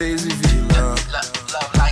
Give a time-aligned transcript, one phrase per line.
[0.00, 0.96] Daisy Villa.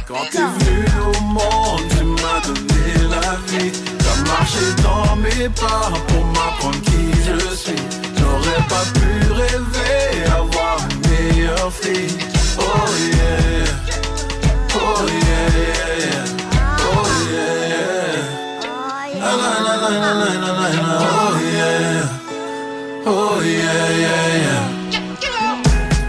[0.08, 3.70] Quand t'es venu au monde, tu m'as donné la vie.
[3.98, 7.76] T'as marché dans mes pas pour m'apprendre qui je suis.
[8.18, 12.18] J'aurais pas pu rêver avoir une meilleure fille.
[12.58, 13.66] Oh yeah,
[14.74, 16.24] oh yeah,
[16.80, 18.18] oh yeah.
[19.24, 19.28] Oh
[21.46, 22.02] yeah,
[23.06, 24.62] oh yeah, yeah.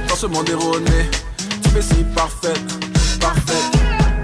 [0.08, 1.12] Dans ce monde erroné
[1.78, 2.62] es si parfaite,
[3.20, 3.72] parfaite.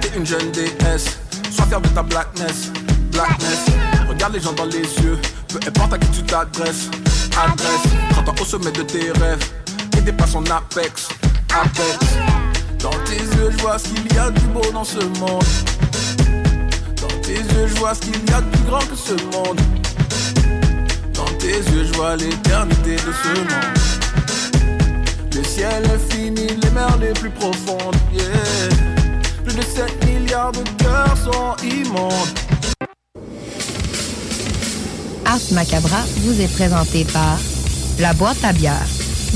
[0.02, 1.18] T'es une jeune déesse,
[1.52, 2.72] sois fière de ta blackness,
[3.12, 3.66] blackness.
[4.08, 6.90] Regarde les gens dans les yeux, peu importe à qui tu t'adresses,
[7.38, 7.94] adresse.
[8.26, 9.44] Quand au sommet de tes rêves,
[9.98, 11.10] et dépasse son apex,
[11.54, 11.98] apex.
[12.80, 15.44] Dans tes yeux, je vois ce qu'il y a plus beau dans ce monde.
[17.02, 19.60] Dans tes yeux, je vois ce qu'il y a de plus grand que ce monde.
[21.14, 23.90] Dans tes yeux, je vois l'éternité de ce monde.
[25.50, 27.96] Ciel est fini, les mers les plus profondes.
[29.44, 32.14] Plus de 7 milliards de cœurs sont immondes.
[35.26, 37.40] Ars Macabra vous est présenté par
[38.00, 38.86] La Boîte à bière,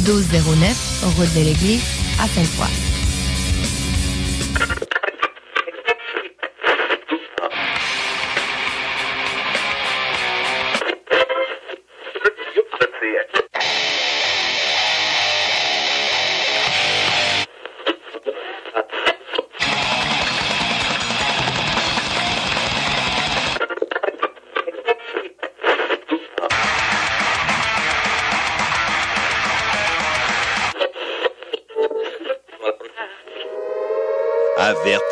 [0.05, 1.81] 1209, route de l'église,
[2.21, 2.69] à Sainte-Foy.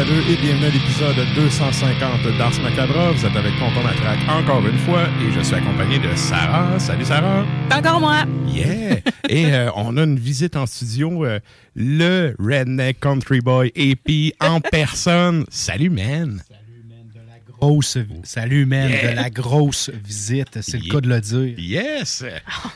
[0.00, 3.12] Salut les métalleux et bienvenue à l'épisode 250 d'Ars Macabra.
[3.12, 6.78] Vous êtes avec Tonton Matraque encore une fois et je suis accompagné de Sarah.
[6.78, 7.44] Salut Sarah.
[7.70, 8.24] Encore moi.
[8.48, 9.00] Yeah!
[9.28, 11.38] et euh, on a une visite en studio, euh,
[11.76, 15.44] le Redneck Country Boy AP en personne.
[15.50, 16.42] Salut man!
[17.60, 19.10] grosse salut man Yeah.
[19.10, 22.24] de la grosse visite c'est le cas de le dire Yes!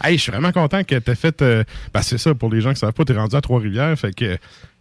[0.03, 1.41] Hey, je suis vraiment content que tu fait.
[1.41, 1.65] euh,
[1.95, 3.99] ben, c'est ça, pour les gens qui ne savent pas, tu es rendu à Trois-Rivières.
[3.99, 4.37] Fait que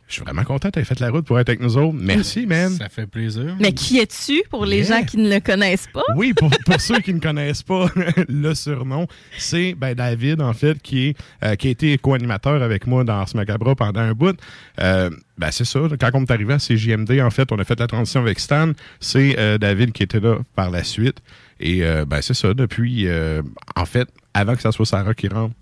[0.07, 1.95] je suis vraiment content que tu fait la route pour être avec nous autres.
[1.99, 2.69] Merci, man.
[2.71, 4.99] ça fait plaisir Mais qui es-tu pour les Yeah.
[4.99, 6.03] gens qui ne le connaissent pas?
[6.15, 7.87] Oui, pour, pour ceux qui ne connaissent pas
[8.27, 9.07] le surnom,
[9.37, 13.25] c'est ben, David, en fait, qui, est, euh, qui a été co-animateur avec moi dans
[13.25, 14.37] ce Macabra pendant un bout.
[14.81, 15.79] Euh, ben, c'est ça.
[15.99, 18.71] Quand on est arrivé à CJMD, en fait, on a fait la transition avec Stan.
[18.99, 21.17] C'est euh, David qui était là par la suite.
[21.59, 22.53] Et euh, ben, c'est ça.
[22.53, 23.41] Depuis, euh,
[23.75, 25.55] en fait, avant que ça soit Sarah qui rentre,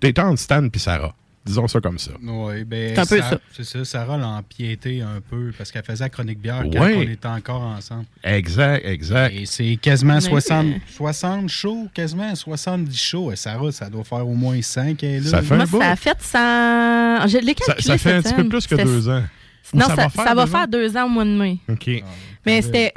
[0.00, 1.14] t'étais entre Stan puis Sarah.
[1.44, 2.12] Disons ça comme ça.
[2.22, 3.38] Oui, ben, C'est un peu Sa- ça.
[3.52, 3.84] C'est ça.
[3.84, 6.94] Sarah l'a empiété un peu parce qu'elle faisait la chronique bière quand Ouais.
[6.96, 8.06] on était encore ensemble.
[8.22, 9.34] Exact, exact.
[9.34, 13.30] Et c'est quasiment Mais 60, c'est- 60 shows, quasiment 70 shows.
[13.32, 15.30] Et Sarah, ça doit faire au moins 5 elle est là.
[15.30, 15.80] Ça fait Moi, un bout.
[15.80, 17.26] ça a fait 100...
[17.28, 19.22] Je l'ai Ça, calculé ça fait un petit peu plus que deux ans.
[19.72, 20.66] Non, ça ça, va faire ça va deux faire ans?
[20.68, 21.58] deux ans au mois de mai.
[21.70, 21.90] OK.
[22.46, 22.92] Mais c'était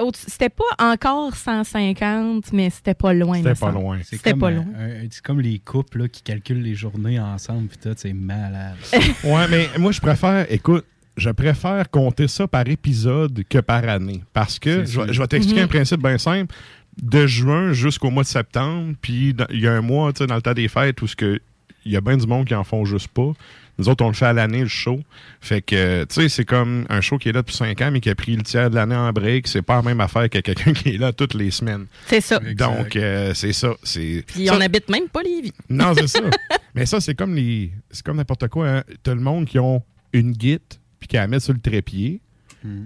[0.49, 3.37] pas encore 150, mais c'était pas loin.
[3.37, 3.99] C'était pas loin.
[4.03, 4.65] C'est C'était comme, pas un- loin.
[4.77, 8.75] un- c'est comme les couples là, qui calculent les journées ensemble, puis tout, c'est malade.
[9.23, 10.85] Ouais, mais moi, je préfère, écoute,
[11.15, 14.21] je préfère compter ça par épisode que par année.
[14.33, 15.13] Parce que, je, vais- sûr.
[15.13, 15.65] je vais t'expliquer Mhm.
[15.65, 16.53] un principe bien simple.
[17.01, 20.35] De juin jusqu'au mois de septembre, puis il y a un mois, tu sais, dans
[20.35, 21.39] le temps des fêtes, où ce que
[21.85, 23.31] il y a bien du monde qui en font juste pas.
[23.77, 24.99] Nous autres, on le fait à l'année, le show.
[25.39, 27.99] Fait que, tu sais, c'est comme un show qui est là depuis cinq ans, mais
[27.99, 29.47] qui a pris le tiers de l'année en break.
[29.47, 31.85] C'est pas la même affaire que quelqu'un qui est là toutes les semaines.
[32.07, 32.37] C'est ça.
[32.45, 32.57] Exact.
[32.57, 33.73] Donc, euh, c'est ça.
[33.83, 35.53] C'est Puis ça- on habite même pas Lévis.
[35.69, 36.21] non, c'est ça.
[36.75, 37.71] Mais ça, c'est comme les.
[37.91, 38.67] C'est comme n'importe quoi.
[38.69, 38.83] Hein.
[39.03, 39.83] T'as le monde qui ont
[40.13, 42.21] une guite puis qui la mettent sur le trépied.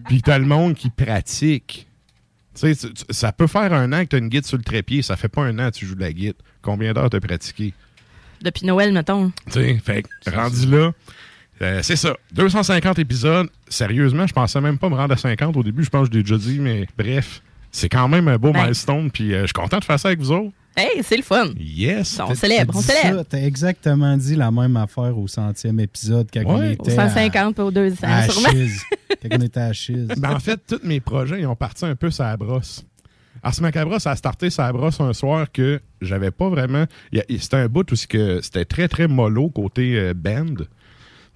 [0.07, 1.87] Puis t'as le monde qui pratique.
[2.53, 4.63] Tu sais, tu- tu- ça peut faire un an que t'as une guide sur le
[4.63, 5.01] trépied.
[5.01, 6.35] Ça fait pas un an que tu joues de la guide.
[6.61, 7.73] Combien d'heures t'as pratiqué?
[8.43, 9.31] Depuis Noël, mettons.
[9.47, 10.91] Tu sais, fait que, rendu là,
[11.61, 12.15] euh, c'est ça.
[12.33, 13.47] 250 épisodes.
[13.69, 15.83] Sérieusement, je pensais même pas me rendre à 50 au début.
[15.83, 17.41] Je pense que je l'ai déjà dit, mais bref.
[17.71, 18.63] C'est quand même un beau Ben.
[18.63, 19.11] milestone.
[19.11, 20.51] Puis euh, je suis content de faire ça avec vous autres.
[20.75, 21.47] Hey, c'est le fun.
[21.59, 22.17] Yes!
[22.25, 23.23] On célèbre, on célèbre.
[23.29, 26.73] T'as exactement dit la même affaire au centième épisode quand on Ouais.
[26.73, 28.49] était Au 150 puis au 200, à, à sûrement.
[28.51, 28.81] Chiz.
[29.21, 30.07] quand on était à Chiz.
[30.17, 32.85] Ben, en fait, tous mes projets, ils ont parti un peu sur la brosse.
[33.43, 36.85] Ars Macabra, ça a starté la brosse un soir que j'avais pas vraiment.
[37.11, 40.63] C'était un bout où c'était très, très mollo côté euh, band.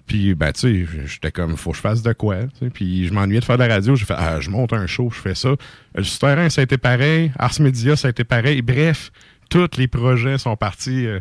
[0.06, 2.36] Puis, ben, tu sais, j'étais comme, faut que je fasse de quoi.
[2.72, 3.96] Puis, je m'ennuyais de faire de la radio.
[3.96, 5.56] J'ai fait, ah, je monte un show, je fais ça.
[5.96, 7.32] Le souterrain, ça a été pareil.
[7.38, 8.62] Ars Media, ça a été pareil.
[8.62, 9.10] Bref,
[9.50, 11.18] tous les projets sont partis euh,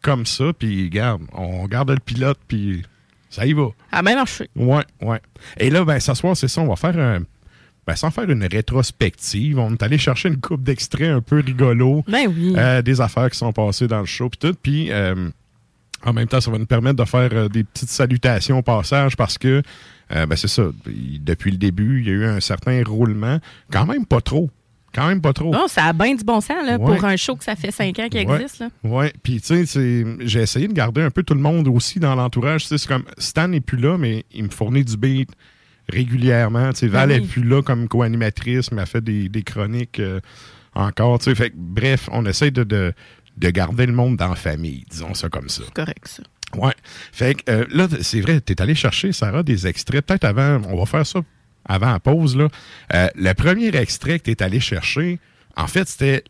[0.00, 0.52] comme ça.
[0.58, 2.82] Puis, garde, on garde le pilote, puis
[3.28, 3.68] ça y va.
[3.92, 4.48] Ah, ben marché.
[4.56, 5.20] Ouais, ouais.
[5.58, 7.24] Et là, ben, ce soir, c'est ça, on va faire un.
[7.86, 12.02] Ben, sans faire une rétrospective, on est allé chercher une coupe d'extraits un peu rigolo,
[12.08, 12.54] Ben oui.
[12.56, 14.56] euh, des affaires qui sont passées dans le show, puis tout.
[14.62, 15.28] Puis, euh,
[16.04, 19.16] en même temps, ça va nous permettre de faire euh, des petites salutations au passage
[19.16, 19.62] parce que,
[20.10, 23.38] ben, c'est ça, depuis le début, il y a eu un certain roulement.
[23.70, 24.48] Quand même pas trop.
[24.94, 25.50] Quand même pas trop.
[25.52, 26.96] Non, ça a bien du bon sens là, Ouais.
[26.96, 28.36] pour un show que ça fait cinq ans qu'il Ouais.
[28.42, 28.62] existe.
[28.84, 32.14] Ouais, puis tu sais, j'ai essayé de garder un peu tout le monde aussi dans
[32.14, 32.66] l'entourage.
[32.66, 35.30] C'est comme Stan n'est plus là, mais il me fournit du beat
[35.88, 36.70] régulièrement.
[36.72, 37.26] Tu sais, Val Ben est oui.
[37.26, 40.20] plus là comme co-animatrice, mais elle fait des, des chroniques euh,
[40.74, 41.18] encore.
[41.18, 42.92] Tu sais, fait que, bref, on essaie de, de,
[43.36, 45.62] de garder le monde dans la famille, disons ça comme ça.
[45.66, 46.22] C'est correct, ça.
[46.56, 46.74] Ouais.
[47.12, 50.06] Fait que euh, là, c'est vrai, t'es allé chercher, Sarah, des extraits.
[50.06, 51.20] Peut-être avant, on va faire ça
[51.64, 52.36] avant la pause.
[52.36, 52.48] Là.
[52.94, 55.18] Euh, le premier extrait que t'es allé chercher,
[55.56, 56.22] en fait, c'était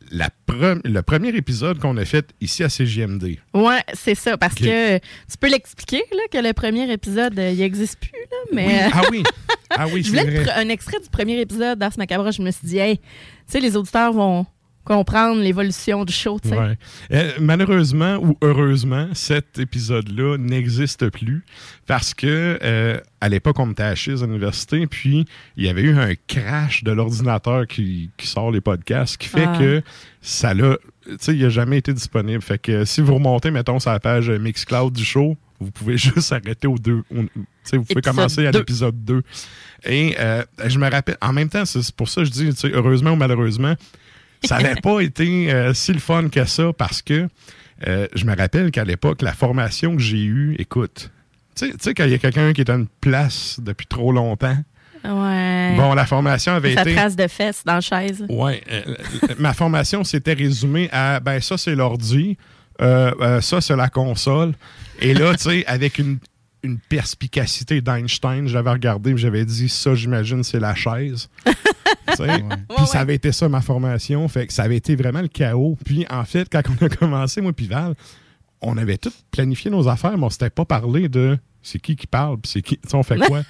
[0.48, 3.38] pre- le premier épisode qu'on a fait ici à CGMD.
[3.54, 4.36] Ouais, c'est ça.
[4.38, 8.10] Parce que tu peux l'expliquer là, que le premier épisode, il n'existe plus.
[8.12, 9.22] Là, mais Oui, Ah oui,
[9.78, 10.52] ah oui, je voulais vrai.
[10.56, 12.30] un extrait du premier épisode d'Ars Macabre.
[12.32, 13.04] Je me suis dit, hey, tu
[13.46, 14.46] sais, les auditeurs vont
[14.84, 16.38] comprendre l'évolution du show.
[16.42, 16.58] tu sais.
[16.58, 16.76] Ouais.
[17.10, 21.42] Euh, malheureusement ou heureusement, cet épisode-là n'existe plus
[21.86, 25.24] parce que euh, à l'époque, on était à Chiz à l'université, puis
[25.56, 29.46] il y avait eu un crash de l'ordinateur qui, qui sort les podcasts, qui fait
[29.46, 29.56] Ah.
[29.58, 29.82] que
[30.20, 30.76] ça l'a.
[31.06, 32.42] Tu sais, il n'a jamais été disponible.
[32.42, 36.32] Fait que si vous remontez, mettons, sur la page Mixcloud du show, vous pouvez juste
[36.32, 37.02] arrêter au 2.
[37.11, 37.28] Tu
[37.64, 38.61] sais, vous pouvez commencer à deux.
[38.61, 39.22] l'épisode 2.
[39.87, 43.12] Et euh, je me rappelle, en même temps, c'est pour ça que je dis, heureusement
[43.12, 43.75] ou malheureusement,
[44.44, 47.28] ça n'avait pas été euh, si le fun que ça parce que
[47.87, 51.11] euh, je me rappelle qu'à l'époque, la formation que j'ai eue, écoute,
[51.56, 54.56] tu sais- quand il y a quelqu'un qui est à une place depuis trop longtemps,
[55.06, 55.75] Ouais.
[55.76, 56.94] bon, la formation avait Sa été.
[56.94, 58.25] trace de fesses dans la chaise.
[58.31, 58.82] Ouais, euh,
[59.38, 62.38] ma formation s'était résumée à ben ça c'est l'ordi,
[62.80, 64.54] euh, euh, ça c'est la console.
[65.00, 66.19] Et là, tu sais, avec une,
[66.62, 71.28] une perspicacité d'Einstein, j'avais regardé et j'avais dit ça, j'imagine, c'est la chaise.
[72.06, 75.76] Puis ça avait été ça ma formation, fait que ça avait été vraiment le chaos.
[75.84, 77.94] Puis en fait, quand on a commencé, moi puis Val,
[78.60, 82.06] on avait tout planifié nos affaires, mais on s'était pas parlé de c'est qui qui
[82.06, 83.43] parle, puis c'est qui, on fait quoi.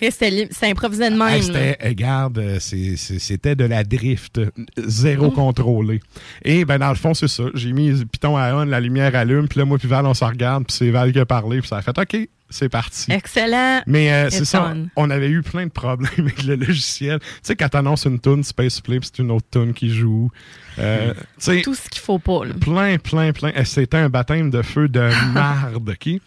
[0.00, 1.40] C'était improvisé de même.
[1.42, 6.00] c'était, regarde, euh, c'est- c'était de la drift, euh, zéro contrôlé.
[6.44, 7.44] Et ben dans le fond, c'est ça.
[7.54, 10.24] J'ai mis Python à on, la lumière allume, puis là, moi puis Val, on se
[10.24, 12.16] regarde, puis c'est Val qui a parlé, puis ça a fait OK,
[12.54, 13.10] c'est parti.
[13.10, 13.82] Excellent.
[13.86, 14.86] Mais euh, c'est ça, on.
[14.94, 17.18] on avait eu plein de problèmes avec le logiciel.
[17.18, 20.30] Tu sais, quand t'annonces une tune Space Play, c'est une autre tune qui joue.
[20.78, 22.44] Euh, sais, Tout ce qu'il faut pas.
[22.44, 22.54] là.
[22.54, 23.52] plein, plein, plein.
[23.56, 26.20] Euh, C'était un baptême de feu de marde, OK?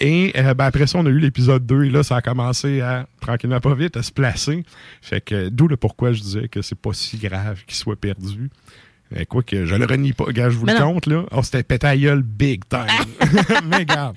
[0.00, 2.80] Et euh, ben, après ça, on a eu l'épisode 2 et là, ça a commencé
[2.80, 4.64] à, tranquillement pas vite, à se placer.
[5.02, 8.50] Fait que, d'où le pourquoi je disais que c'est pas si grave qu'il soit perdu.
[9.14, 10.94] Euh, quoi que je le renie pas, gars, je vous Mais le non.
[10.94, 11.24] compte, là.
[11.30, 12.86] Oh, pété à gueule big time.
[13.70, 14.16] Mais garde,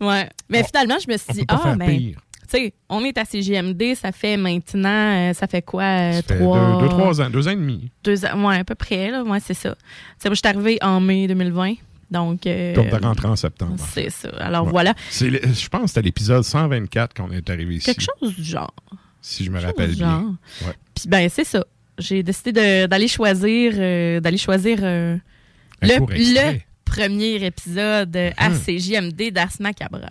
[0.00, 0.28] Ouais.
[0.48, 2.14] Mais finalement, je me suis dit, ah, faire ben, tu
[2.48, 4.88] sais, on est à CGMD, ça fait maintenant,
[5.30, 6.74] euh, ça fait quoi, euh, Ça fait trois...
[6.76, 7.90] deux, deux, trois ans, deux ans et demi.
[8.04, 9.70] deux ans, ouais, à peu près, là, ouais, c'est ça.
[9.74, 9.76] Tu
[10.18, 11.74] sais, moi, je suis arrivée en mai 2020,
[12.10, 13.76] Donc, euh, de rentrer en septembre.
[13.92, 14.28] c'est ça.
[14.38, 14.70] Alors Ouais.
[14.72, 17.86] voilà, le- je pense que c'était l'épisode 124 qu'on est arrivé ici.
[17.86, 18.74] quelque chose du genre.
[19.22, 20.10] Si je me Quelque rappelle chose bien.
[20.20, 20.68] genre.
[20.68, 20.74] Ouais.
[20.94, 21.64] Puis ben c'est ça.
[21.98, 25.18] J'ai décidé de- d'aller choisir, euh, d'aller choisir le,
[25.80, 25.98] le
[26.94, 28.58] premier épisode euh, à Mhm.
[28.60, 30.10] CJMD d'Ars Macabra.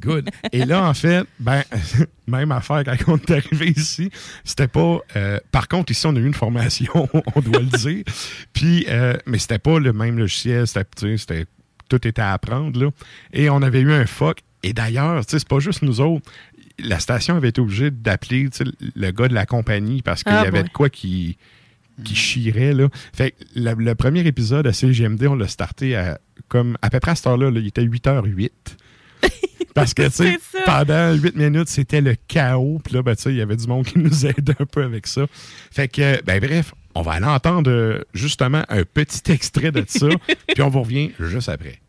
[0.00, 0.30] Good.
[0.52, 1.64] Et là, en fait, ben,
[2.28, 4.10] même affaire quand on est arrivé ici,
[4.44, 4.98] c'était pas.
[5.16, 8.04] euh, par contre, ici, on a eu une formation, on doit le dire.
[8.52, 11.46] Puis, euh, mais c'était pas le même logiciel, c'était,
[11.88, 12.90] tout était à apprendre, là.
[13.32, 14.38] Et on avait eu un fuck.
[14.62, 16.30] Et d'ailleurs, c'est pas juste nous autres.
[16.78, 18.48] La station avait été obligée d'appeler
[18.94, 20.68] le gars de la compagnie parce qu'il Ah, y avait boy.
[20.68, 21.38] de quoi qui
[22.04, 22.88] qui chirait là.
[23.12, 27.00] Fait que le, le premier épisode à CGMD, on l'a starté à comme à peu
[27.00, 28.50] près à cette heure-là, là, il était 8h08.
[29.74, 32.80] Parce que, tu sais, pendant 8 minutes, c'était le chaos.
[32.82, 34.82] Puis là, ben, tu sais, il y avait du monde qui nous aidait un peu
[34.82, 35.26] avec ça.
[35.70, 40.08] Fait que, ben, bref, on va aller entendre euh, justement un petit extrait de ça.
[40.48, 41.80] puis on vous revient juste après.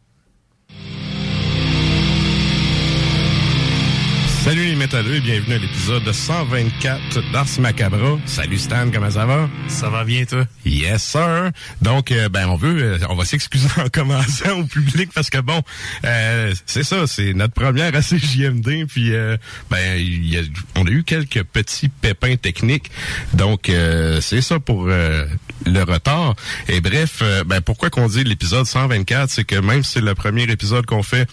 [4.43, 8.17] Salut les métalleux et bienvenue à l'épisode 124 d'Ars Macabra.
[8.25, 9.47] Salut Stan, comment ça va?
[9.67, 10.45] Ça va bien, toi?
[10.65, 11.51] Yes, sir.
[11.81, 15.37] Donc, euh, ben, on veut, euh, on va s'excuser en commençant au public parce que
[15.39, 15.61] bon,
[16.05, 19.37] euh, c'est ça, c'est notre première à CJMD, puis euh,
[19.69, 20.43] ben, il y a-
[20.75, 22.89] on a eu quelques petits pépins techniques.
[23.33, 26.35] Donc, euh, c'est ça pour le retard.
[26.69, 30.43] Et bref, ben, pourquoi qu'on dit l'épisode 124, c'est que même si c'est le premier
[30.43, 31.27] épisode qu'on fait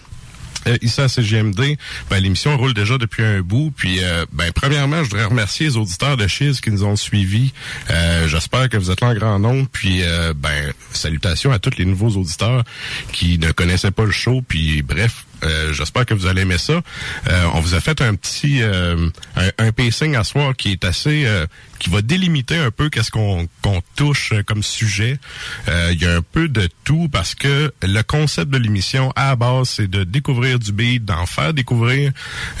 [0.67, 1.77] euh, ici à CGMD,
[2.09, 3.71] ben, l'émission roule déjà depuis un bout.
[3.75, 7.53] Puis, euh, ben, premièrement, je voudrais remercier les auditeurs de Chiz qui nous ont suivis.
[7.89, 9.67] Euh, J'espère que vous êtes là en grand nombre.
[9.71, 12.63] Puis, euh, ben, salutations à tous les nouveaux auditeurs
[13.11, 14.41] qui ne connaissaient pas le show.
[14.47, 16.81] Puis, bref, euh, j'espère que vous allez aimer ça.
[17.29, 20.83] Euh, on vous a fait un petit euh, un, un pacing à soir qui est
[20.85, 21.45] assez euh,
[21.79, 23.47] qui va délimiter un peu qu'est-ce qu'on
[23.95, 25.19] touche comme sujet.
[25.67, 29.27] Euh, Il y a un peu de tout parce que le concept de l'émission à
[29.29, 32.11] la base c'est de découvrir du beat, d'en faire découvrir,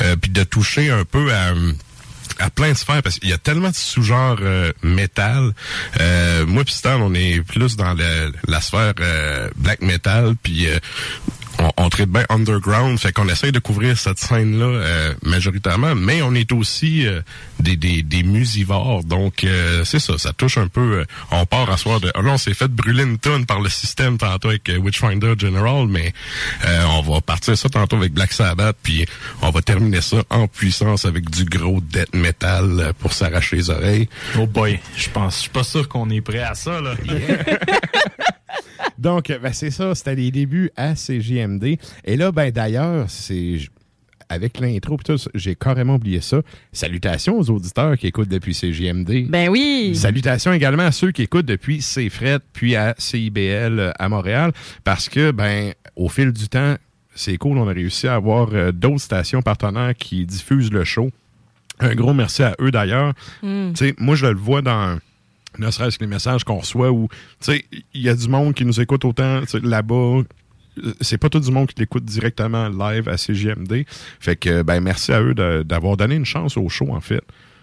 [0.01, 1.53] euh, puis de toucher un peu à
[2.39, 5.53] à plein de sphères parce qu'il y a tellement de sous-genres euh, métal.
[5.99, 10.67] Euh, moi puis Stan, on est plus dans le- la sphère euh, black metal puis
[11.59, 16.21] on, on traite bien underground, fait qu'on essaye de couvrir cette scène-là euh, majoritairement, mais
[16.21, 17.21] on est aussi euh,
[17.59, 20.99] des, des, des musivores, donc euh, c'est ça, ça touche un peu.
[20.99, 22.07] euh, on part à soir de.
[22.07, 25.87] Là, on s'est fait brûler une tonne par le système tantôt avec euh, Witchfinder General,
[25.87, 26.13] mais
[26.65, 29.05] euh, on va partir ça tantôt avec Black Sabbath, puis
[29.41, 33.69] on va terminer ça en puissance avec du gros death metal euh, pour s'arracher les
[33.69, 34.09] oreilles.
[34.37, 36.95] Oh boy, je pense, je suis pas sûr qu'on est prêt à ça, là.
[38.97, 41.77] Donc, ben, c'est ça, c'était les débuts à CJMD.
[42.05, 43.59] Et là, ben d'ailleurs, c'est
[44.29, 44.97] avec l'intro,
[45.33, 46.41] j'ai carrément oublié ça.
[46.71, 49.29] Salutations aux auditeurs qui écoutent depuis CJMD.
[49.29, 49.95] Ben oui.
[49.95, 54.51] Salutations également à ceux qui écoutent depuis CFRED, puis à CIBL euh, à Montréal,
[54.83, 56.75] parce que, ben, au fil du temps,
[57.15, 61.09] c'est cool, on a réussi à avoir euh, d'autres stations partenaires qui diffusent le show.
[61.79, 63.13] Un gros merci à eux d'ailleurs.
[63.43, 63.73] Mm.
[63.73, 64.99] Tu sais, moi, je le vois dans
[65.59, 67.07] ne serait-ce que les messages qu'on reçoit où,
[67.41, 69.93] tu sais, il y a du monde qui nous écoute autant là-bas.
[70.83, 73.85] euh, C'est pas tout du monde qui l'écoute directement live à CGMD.
[74.19, 75.33] Fait que, ben, merci à eux
[75.63, 77.21] d'avoir donné une chance au show, en fait.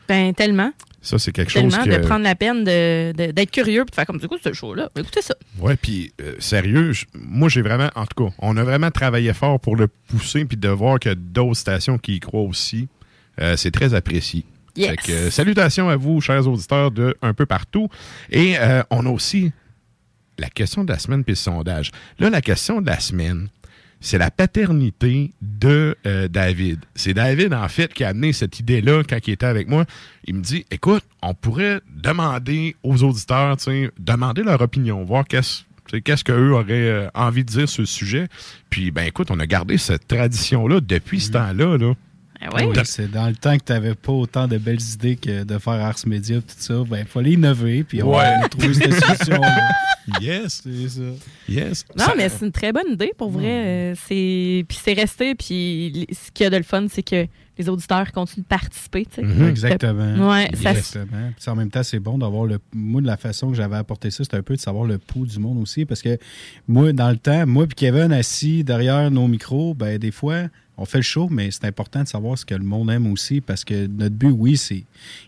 [0.08, 0.72] Ben tellement.
[1.00, 2.02] Ça, c'est quelque chose Tellement que...
[2.02, 4.52] de prendre la peine de- de- d'être curieux et de faire comme du coup ce
[4.54, 4.88] show-là.
[4.94, 5.34] Ben, Écoutez ça.
[5.58, 9.60] Ouais, puis euh, sérieux, moi j'ai vraiment, en tout cas, on a vraiment travaillé fort
[9.60, 12.88] pour le pousser puis de voir a d'autres stations qui y croient aussi.
[13.40, 14.44] Euh, c'est très apprécié.
[14.76, 14.90] Yes.
[14.90, 17.88] Fait que, euh, salutations à vous, chers auditeurs de un peu partout.
[18.30, 19.52] Et euh, on a aussi
[20.38, 21.92] la question de la semaine puis le sondage.
[22.18, 23.48] Là, la question de la semaine,
[24.00, 26.80] c'est la paternité de euh, David.
[26.94, 29.84] C'est David, en fait, qui a amené cette idée-là quand il était avec moi.
[30.26, 33.56] Il me dit, écoute, on pourrait demander aux auditeurs,
[33.98, 35.62] demander leur opinion, voir qu'est-ce
[36.02, 38.26] qu'est-ce qu'eux auraient envie de dire sur le sujet.
[38.70, 41.76] Puis, ben écoute, on a gardé cette tradition-là depuis ce temps-là.
[41.76, 41.92] Là.
[42.52, 45.44] Ben Oui, c'est dans le temps que tu n'avais pas autant de belles idées que
[45.44, 46.74] de faire Ars Media et tout ça.
[46.88, 48.24] Ben, il fallait innover, puis on Ouais.
[48.24, 49.68] a trouvé cette solution-là.
[50.20, 50.60] Yes.
[50.62, 51.00] C'est ça.
[51.48, 51.86] Yes.
[51.96, 53.46] Non, Ça- mais c'est une très bonne idée pour vrai.
[53.46, 55.34] Euh, C'est puis c'est resté.
[55.34, 59.06] Puis ce qu'il y a de le fun, c'est que les auditeurs continuent de participer.
[59.06, 59.22] tu sais.
[59.22, 59.48] Mhm.
[59.48, 60.28] Exactement.
[60.30, 61.30] Ouais, ça- Exactement.
[61.40, 62.58] Puis en même temps, c'est bon d'avoir le.
[62.74, 65.24] Moi, de la façon que j'avais apporté ça, c'était un peu de savoir le pouls
[65.26, 65.86] du monde aussi.
[65.86, 66.18] Parce que
[66.68, 70.84] moi, dans le temps, moi puis Kevin assis derrière nos micros, ben des fois, on
[70.84, 73.40] fait le show, mais c'est important de savoir ce que le monde aime aussi.
[73.40, 74.84] Parce que notre but, oui, c'est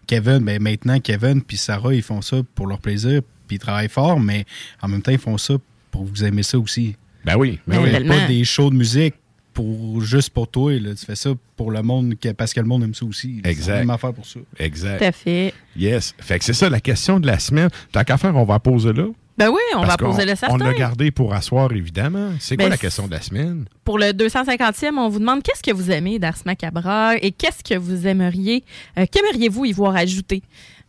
[0.06, 3.88] Kevin, ben maintenant, Kevin puis Sarah, ils font ça pour leur plaisir, puis ils travaillent
[3.88, 4.44] fort, mais
[4.82, 5.54] en même temps, ils font ça
[5.90, 6.96] pour vous aimer ça aussi.
[7.24, 7.58] Ben oui.
[7.66, 7.90] Ben On oui.
[7.90, 8.18] fait Tellement.
[8.18, 9.14] pas des shows de musique
[9.54, 10.72] pour juste pour toi.
[10.78, 10.94] Là.
[10.94, 13.40] Tu fais ça pour le monde parce que le monde aime ça aussi.
[13.44, 13.72] C'est Exact.
[13.72, 14.40] la même affaire pour ça.
[14.58, 14.98] Exact.
[14.98, 15.54] Tout à fait.
[15.76, 16.14] Yes.
[16.18, 17.70] Fait que c'est ça la question de la semaine.
[17.92, 19.06] Tant qu'à faire, on va la poser là.
[19.38, 20.56] Ben oui, on Parce va poser le On certain.
[20.64, 22.30] l'a gardé pour asseoir, évidemment.
[22.40, 23.66] C'est quoi Ben, la question de la semaine?
[23.84, 27.78] Pour le 250e, on vous demande qu'est-ce que vous aimez d'Ars Macabra et qu'est-ce que
[27.78, 28.64] vous aimeriez,
[28.98, 30.42] euh, qu'aimeriez-vous y voir ajouter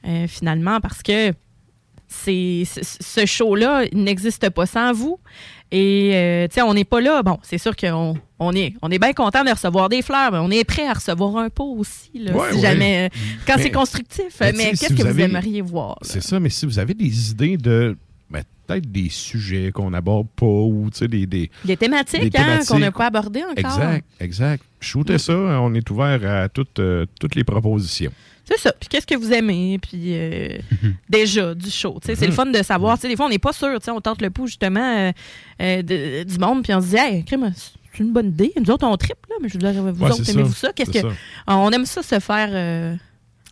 [0.08, 0.80] euh, finalement?
[0.80, 1.34] Parce que
[2.08, 5.20] c'est ce- show-là n'existe pas sans vous.
[5.70, 7.22] Et euh, tu sais, on n'est pas là.
[7.24, 10.38] Bon, c'est sûr qu'on on est, on est bien content de recevoir des fleurs, mais
[10.38, 12.62] on est prêt à recevoir un pot aussi, là, Ouais, si ouais.
[12.62, 14.38] jamais, euh, quand c'est constructif.
[14.40, 15.98] mais Mais, qu'est-ce si que vous aimeriez voir?
[16.02, 17.98] C'est ça, mais si vous avez des idées de
[18.30, 22.70] ben, peut-être des sujets qu'on n'aborde pas ou des, des, Des thématiques, Des hein, thématiques.
[22.70, 23.58] qu'on n'a pas abordées encore.
[23.58, 24.64] Exact, exact.
[24.80, 28.12] Shootez ça, on est ouvert à toutes, euh, toutes les propositions.
[28.46, 28.72] C'est ça.
[28.80, 29.78] Puis qu'est-ce que vous aimez?
[29.80, 30.58] Puis euh,
[31.10, 32.00] déjà, du show.
[32.04, 32.98] C'est le fun de savoir.
[32.98, 33.78] Sais, Des fois, on n'est pas sûr.
[33.90, 35.12] On tente le pouls, justement,
[35.62, 36.64] euh, de- du monde.
[36.64, 38.54] Puis on se dit, hey, c'est une bonne idée.
[38.58, 39.36] Nous autres, on triple, là.
[39.42, 40.68] Mais je veux dire, vous Ouais, autres, aimez-vous ça.
[40.68, 40.74] ça?
[40.74, 41.00] Qu'est-ce que.
[41.02, 41.08] ça.
[41.48, 42.98] On aime ça se faire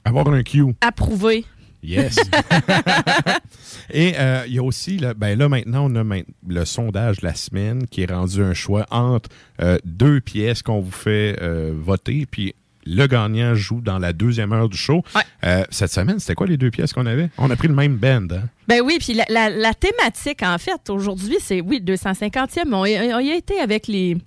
[0.05, 0.63] Avoir un cue.
[0.81, 1.43] approuver?
[1.85, 2.17] Yes.
[3.91, 7.17] Et euh, il y a aussi, là, ben là maintenant, on a main- le sondage
[7.19, 9.29] de la semaine qui est rendu un choix entre
[9.61, 12.55] euh, deux pièces qu'on vous fait euh, voter, puis
[12.87, 15.03] le gagnant joue dans la deuxième heure du show.
[15.43, 17.29] Euh, cette semaine, c'était quoi les deux pièces qu'on avait?
[17.37, 18.27] On a pris le même band.
[18.31, 18.43] Hein?
[18.67, 22.75] Ben oui, puis la, la- la thématique, en fait, aujourd'hui, c'est, oui, le 250e, mais
[22.75, 24.17] on, y- on y a été avec les,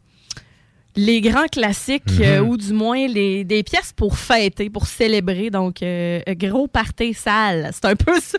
[1.00, 2.22] les grands classiques, Mhm.
[2.24, 5.48] euh, ou du moins les, des pièces pour fêter, pour célébrer.
[5.50, 7.70] Donc, euh, gros party sale.
[7.72, 8.38] C'est un peu ça.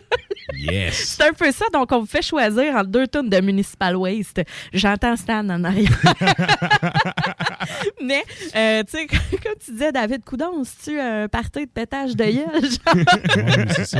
[0.58, 0.94] Yes.
[1.18, 1.64] C'est un peu ça.
[1.72, 4.42] Donc, on vous fait choisir entre deux tonnes de Municipal Waste.
[4.74, 5.88] J'entends Stan en arrière.
[8.02, 8.22] Mais,
[8.56, 12.24] euh, tu sais, comme tu disais, David Coudon, si tu un party de pétage de
[12.24, 12.44] gueule?
[13.40, 13.98] Ouais, c'est ça.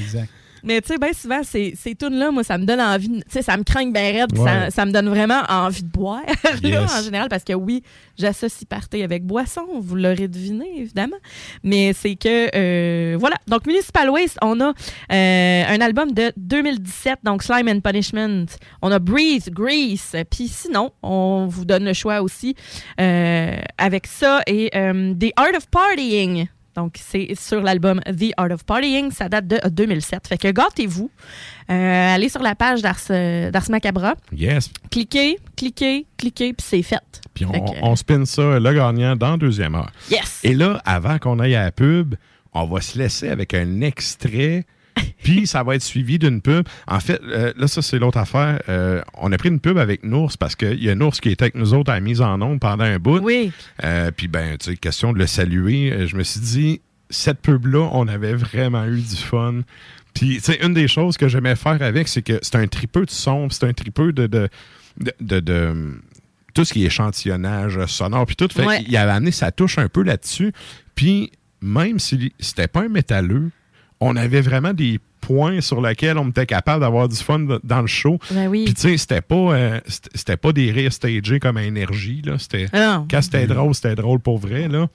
[0.00, 0.28] Exact.
[0.64, 3.42] Mais tu sais, bien souvent, ces, ces tunes-là, moi, ça me donne envie, tu sais,
[3.42, 4.44] ça me craint bien raide, Ouais.
[4.44, 6.22] ça, ça me donne vraiment envie de boire,
[6.62, 7.82] là, en général, parce que oui,
[8.18, 11.16] j'associe party avec boisson, vous l'aurez deviné, évidemment.
[11.62, 13.36] Mais c'est que, euh, voilà.
[13.48, 14.68] Donc, Municipal Waste, on a
[15.12, 18.46] euh, un album de 2017, donc Slime and Punishment.
[18.82, 22.54] On a Breathe, Grease, puis sinon, on vous donne le choix aussi
[23.00, 26.46] euh, avec ça et euh, The Art of Partying.
[26.74, 29.10] Donc, c'est sur l'album The Art of Partying.
[29.10, 30.26] Ça date de 2007.
[30.28, 31.10] Fait que gâtez-vous.
[31.70, 34.14] Euh, allez sur la page d'Ars, euh, d'Ars Macabra.
[34.34, 34.70] Yes.
[34.90, 37.20] Cliquez, cliquez, cliquez, puis c'est fait.
[37.34, 39.90] Puis on, que- on spin ça, le gagnant, dans deuxième heure.
[40.10, 40.40] Yes!
[40.44, 42.14] Et là, avant qu'on aille à la pub,
[42.54, 44.64] on va se laisser avec un extrait,
[45.22, 46.66] puis ça va être suivi d'une pub.
[46.86, 48.60] En fait, euh, là, ça, c'est l'autre affaire.
[48.68, 51.44] Euh, on a pris une pub avec Nours parce qu'il y a Nours qui était
[51.44, 53.18] avec nous autres à la mise en onde pendant un bout.
[53.20, 53.52] Oui.
[53.84, 56.06] Euh, puis, ben, tu sais, question de le saluer.
[56.06, 56.80] Je me suis dit,
[57.10, 59.60] cette pub-là, on avait vraiment eu du fun.
[60.14, 63.06] Puis, tu sais, une des choses que j'aimais faire avec, c'est que c'est un tripeux
[63.06, 64.48] de son, c'est un tripeux de, de,
[64.98, 65.94] de, de- de-
[66.54, 68.48] tout ce qui est échantillonnage sonore, puis tout.
[68.52, 68.84] Fait Ouais.
[68.84, 70.52] qu'il avait amené sa touche un peu là-dessus.
[70.94, 71.32] Puis,
[71.62, 73.50] même si c'était pas un métalleux,
[74.00, 77.86] on avait vraiment des points sur lesquels on était capable d'avoir du fun dans le
[77.86, 78.18] show.
[78.30, 78.64] Ben oui.
[78.66, 79.80] Puis, tu sais, c'était pas, euh,
[80.14, 82.38] c'était pas des rires stagés comme à énergie, là.
[82.38, 82.66] C'était.
[82.74, 83.04] Ah.
[83.10, 84.88] Quand c'était drôle, c'était drôle pour vrai, là.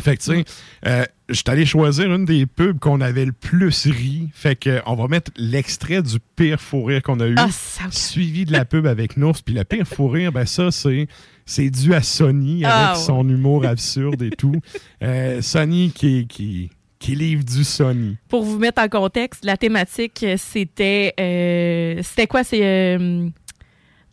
[0.00, 0.44] Fait que, tu sais,
[0.86, 4.30] euh, j'étais allé choisir une des pubs qu'on avait le plus ri.
[4.32, 7.34] Fait que, on va mettre l'extrait du pire fou rire qu'on a eu.
[7.36, 9.42] Ah, ça- Suivi de la pub avec Nours.
[9.44, 11.08] Puis le pire fou rire, ben ça, c'est,
[11.44, 14.58] c'est dû à Sony avec Ah, son humour absurde et tout.
[15.02, 16.70] Euh, Sony qui, qui,
[17.02, 18.16] qui livre du Sony.
[18.28, 21.12] Pour vous mettre en contexte, la thématique, euh, c'était.
[21.18, 22.44] euh, c'était quoi?
[22.44, 22.60] C'est.
[22.62, 23.28] euh,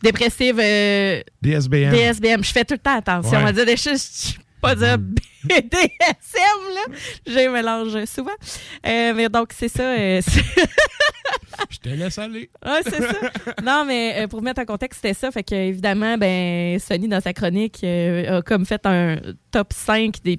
[0.02, 0.58] dépressive.
[0.60, 1.90] euh, DSBM.
[1.92, 2.42] DSBM.
[2.44, 3.44] Je fais tout le temps attention Ouais.
[3.48, 4.32] à dire des choses.
[4.34, 6.94] je- Pas dire BDSM, là.
[7.26, 8.30] J'ai un mélange souvent.
[8.84, 9.94] Mais donc, c'est ça.
[11.70, 12.50] Je te laisse aller.
[12.62, 13.14] Ah, c'est ça.
[13.64, 15.30] Non, mais euh, pour mettre en contexte, c'était ça.
[15.30, 19.16] Fait que, évidemment, ben, Sony, dans sa chronique, euh, a comme fait un
[19.50, 20.38] top 5 des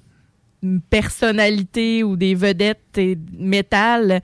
[0.89, 4.21] personnalités ou des vedettes et métal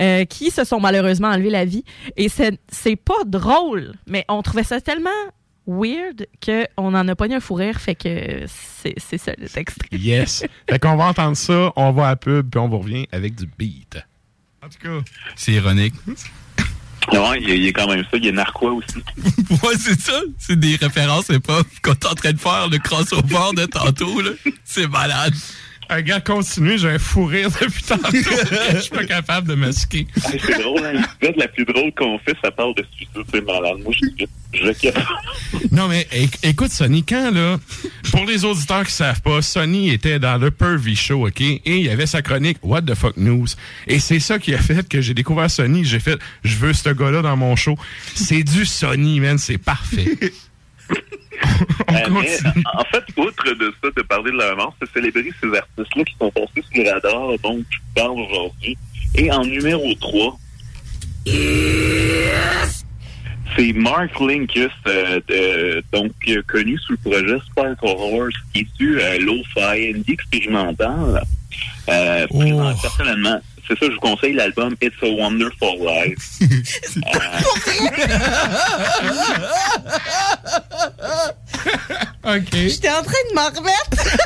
[0.00, 1.84] euh, qui se sont malheureusement enlevé la vie.
[2.16, 5.10] Et c'est c'est pas drôle, mais on trouvait ça tellement
[5.66, 7.80] weird qu'on en a pas eu un fou rire.
[7.80, 9.78] Fait que c'est c'est ça le texte.
[9.92, 10.44] Yes.
[10.68, 13.46] fait qu'on va entendre ça, on va à pub, puis on vous revient avec du
[13.58, 13.98] beat.
[14.62, 15.04] En tout cas,
[15.36, 15.94] c'est ironique.
[17.10, 18.18] Ouais, il a quand même ça.
[18.18, 18.98] Il y a Narquois aussi.
[19.50, 20.20] ouais, c'est ça.
[20.38, 24.20] C'est des références hip-hop qu'on est en train de faire, le crossover de tantôt.
[24.20, 24.30] là.
[24.64, 25.34] C'est malade.
[25.92, 28.08] Un gars, continue, j'ai un fou rire depuis tantôt.
[28.12, 30.06] je suis pas capable de masquer.
[30.32, 30.92] Hey, c'est drôle, hein?
[31.20, 33.24] L'épisode la plus drôle qu'on fait, ça parle de suicide.
[33.32, 33.78] C'est malade.
[33.82, 37.58] Moi, je, je, je Non, mais éc- écoute, Sonny, quand là,
[38.12, 41.40] pour les auditeurs qui savent pas, Sonny était dans le Pervy Show, OK?
[41.40, 43.46] Et il y avait sa chronique What the fuck news?
[43.88, 45.84] Et c'est ça qui a fait que j'ai découvert Sonny.
[45.84, 47.76] J'ai fait, je veux ce gars-là dans mon show.
[48.14, 50.06] C'est du Sonny, man, c'est parfait.
[52.10, 52.36] Mais,
[52.74, 56.14] en fait, outre de ça, de parler de leur mort, c'est célébrer ces artistes-là qui
[56.18, 58.76] sont passés sur le radar, donc je parle aujourd'hui.
[59.16, 60.38] Et en numéro 3,
[63.56, 68.62] C'est Mark Linkus, euh, de- donc euh, connu sous le projet Sparkle Horse, qui est
[68.62, 71.20] issu euh, lo-fi indie expérimental.
[71.88, 73.40] Euh, présent- Personnellement,
[73.70, 76.40] c'est ça, je vous conseille l'album It's a Wonderful Life.
[82.24, 82.52] OK.
[82.52, 84.18] J'étais en train de m'en remettre.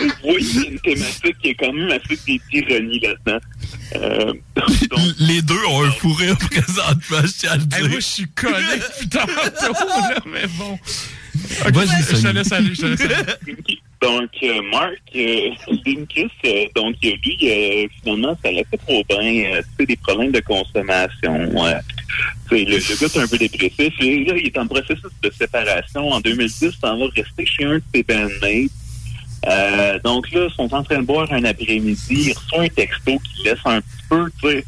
[0.24, 2.16] oui, a une thématique qui est quand même assez
[2.50, 3.38] d'ironie là-dedans.
[3.96, 4.32] Euh,
[5.20, 7.78] Les deux ont un fou rire présentement, je tiens à le dire.
[7.78, 10.78] Hey, moi, je suis collé tantôt, là, mais bon.
[11.72, 13.80] Vas-y, je te laisse aller, je te laisse aller.
[14.00, 19.18] Donc, euh, Mark euh, euh, donc lui, euh, finalement, ça l'a fait trop bien.
[19.18, 21.34] Euh, tu sais, des problèmes de consommation.
[21.34, 21.74] euh,
[22.50, 23.98] le, le gars est un peu dépressif.
[24.00, 26.10] Là, il est en processus de séparation.
[26.10, 28.70] En 2010, ça va rester chez un de ses bandmates.
[30.02, 31.98] Donc là, ils sont en train de boire un après-midi.
[32.10, 34.64] Il reçoit un texto qui laisse un peu, tu sais,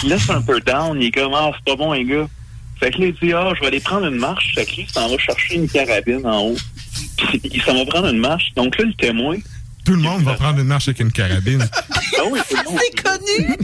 [0.00, 1.00] qui laisse un peu down.
[1.00, 2.28] Il est comme, ah, c'est pas bon, les gars.
[2.82, 4.52] Fait que là, il dit, ah, je vais aller prendre une marche.
[4.56, 6.56] Fait que lui, il s'en va chercher une carabine en haut.
[7.16, 8.52] Puis, il s'en va prendre une marche.
[8.56, 9.36] Donc là, le témoin,
[9.84, 11.64] Tout le monde va prendre une marche avec une carabine.
[11.72, 12.78] ah oui, le.
[12.78, 13.56] C'est connu.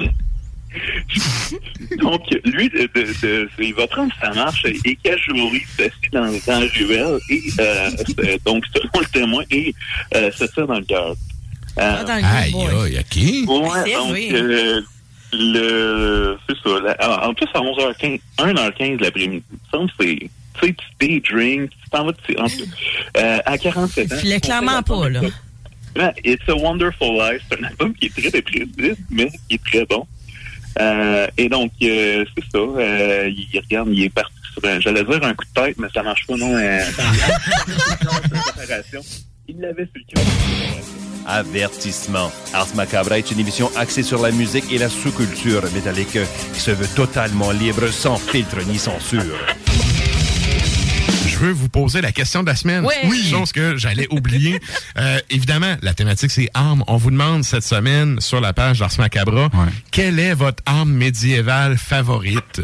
[1.98, 6.60] Donc, lui, de- de- de- il va prendre sa marche et cajouri s'assit dans, dans
[6.60, 9.74] la ruelle et, euh, c'est- donc, selon le témoin, et
[10.14, 11.14] euh, se tire dans le cœur.
[11.78, 13.16] Euh, Aïe, aïe, OK.
[13.48, 14.82] Ouais, C'est donc, vrai.
[15.34, 16.80] Euh, le, c'est ça.
[16.80, 22.04] la- en plus, à 11h15, 1h15 de l'après-midi, c'est, tu sais, tu daydream, tu t'en
[22.06, 22.64] vas, tu, en tout,
[23.16, 24.14] euh, à 47 ans.
[24.16, 25.20] Il filait clairement pas, là.
[26.24, 29.84] It's a Wonderful Life, c'est un album qui est très dépressif, mais qui est très
[29.86, 30.06] bon.
[30.80, 35.02] Euh, et donc, euh, c'est ça, euh, il, regarde, il est parti sur un, j'allais
[35.02, 36.54] dire un coup de tête, mais ça marche pas, non.
[36.54, 36.80] Euh,
[39.48, 40.24] il l'avait sur le cœur.
[41.28, 42.32] Avertissement.
[42.54, 46.18] Ars Macabra est une émission axée sur la musique et la sous-culture métallique
[46.54, 49.36] qui se veut totalement libre, sans filtre ni censure.
[51.26, 52.84] Je veux vous poser la question de la semaine.
[52.84, 52.94] Ouais.
[53.04, 53.22] Oui.
[53.30, 54.58] Chose que j'allais oublier.
[54.96, 56.82] Euh, évidemment, la thématique, c'est armes.
[56.88, 59.48] On vous demande cette semaine sur la page d'Ars Macabra,
[59.92, 62.62] quelle est votre arme médiévale favorite?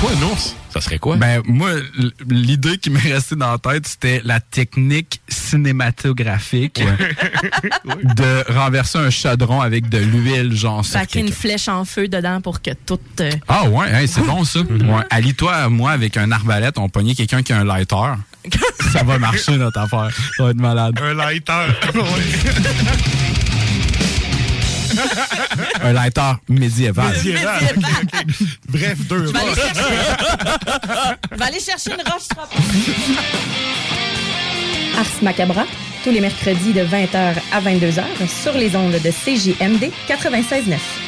[0.00, 1.16] Toi, un ours, ça serait quoi?
[1.16, 1.70] Ben, moi,
[2.28, 6.82] l'idée qui m'est restée dans la tête, c'était la technique cinématographique
[8.16, 11.68] de renverser un chaudron avec de l'huile, genre sur Fait qu'il y a une flèche
[11.68, 12.98] en feu dedans pour que tout.
[13.20, 14.60] euh, Ah ouais, hey, c'est bon ça.
[14.60, 15.02] Ouais.
[15.10, 18.14] Allie-toi, moi, avec un arbalète, on pognait quelqu'un qui a un lighter.
[18.92, 20.08] ça va marcher, notre affaire.
[20.36, 20.98] Ça va être malade.
[21.02, 21.66] Un lighter.
[25.82, 27.12] Un lighter médiéval.
[27.16, 27.62] Médiéval.
[27.76, 28.46] Ok, ok.
[28.68, 29.26] Bref, deux.
[29.26, 29.82] Je vais aller chercher,
[31.32, 32.28] je vais aller chercher une roche.
[34.98, 35.64] Ars Macabra,
[36.04, 38.02] tous les mercredis de 20h à 22h
[38.42, 41.07] sur les ondes de CJMD 96.9.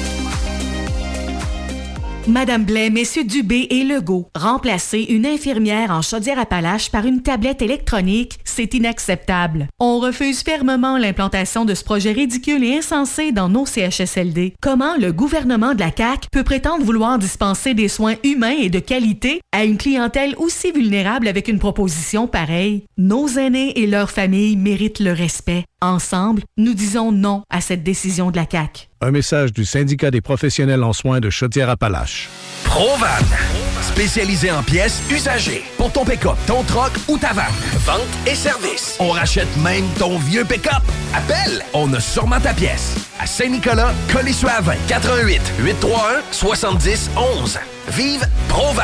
[2.31, 8.39] Madame Blais, Messieurs Dubé et Legault, remplacer une infirmière en Chaudière-Appalaches par une tablette électronique,
[8.45, 9.67] c'est inacceptable.
[9.81, 14.53] On refuse fermement l'implantation de ce projet ridicule et insensé dans nos CHSLD.
[14.61, 18.79] Comment le gouvernement de la CAQ peut prétendre vouloir dispenser des soins humains et de
[18.79, 22.85] qualité à une clientèle aussi vulnérable avec une proposition pareille?
[22.97, 25.65] Nos aînés et leurs familles méritent le respect.
[25.83, 28.87] Ensemble, nous disons non à cette décision de la CAQ.
[29.01, 32.29] Un message du syndicat des professionnels en soins de Chaudière-Appalaches.
[32.65, 33.07] Provan.
[33.81, 35.63] Spécialisé en pièces usagées.
[35.77, 37.45] Pour ton pick-up, ton troc ou ta vanne.
[37.79, 38.95] Vente et service.
[38.99, 40.83] On rachète même ton vieux pick-up.
[41.15, 42.95] Appelle, on a sûrement ta pièce.
[43.19, 47.09] À Saint-Nicolas, Colissois 20 88 831 70
[47.41, 47.59] 11.
[47.89, 48.83] Vive Provan.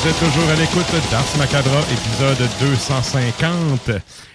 [0.00, 3.90] Vous êtes toujours à l'écoute d'Ars Macadra, épisode 250.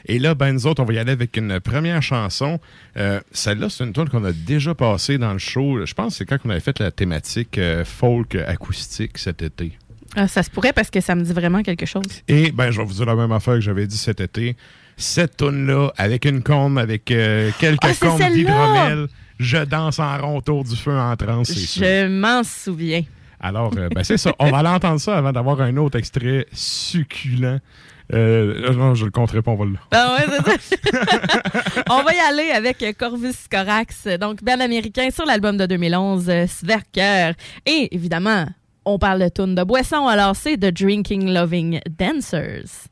[0.08, 2.60] Et là, ben nous autres, on va y aller avec une première chanson.
[2.98, 5.86] Euh, Celle-là, c'est une tune qu'on a déjà passée dans le show.
[5.86, 9.72] Je pense que c'est quand on avait fait la thématique euh, folk acoustique cet été.
[10.18, 12.04] Ah, ça se pourrait parce que ça me dit vraiment quelque chose.
[12.28, 14.58] Et ben, je vais vous dire la même affaire que j'avais dit cet été.
[14.98, 19.08] Cette tune-là, avec une combe, avec euh, quelques Ah, combes d'hydromel,
[19.40, 21.54] je danse en rond autour du feu en transe.
[21.54, 23.04] Je m'en souviens.
[23.44, 24.34] Alors, euh, ben, c'est ça.
[24.40, 27.60] On va aller entendre ça avant d'avoir un autre extrait succulent.
[28.14, 29.66] Euh, non, je le compterai pas, ça.
[31.90, 36.48] On va y aller avec Corvus Corax, donc band américain sur l'album de 2011, euh,
[36.48, 37.34] Sverker.
[37.66, 38.46] Et évidemment,
[38.86, 42.88] on parle de tune de boisson, alors c'est The Drinking Loving Dancers.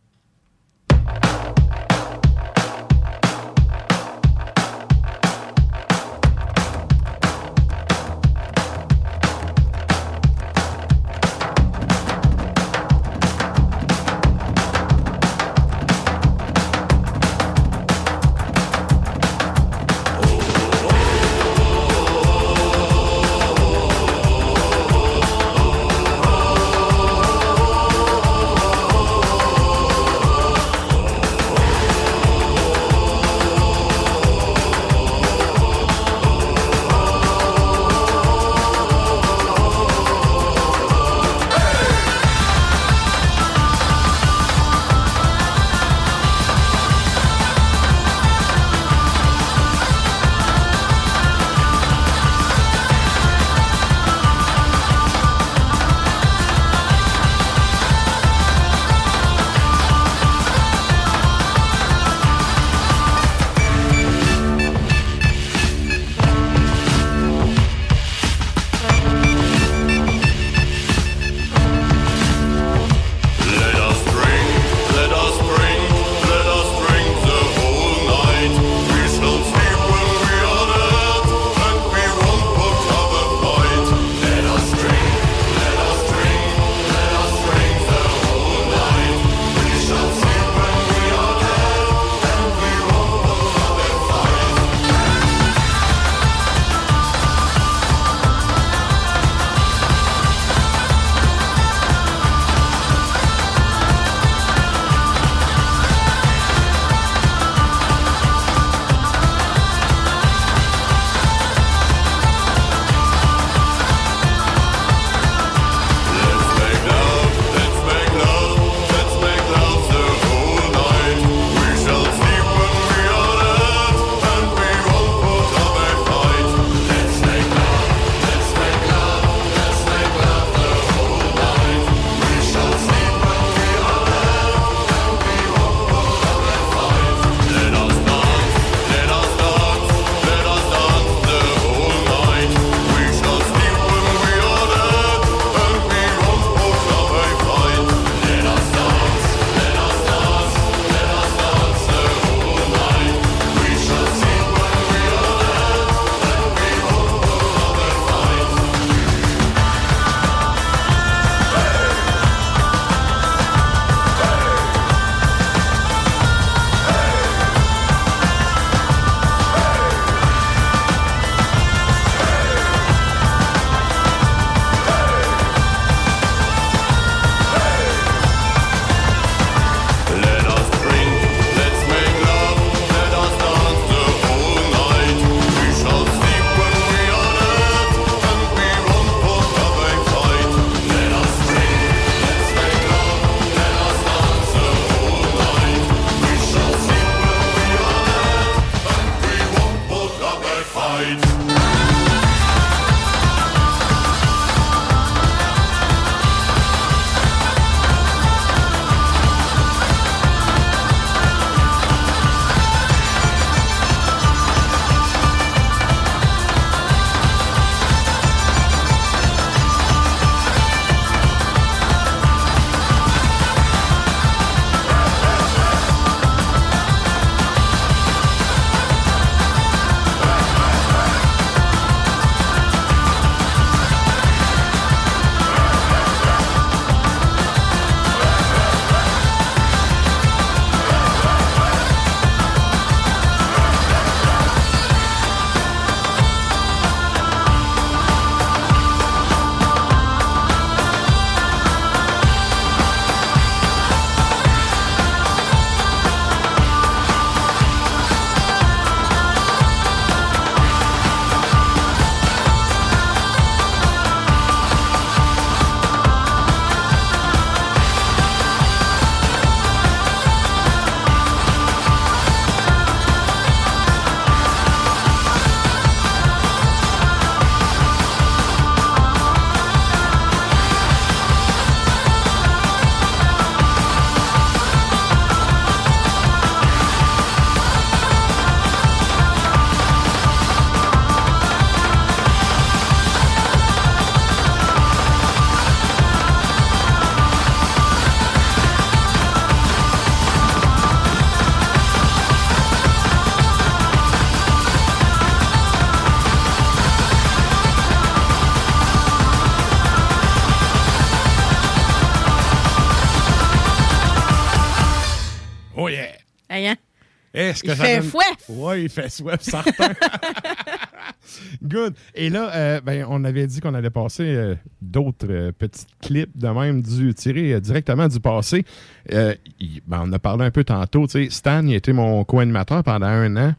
[317.49, 318.37] Est-ce que Il ça fait donne- soif.
[318.49, 319.93] Ouais, il fait soif, certain.
[321.63, 321.93] Good.
[322.15, 326.35] Et là, euh, ben, on avait dit qu'on allait passer euh, d'autres euh, petits clips
[326.37, 328.65] de même du, tirés euh, directement du passé.
[329.09, 331.05] Il- ben, on a parlé un peu tantôt.
[331.29, 333.53] Stan, il été mon co-animateur pendant un an.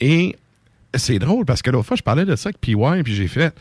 [0.00, 0.36] Et
[0.94, 3.54] c'est drôle parce que l'autre fois, je parlais de ça avec PY, puis j'ai fait.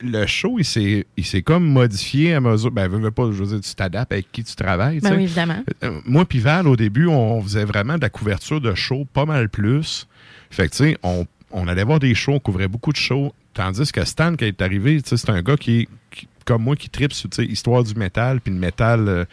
[0.00, 2.70] Le show, il s'est, comme modifié à mesure.
[2.70, 5.00] Ben, veux, veux pas, je veux dire, tu t'adaptes avec qui tu travailles.
[5.00, 5.62] Ben oui, évidemment.
[5.84, 9.24] Euh, moi puis Val, au début, on faisait vraiment de la couverture de shows pas
[9.24, 10.06] mal plus.
[10.50, 13.32] Fait que, tu sais, on, on allait voir des shows, on couvrait beaucoup de shows.
[13.54, 17.12] Tandis que Stan, qui est arrivé, c'est un gars qui, qui- comme moi, qui tripe
[17.12, 19.24] sur, tu sais, histoire du métal, puis le métal euh,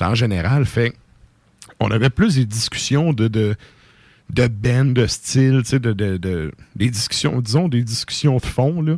[0.00, 0.64] en général.
[0.66, 0.92] Fait
[1.80, 3.56] on avait plus des discussions de, de,
[4.32, 8.46] de band, de style, tu sais, de, de, de- des discussions, disons, des discussions de
[8.46, 8.96] fond, là.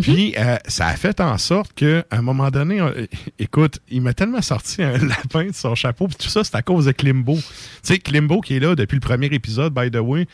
[0.00, 2.92] Puis, euh, ça a fait en sorte qu'à un moment donné, on-
[3.40, 6.62] écoute, il m'a tellement sorti un lapin de son chapeau, puis tout ça, c'est à
[6.62, 7.34] cause de Klimbo.
[7.36, 7.42] Tu
[7.82, 10.26] sais, Klimbo qui est là depuis le premier épisode, by the way,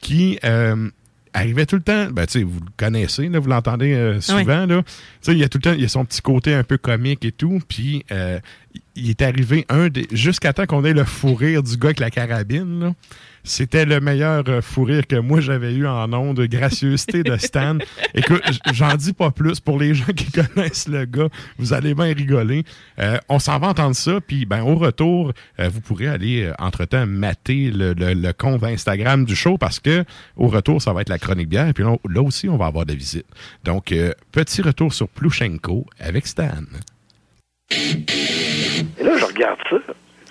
[0.00, 0.90] qui euh,
[1.32, 4.66] arrivait tout le temps, ben, tu sais, vous le connaissez, là, vous l'entendez euh, souvent,
[4.66, 4.82] là.
[4.82, 6.64] Tu sais, il y a tout le temps, il y a son petit côté un
[6.64, 8.40] peu comique et tout, puis euh,
[8.94, 12.00] il est arrivé un des, jusqu'à temps qu'on ait le fou rire du gars avec
[12.00, 12.94] la carabine.
[13.44, 17.36] C'était le meilleur euh, fou rire que moi j'avais eu en nom de gracieuseté de
[17.36, 17.78] Stan.
[18.14, 18.40] Écoute,
[18.72, 19.58] j'en dis pas plus.
[19.60, 22.62] Pour les gens qui connaissent le gars, vous allez bien rigoler.
[23.00, 26.52] Euh, on s'en va entendre ça, puis ben au retour, euh, vous pourrez aller euh,
[26.60, 30.04] entre-temps mater le, le- le compte Instagram du show parce que
[30.36, 31.72] au retour, ça va être la chronique bière.
[31.74, 33.26] Puis là, là aussi, on va avoir des visites.
[33.64, 36.62] Donc, euh, petit retour sur Plushenko avec Stan.
[38.98, 39.76] Et là, je regarde ça.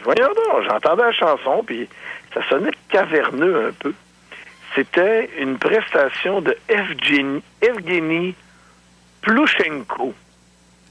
[0.03, 1.87] Voyons donc, j'entendais la chanson, puis
[2.33, 3.93] ça sonnait caverneux un peu.
[4.75, 8.35] C'était une prestation de Evgeny, Evgeny.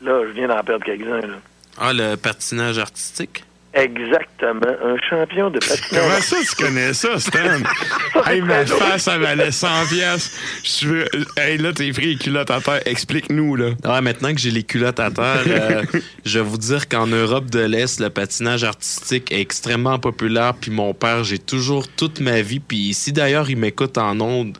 [0.03, 1.41] Là, je viens d'en perdre quelques-uns.
[1.79, 3.45] Ah, le patinage artistique?
[3.73, 5.89] Exactement, un champion de patinage.
[5.91, 7.39] Comment ça, tu connais ça, Stan?
[8.27, 10.37] hey, ma face, ça valait 100 pièces.
[10.65, 11.05] Je veux...
[11.37, 12.81] Hey, là, t'es pris les culottes à terre.
[12.85, 13.71] Explique-nous, là.
[13.85, 15.83] Ouais, maintenant que j'ai les culottes à terre, euh,
[16.25, 20.55] je vais vous dire qu'en Europe de l'Est, le patinage artistique est extrêmement populaire.
[20.61, 22.59] Puis mon père, j'ai toujours toute ma vie.
[22.59, 24.59] Puis si d'ailleurs il m'écoute en ondes,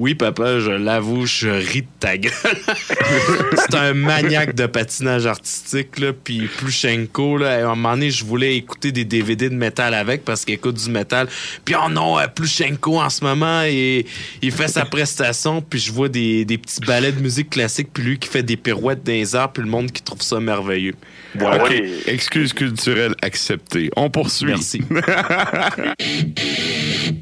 [0.00, 2.32] oui, papa, je l'avoue, je ris de ta gueule.
[3.54, 6.14] C'est un maniaque de patinage artistique, là.
[6.14, 10.24] Puis Plushenko, là, à un moment donné, je voulais écouter des DVD de métal avec
[10.24, 11.28] parce qu'il écoute du métal.
[11.66, 14.06] Puis oh non, euh, Plushenko, en ce moment, il,
[14.40, 15.60] il fait sa prestation.
[15.60, 17.90] Puis je vois des, des petits ballets de musique classique.
[17.92, 19.52] Puis lui qui fait des pirouettes dans les airs.
[19.52, 20.94] Puis le monde qui trouve ça merveilleux.
[21.38, 21.82] OK.
[22.06, 23.90] Excuse culturelle acceptée.
[23.96, 24.46] On poursuit.
[24.46, 24.82] Merci.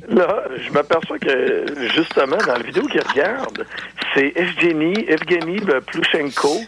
[0.08, 3.66] Là, je m'aperçois que, justement, dans la vidéo qu'il regarde,
[4.14, 6.60] c'est Evgeny, Evgeny Plushenko.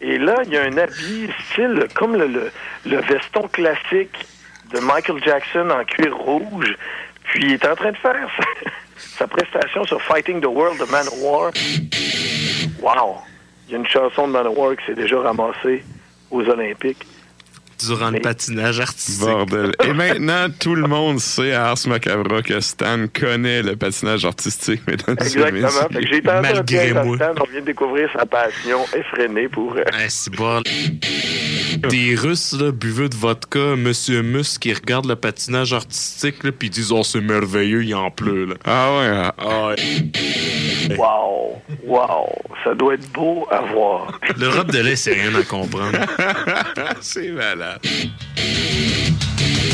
[0.00, 2.50] Et là, il y a un habit style comme le, le,
[2.86, 4.16] le veston classique
[4.72, 6.76] de Michael Jackson en cuir rouge.
[7.24, 10.90] Puis il est en train de faire sa, sa prestation sur Fighting the World de
[10.90, 11.52] Manowar.
[12.80, 13.18] Wow!
[13.66, 15.84] Il y a une chanson de Manowar qui s'est déjà ramassée
[16.30, 17.06] aux Olympiques.
[17.86, 19.20] Durant le patinage artistique.
[19.26, 19.72] Bordel.
[19.84, 24.82] Et maintenant, tout le monde sait à Ars Macabra que Stan connaît le patinage artistique,
[24.86, 25.62] mesdames et Exactement.
[25.62, 25.80] messieurs.
[25.92, 27.32] Fait que j'ai tenté un piège à Stan.
[27.40, 29.74] On vient de découvrir sa passion effrénée pour...
[29.76, 30.62] euh, c'est bon.
[31.88, 36.68] Des Russes, là, buveux de vodka, Monsieur Mus, qui regardent le patinage artistique, là, puis
[36.68, 39.30] ils disent «Oh, c'est merveilleux, il en pleut, là.» Ah ouais?
[39.38, 40.96] Ah ouais.
[40.96, 41.62] Wow!
[41.84, 42.28] Wow!
[42.64, 44.18] Ça doit être beau à voir.
[44.38, 45.98] L'Europe de l'Est, c'est rien à comprendre.
[47.00, 47.67] c'est malade.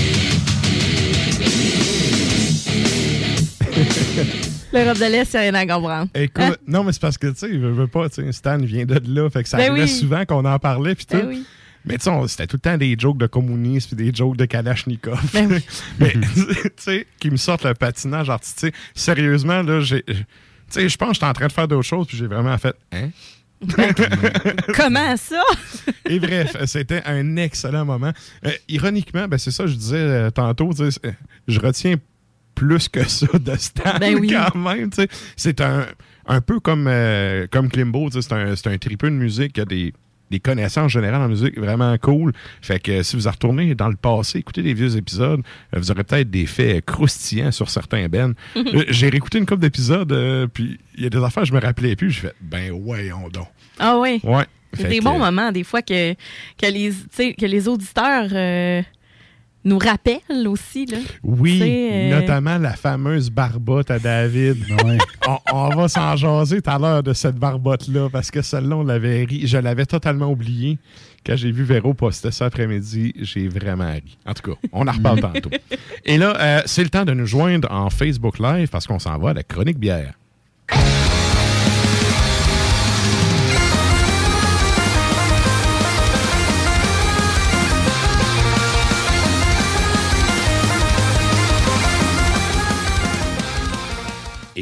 [4.73, 6.09] L'Europe de l'Est, c'est rien à comprendre.
[6.15, 6.55] Écoute, Hein?
[6.67, 9.01] non, mais c'est parce que, tu sais, je veux pas, tu sais, Stan vient de
[9.07, 9.99] là, fait que ça Ben arrivait oui.
[9.99, 11.17] souvent qu'on en parlait, puis tout.
[11.17, 11.45] Ben oui.
[11.87, 14.47] Mais tu sais, c'était tout le temps des jokes de communistes puis des jokes de
[14.47, 15.21] Kalachnikov.
[15.33, 15.65] Ben oui.
[16.01, 18.75] Mais, tu sais, qui me sortent le patinage artistique.
[18.95, 20.03] Sérieusement, là, j'ai...
[20.03, 20.15] Tu
[20.71, 22.75] sais, je pense que j'étais en train de faire d'autres choses, puis j'ai vraiment fait
[22.93, 23.11] «Hein?
[24.75, 25.43] Comment ça?
[26.09, 28.13] Et bref, c'était un excellent moment.
[28.45, 30.71] Euh, ironiquement, ben c'est ça que je disais euh, tantôt,
[31.49, 31.97] je retiens
[32.55, 34.29] plus que ça de Stan Ben oui.
[34.33, 34.91] quand même.
[35.37, 35.87] C'est un,
[36.27, 39.93] un peu comme, euh, comme Klimbo, c'est un, un tripeux de musique qui a des,
[40.31, 42.33] des connaissances générales en musique vraiment cool.
[42.63, 45.43] Fait que si vous retournez dans le passé, écoutez des vieux épisodes,
[45.73, 48.35] vous aurez peut-être des faits croustillants sur certains bennes.
[48.57, 51.53] Euh, J'ai réécouté une couple d'épisodes, euh, puis il y a des affaires que je
[51.55, 52.11] me rappelais plus.
[52.11, 53.47] Je fais, ben ouais, on donc.
[53.79, 54.21] Ah oui.
[54.25, 54.45] Ouais.
[54.75, 56.91] C'est Fait des que- bons moments, des fois, que, que, les,
[57.35, 58.83] que les auditeurs euh,
[59.65, 60.85] nous rappelle aussi.
[60.87, 60.99] Là.
[61.23, 64.57] Oui, euh, notamment la fameuse barbotte à David.
[65.29, 68.85] on, on va s'en jaser tout à l'heure de cette barbotte-là, parce que celle-là, on
[68.85, 69.47] l'avait ri.
[69.47, 70.79] Je l'avais totalement oublié.
[71.25, 74.19] Quand j'ai vu Véro poster ça après-midi, j'ai vraiment ri.
[74.27, 75.51] En tout cas, on en reparle tantôt.
[76.05, 79.17] Et là, euh, c'est le temps de nous joindre en Facebook Live parce qu'on s'en
[79.19, 80.15] va à la chronique bière.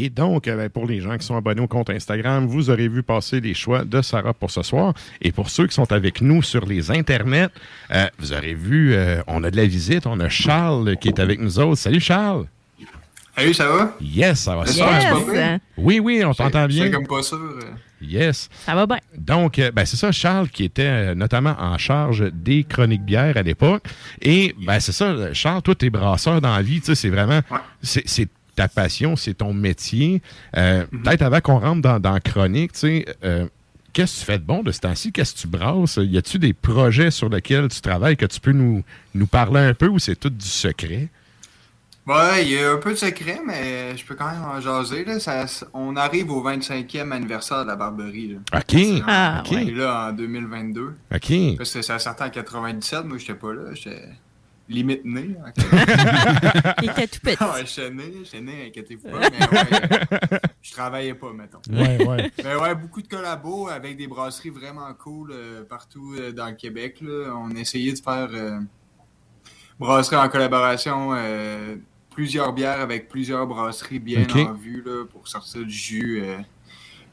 [0.05, 2.89] Et donc, euh, ben, pour les gens qui sont abonnés au compte Instagram, vous aurez
[2.89, 4.95] vu passer les choix de Sarah pour ce soir.
[5.21, 7.51] Et pour ceux qui sont avec nous sur les internets,
[7.95, 10.09] euh, vous aurez vu, euh, on a de la visite.
[10.09, 11.79] On a Charles qui est avec nous autres.
[11.79, 12.47] Salut Charles.
[13.37, 13.95] Salut, ça va?
[14.01, 14.75] Yes, ça va Yes.
[15.19, 15.59] super.
[15.79, 16.87] Oui, oui, on t'entend bien.
[16.87, 17.39] C'est comme pas sûr.
[18.03, 18.51] Yes.
[18.67, 18.99] Ça va bien.
[19.17, 23.85] Donc, ben, c'est ça, Charles qui était notamment en charge des chroniques bières à l'époque.
[24.21, 27.41] Et ben, c'est ça, Charles, toi, t'es brasseur dans la vie, tu sais, c'est vraiment,
[27.81, 30.21] c'est ta passion, c'est ton métier.
[30.57, 33.47] Euh, Peut-être avant qu'on rentre dans, dans chronique, tu sais, euh,
[33.93, 35.13] qu'est-ce que tu fais de bon de ce temps-ci?
[35.13, 35.99] Qu'est-ce que tu brasses?
[36.03, 38.83] Y a-tu des projets sur lesquels tu travailles que tu peux nous,
[39.15, 41.09] nous parler un peu ou c'est tout du secret?
[42.05, 45.05] Ouais, il y a un peu de secret, mais je peux quand même en jaser.
[45.05, 45.21] Là.
[45.21, 48.35] Ça- on arrive au 25e anniversaire de la Barberie.
[48.53, 48.59] Là.
[48.59, 49.03] OK.
[49.07, 49.53] Ah, OK.
[49.53, 50.95] Est là en 2022.
[51.15, 51.33] OK.
[51.57, 54.03] Parce que ça sortait en 97, moi j'étais pas là, j'étais
[54.73, 55.37] limite né.
[56.83, 57.43] Il était tout petit.
[57.45, 61.61] ouais, j'étais né, j'étais né, inquiétez-vous pas, mais ouais, je travaillais pas, mettons.
[61.71, 62.31] Ouais, ouais.
[62.45, 66.55] Mais ouais, beaucoup de collabos avec des brasseries vraiment cool euh, partout euh, dans le
[66.55, 66.97] Québec.
[67.01, 67.35] Là.
[67.37, 68.59] On a essayé de faire euh,
[69.79, 71.77] brasserie en collaboration, euh,
[72.11, 76.39] plusieurs bières avec plusieurs brasseries bien en vue là, pour sortir du jus, euh,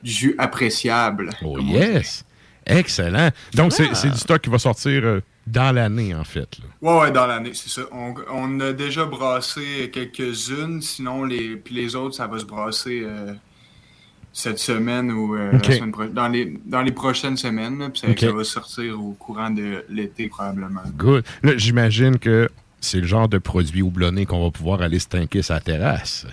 [0.04, 1.30] du jus appréciable.
[1.44, 2.26] Oh yes!
[2.66, 3.30] Excellent.
[3.56, 3.96] Donc, c'est Ah.
[3.96, 6.58] c'est du stock qui va sortir euh, dans l'année, en fait.
[6.60, 6.66] là.
[6.82, 7.82] Ouais, ouais, dans l'année, c'est ça.
[7.92, 13.02] On, on a déjà brassé quelques-unes, sinon les, puis les autres, ça va se brasser
[13.04, 13.34] euh,
[14.34, 15.68] cette semaine ou euh, Ok.
[15.68, 19.12] la semaine pro- dans, les, dans les prochaines semaines, là, puis ça, va sortir au
[19.14, 20.82] courant de l'été probablement.
[20.98, 21.24] Good.
[21.44, 22.50] Là, j'imagine que
[22.82, 26.26] c'est le genre de produit houblonné qu'on va pouvoir aller se tanker sa terrasse.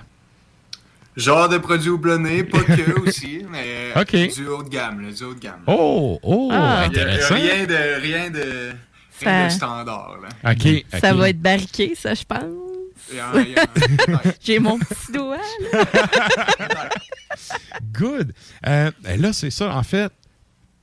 [1.16, 4.14] Genre de produit houblonné, pas que aussi, mais Ok.
[4.34, 5.62] du haut de gamme, là, du haut de gamme.
[5.66, 6.86] Oh, oh, Ah.
[6.90, 7.34] Il y a- il y a intéressant.
[7.34, 8.72] rien de, rien de,
[9.24, 10.16] Ça- standard.
[10.22, 10.52] Là.
[10.52, 12.44] OK, Ça va être barriqué, ça, je pense.
[14.40, 15.38] J'ai mon petit doigt,
[15.72, 15.84] là.
[17.92, 18.32] Good.
[18.66, 19.74] Euh, là, c'est ça.
[19.76, 20.10] En fait,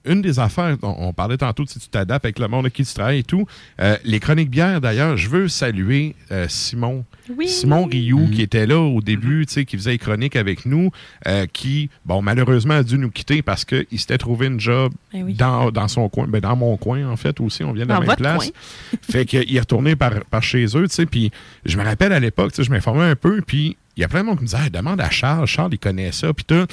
[0.06, 2.74] une des affaires, on, on parlait tantôt de si tu t'adaptes avec le monde avec
[2.74, 3.45] qui tu travailles et tout.
[3.82, 7.06] Euh, les chroniques bières, d'ailleurs, je veux saluer euh, Simon.
[7.38, 7.47] Oui.
[7.47, 10.91] Simon Rioux, qui était là au début, tu sais, qui faisait les chroniques avec nous,
[11.28, 15.24] euh, qui, bon, malheureusement, a dû nous quitter parce qu'il s'était trouvé une job Eh
[15.24, 15.34] oui.
[15.36, 17.64] dans, dans son coin, ben, dans mon coin, en fait, aussi.
[17.64, 18.51] On vient de la Dans même votre place.
[18.51, 18.99] coin.
[19.01, 21.06] fait qu'il est retourné par, par chez eux, tu sais.
[21.06, 21.32] Puis
[21.66, 24.08] je me rappelle à l'époque, tu sais, je m'informais un peu, puis il y a
[24.10, 26.43] plein de monde qui me disait, Hey, demande à Charles, Charles, il connaît ça, puis
[26.45, 26.66] tout.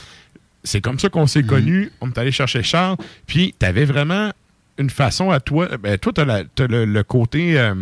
[0.62, 1.90] C'est comme ça qu'on s'est connus.
[2.00, 2.96] On est allé chercher Charles,
[3.26, 4.32] puis tu avais vraiment
[4.78, 5.68] une façon à toi.
[5.78, 7.74] Ben, toi, tu as, le, le côté, euh,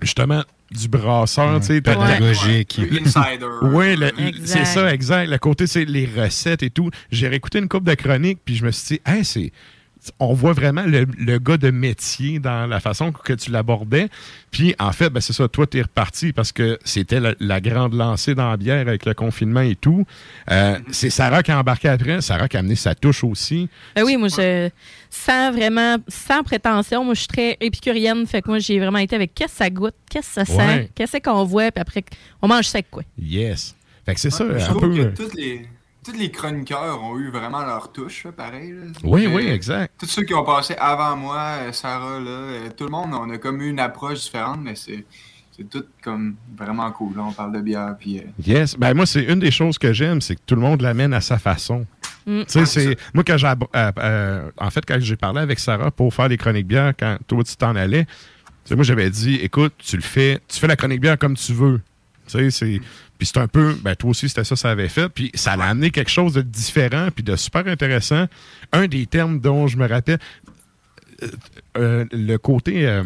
[0.00, 1.80] justement, du brasseur, tu sais.
[1.80, 2.80] Pédagogique.
[3.62, 3.96] Oui,
[4.44, 5.28] c'est ça, exact.
[5.28, 6.90] Le côté, c'est les recettes et tout.
[7.10, 9.52] J'ai réécouté une coupe de chroniques, puis je me suis dit, hey, c'est.
[10.20, 14.08] On voit vraiment le, le gars de métier dans la façon que tu l'abordais.
[14.50, 17.60] Puis, en fait, ben, c'est ça, toi, tu es reparti parce que c'était la, la
[17.60, 20.06] grande lancée dans la bière avec le confinement et tout.
[20.50, 22.20] Euh, c'est Sarah qui a embarqué après.
[22.20, 23.68] Sarah qui a amené sa touche aussi.
[23.96, 24.70] Ben oui, moi, je,
[25.10, 28.26] sans vraiment, sans prétention, moi, je suis très épicurienne.
[28.26, 30.56] Fait que moi, j'ai vraiment été avec qu'est-ce que ça goûte, qu'est-ce que ça sent,
[30.56, 30.90] Ouais.
[30.94, 32.04] qu'est-ce qu'on voit, puis après,
[32.40, 33.02] on mange sec, quoi.
[33.20, 33.74] Yes.
[34.06, 35.04] Fait que c'est ça, je un trouve peu.
[35.10, 35.66] que tous les,
[36.10, 38.72] tous les chroniqueurs ont eu vraiment leur touche, pareil.
[38.72, 38.86] là.
[39.04, 39.94] Oui, Euh, oui, exact.
[39.98, 43.28] Tous ceux qui ont passé avant moi, euh, Sarah, là, euh, tout le monde, on
[43.30, 45.04] a comme eu une approche différente, mais c'est
[45.56, 47.16] c'est tout comme vraiment cool.
[47.16, 47.24] là.
[47.24, 48.18] On parle de bière, puis...
[48.20, 48.76] euh, Yes.
[48.78, 51.20] Ben moi, c'est une des choses que j'aime, c'est que tout le monde l'amène à
[51.20, 51.84] sa façon.
[52.26, 52.42] Mm.
[52.42, 55.90] Tu sais, c'est moi quand j'ai euh, euh, en fait quand j'ai parlé avec Sarah
[55.90, 58.06] pour faire les chroniques bières quand toi tu t'en allais,
[58.70, 61.80] moi j'avais dit écoute, tu le fais, tu fais la chronique bière comme tu veux.
[62.28, 62.80] Tu sais, c'est
[63.18, 65.64] puis c'est un peu ben toi aussi c'était ça ça avait fait puis ça l'a
[65.64, 68.26] amené quelque chose de différent puis de super intéressant.
[68.72, 70.18] Un des termes dont je me rappelle
[71.22, 71.28] euh,
[71.76, 73.02] euh, le côté euh,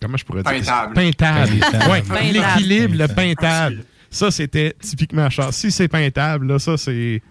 [0.00, 0.52] comment je pourrais dire?
[0.52, 0.94] Peintable.
[0.94, 1.58] peintable.
[1.58, 1.90] Peintable.
[1.90, 2.32] Ouais, Peintable.
[2.32, 3.84] l'équilibre, le peintable.
[4.10, 5.52] Ça c'était typiquement Charles.
[5.52, 7.22] Si c'est peintable là, ça c'est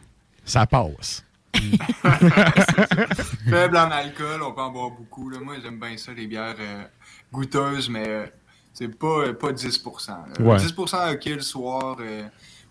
[0.45, 1.23] ça passe.
[3.49, 5.29] Faible en alcool, on peut en boire beaucoup.
[5.29, 5.39] Là.
[5.39, 6.83] Moi, j'aime bien ça, les bières euh,
[7.31, 8.25] goûteuses, mais euh,
[8.73, 10.23] c'est pas, euh, pas 10 là.
[10.39, 10.57] Ouais.
[10.57, 12.23] 10% OK le soir euh,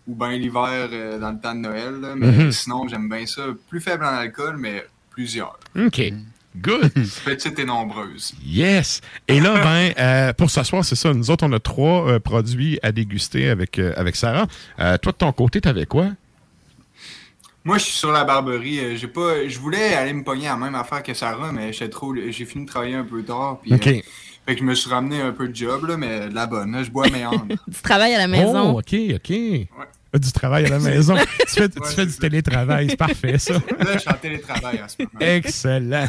[0.08, 1.94] ou bien l'hiver euh, dans le temps de Noël.
[2.00, 2.14] là.
[2.16, 2.52] Mais Mhm.
[2.52, 3.42] sinon, j'aime bien ça.
[3.68, 5.58] Plus faible en alcool, mais plusieurs.
[5.78, 6.00] OK.
[6.56, 6.92] Good.
[7.24, 8.34] Petite et nombreuse.
[8.44, 9.00] Yes.
[9.28, 11.12] Et là, ben, euh, pour ce soir, c'est ça.
[11.14, 14.46] Nous autres, on a trois euh, produits à déguster avec, euh, avec Sarah.
[14.80, 16.08] Euh, toi, de ton côté, t'avais quoi?
[17.62, 18.80] Moi, je suis sur la barberie.
[18.80, 21.72] euh, J'ai pas, je voulais aller me pogner à la même affaire que Sarah, mais
[21.72, 23.60] j'étais trop, j'ai fini de travailler un peu tard.
[23.62, 24.02] Puis, OK.
[24.50, 26.46] Euh, fait que je me suis ramené un peu de job, là, mais de la
[26.46, 26.72] bonne.
[26.72, 27.56] là, je bois mes handes.
[27.72, 28.74] Tu travailles à la maison.
[28.74, 29.32] Oh, OK, OK.
[30.18, 31.14] Du travail à la maison.
[31.46, 32.88] tu fais, tu Ouais, fais du télétravail.
[32.90, 33.54] C'est parfait, ça.
[33.78, 35.10] Là, je suis en télétravail en ce moment.
[35.20, 36.08] Excellent.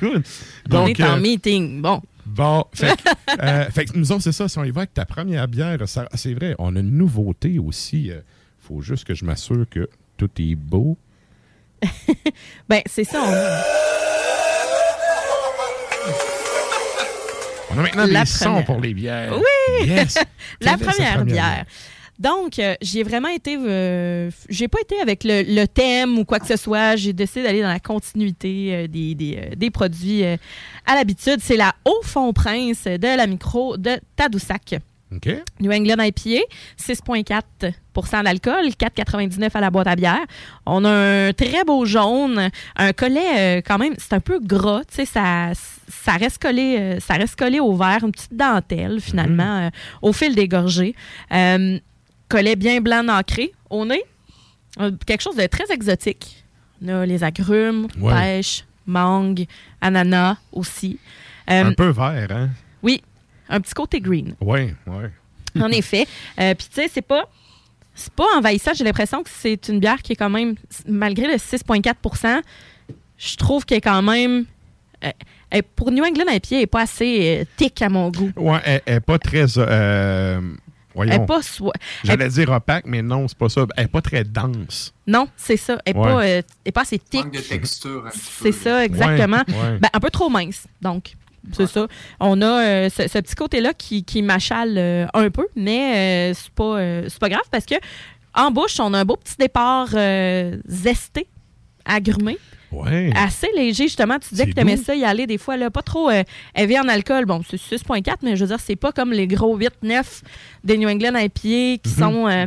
[0.00, 0.24] Good.
[0.70, 1.82] On est en euh, meeting.
[1.82, 2.00] Bon.
[2.24, 4.48] Bon, fait, que, euh, fait que nous autres, c'est ça.
[4.48, 5.78] Si on y va avec ta première bière,
[6.14, 8.04] c'est vrai, on a une nouveauté aussi.
[8.04, 8.22] Il
[8.60, 10.96] faut juste que je m'assure que tout est beau.
[12.68, 13.20] Ben, c'est ça.
[13.24, 13.99] On
[17.78, 18.64] a maintenant La des sons première.
[18.64, 19.34] pour les bières.
[19.36, 19.86] Oui!
[19.88, 20.18] Yes!
[20.60, 21.64] la première bière.
[22.18, 23.56] Donc, euh, j'ai vraiment été.
[23.58, 26.96] euh, j'ai pas été avec le, le thème ou quoi que ce soit.
[26.96, 31.38] J'ai décidé d'aller dans la continuité euh, des, des, euh, des produits à l'habitude.
[31.42, 34.74] C'est la Haut Fond Prince de la micro de Tadoussac.
[35.14, 35.28] OK.
[35.60, 36.42] New England IPA,
[36.78, 40.24] 6,4 d'alcool, 4,99 à la boîte à bière.
[40.66, 40.90] On a
[41.28, 45.04] un très beau jaune, un collet euh, quand même, c'est un peu gras, tu sais,
[45.04, 45.50] ça,
[45.88, 49.70] ça, reste collé, euh, ça reste collé au verre, une petite dentelle finalement, euh,
[50.02, 50.94] au fil des gorgées.
[52.28, 54.04] Collet bien blanc ancré au nez,
[55.04, 56.44] quelque chose de très exotique.
[56.82, 58.12] On a les agrumes, Ouais.
[58.14, 59.46] pêche, mangue,
[59.80, 60.98] ananas aussi.
[61.48, 62.50] Un peu vert, hein?
[62.82, 63.02] Oui,
[63.50, 64.34] un petit côté green.
[64.40, 65.04] Oui, oui.
[65.60, 66.06] En effet.
[66.40, 67.24] Euh, Puis, tu sais, c'est pas.
[67.94, 68.70] C'est pas envahissant.
[68.74, 70.54] J'ai l'impression que c'est une bière qui est quand même,
[70.86, 72.40] malgré le 6,4%
[73.18, 74.46] je trouve qu'elle est quand même.
[75.04, 75.10] euh,
[75.50, 78.30] elle- pour New England IPA, elle n'est pas assez euh, thick à mon goût.
[78.36, 79.44] Ouais, elle elle est pas très.
[79.58, 80.40] euh,
[80.94, 81.12] voyons.
[81.12, 81.40] Elle est pas.
[82.04, 83.66] J'allais dire opaque, mais non, c'est pas ça.
[83.76, 84.94] Elle est pas très dense.
[85.06, 85.78] Non, c'est ça.
[85.84, 86.06] Elle n'est Ouais.
[86.08, 87.24] pas, euh, elle est pas assez thick.
[87.24, 88.04] Manque de texture.
[88.12, 89.42] C'est ça, exactement.
[89.48, 89.78] Ouais, ouais.
[89.80, 90.66] Ben, un peu trop mince.
[90.80, 91.12] Donc,
[91.52, 91.86] c'est ça.
[92.20, 96.34] On a euh, ce, ce petit côté-là qui, qui m'achale euh, un peu, mais euh,
[96.34, 97.74] c'est pas, euh, pas grave parce que
[98.34, 99.88] en bouche, on a un beau petit départ
[100.68, 101.26] zesté,
[101.84, 102.38] agrumé.
[102.72, 103.10] Ouais.
[103.16, 104.18] Assez léger, justement.
[104.20, 104.84] Tu disais que tu aimais doux.
[104.84, 106.08] ça y aller des fois, là, pas trop
[106.54, 107.24] élevé en alcool.
[107.24, 110.22] Bon, c'est 6,4, mais je veux dire, c'est pas comme les gros 8-9
[110.62, 111.98] des New England IPA qui Mhm.
[111.98, 112.46] sont.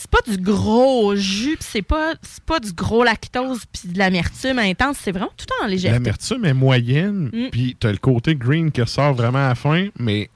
[0.00, 3.98] C'est pas du gros jus, puis c'est pas, c'est pas du gros lactose, puis de
[3.98, 4.96] l'amertume intense.
[5.02, 5.98] C'est vraiment tout en légèreté.
[5.98, 7.50] L'amertume est moyenne, Mm.
[7.50, 10.30] puis t'as le côté green qui ressort vraiment à la fin, mais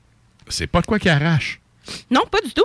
[0.48, 1.60] c'est pas de quoi qui arrache.
[2.10, 2.64] Non, pas du tout.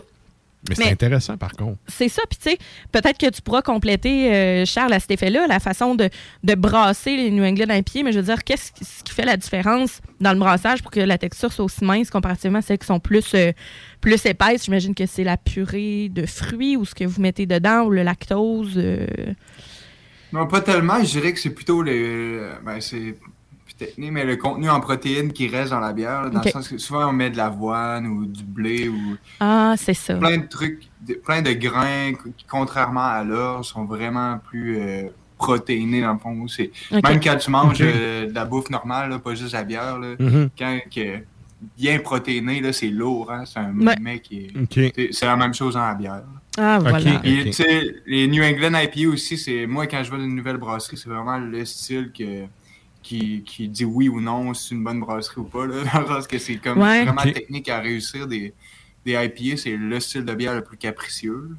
[0.67, 1.77] Mais c'est intéressant, par contre.
[1.87, 2.21] C'est ça.
[2.29, 2.57] Puis, tu sais,
[2.91, 6.09] peut-être que tu pourras compléter, euh, Charles, à cet effet-là, la façon de,
[6.43, 8.03] de brasser les New England IPA.
[8.03, 11.17] Mais je veux dire, qu'est-ce qui- fait la différence dans le brassage pour que la
[11.17, 13.51] texture soit aussi mince comparativement à celles qui sont plus, euh,
[14.01, 14.65] plus épaisses?
[14.65, 18.03] J'imagine que c'est la purée de fruits ou ce que vous mettez dedans ou le
[18.03, 18.73] lactose.
[18.77, 19.07] euh.
[20.33, 20.99] Non, pas tellement.
[21.03, 22.49] Je dirais que c'est plutôt le.
[22.65, 23.15] Ben, c'est
[23.79, 26.23] technique, mais le contenu en protéines qui reste dans la bière.
[26.23, 29.73] là, dans le sens que souvent, on met de l'avoine ou du blé ou Ah,
[29.77, 30.15] c'est ça.
[30.15, 35.03] plein de trucs, de- plein de grains qui, contrairement à l'or, sont vraiment plus euh,
[35.37, 36.45] protéinés dans le fond.
[36.91, 40.15] Même quand tu manges euh, de la bouffe normale, là, pas juste la bière, là,
[40.19, 40.49] Mhm.
[40.57, 41.19] quand que
[41.77, 43.31] bien protéiné, là, c'est lourd.
[43.31, 43.43] Hein?
[43.45, 45.13] C'est un mec qui est.
[45.13, 46.21] C'est, la même chose dans la bière.
[46.57, 47.21] Ah, voilà.
[48.05, 51.09] Les New England IPA aussi, c'est moi, quand je vais dans une nouvelle brasserie, c'est
[51.09, 52.43] vraiment le style que,
[53.01, 55.65] qui, qui dit oui ou non si c'est une bonne brasserie ou pas.
[55.65, 57.03] Là, dans le sens que c'est comme Ouais.
[57.05, 58.53] vraiment technique à réussir des,
[59.05, 61.49] des IPA, c'est le style de bière le plus capricieux.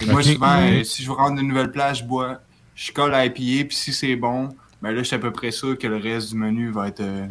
[0.00, 2.40] Et moi, souvent, euh, si je rentre dans une nouvelle place, je bois,
[2.74, 4.48] je colle à IPA, puis si c'est bon,
[4.80, 7.00] ben là, je suis à peu près sûr que le reste du menu va être,
[7.00, 7.26] euh,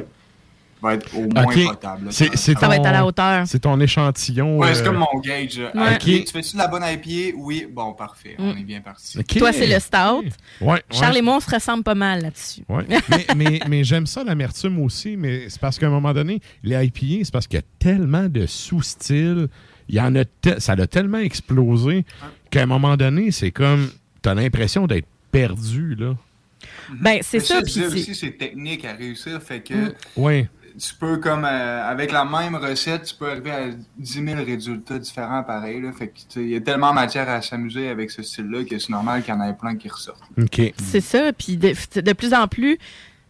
[0.82, 2.12] va être au moins potable.
[2.12, 2.26] Ça
[2.68, 3.46] va être à la hauteur.
[3.48, 4.58] C'est ton échantillon.
[4.60, 5.60] Ouais, c'est euh, comme mon gauge.
[5.76, 5.98] Ouais.
[6.00, 7.36] Tu fais-tu de la bonne IPA?
[7.38, 8.36] Oui, bon, parfait.
[8.40, 8.58] On Mm.
[8.58, 9.24] est bien parti.
[9.24, 10.24] Toi, c'est le stout.
[10.62, 11.20] Ouais, Charles ouais.
[11.20, 12.62] et moi, on se ressemble pas mal là-dessus.
[12.70, 12.86] Ouais.
[13.10, 16.86] mais mais, mais j'aime ça, l'amertume aussi, mais c'est parce qu'à un moment donné, les
[16.86, 19.48] IPA, c'est parce qu'il y a tellement de sous-styles.
[19.90, 22.06] Il y en a te- ça a tellement explosé
[22.52, 23.90] qu'à un moment donné, c'est comme.
[24.22, 26.14] T'as l'impression d'être perdu, là.
[27.00, 27.62] Ben, c'est Mais ça.
[27.66, 29.42] c'est- aussi, c'est technique à réussir.
[29.42, 29.94] Fait que Mm.
[30.18, 30.46] Oui.
[30.78, 33.68] Tu peux, comme euh, avec la même recette, tu peux arriver à
[33.98, 35.82] 10 000 résultats différents pareil.
[35.82, 35.92] Là.
[35.92, 39.34] Fait il y a tellement matière à s'amuser avec ce style-là que c'est normal qu'il
[39.34, 40.22] y en ait plein qui ressortent.
[40.42, 40.62] OK.
[40.78, 41.32] C'est ça.
[41.34, 42.78] Puis de, de plus en plus,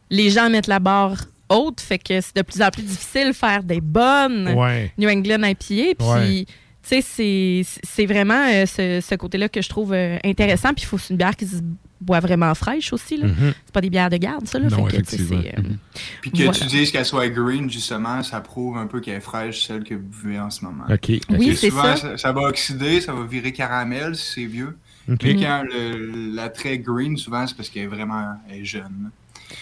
[0.10, 1.18] les gens mettent la barre
[1.50, 4.92] haute, fait que c'est de plus en plus difficile de faire des bonnes Ouais.
[4.98, 5.56] New England IPA.
[5.98, 6.46] Puis, Ouais.
[6.46, 10.74] tu sais, c'est- c'est vraiment euh, ce, ce côté-là que je trouve euh, intéressant.
[10.74, 11.56] Puis, il faut c'est une bière qui se
[12.02, 13.18] boit vraiment fraîche aussi.
[13.18, 13.28] là.
[13.28, 13.54] Mhm.
[13.66, 14.58] C'est pas des bières de garde, ça.
[14.60, 15.42] Là, Non, fait que, tu sais, effectivement.
[15.44, 15.74] c'est, euh,
[16.22, 16.52] Puis que Voilà.
[16.54, 19.96] tu dises qu'elle soit green, justement, ça prouve un peu qu'elle est fraîche, celle que
[19.96, 20.86] vous buvez en ce moment.
[20.90, 21.00] OK.
[21.08, 22.18] Oui, Parce que c'est souvent, ça.
[22.18, 22.32] ça.
[22.32, 24.78] va oxyder, ça va virer caramel si c'est vieux.
[25.12, 25.20] OK.
[25.24, 29.10] Mais quand le, la très green, souvent, c'est parce qu'elle est vraiment elle est jeune.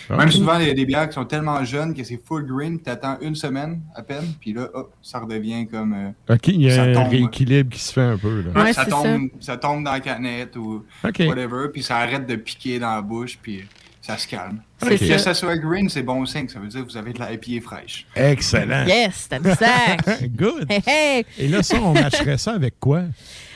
[0.09, 2.79] Même souvent, il y a des bières qui sont tellement jeunes que c'est full green,
[2.81, 5.93] tu attends une semaine à peine, puis là, hop, ça redevient comme.
[6.29, 8.41] euh, OK, il y a ça un rééquilibre qui se fait un peu.
[8.41, 8.63] Là.
[8.63, 9.57] Ouais, ça, tombe, ça.
[9.57, 13.63] tombe dans la canette ou whatever, puis ça arrête de piquer dans la bouche, puis
[14.01, 14.61] ça se calme.
[14.81, 15.17] C'est Que ça.
[15.17, 16.47] ça soit green, c'est bon signe.
[16.47, 18.05] Ça veut dire que vous avez de la IPA fraîche.
[18.15, 18.85] Excellent.
[18.85, 20.23] Yes, t'as du sac.
[20.35, 20.67] Good.
[20.69, 21.25] Hey, hey.
[21.39, 23.01] Et là, ça, on matcherait ça avec quoi?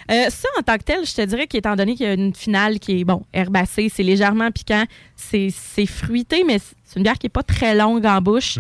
[0.10, 2.34] Euh, ça, en tant que tel, je te dirais qu'étant donné qu'il y a une
[2.34, 4.86] finale qui est, bon, herbacée, c'est légèrement piquant,
[5.16, 5.52] c'est
[5.86, 8.58] fruité, mais c'est une bière qui est pas très longue en bouche.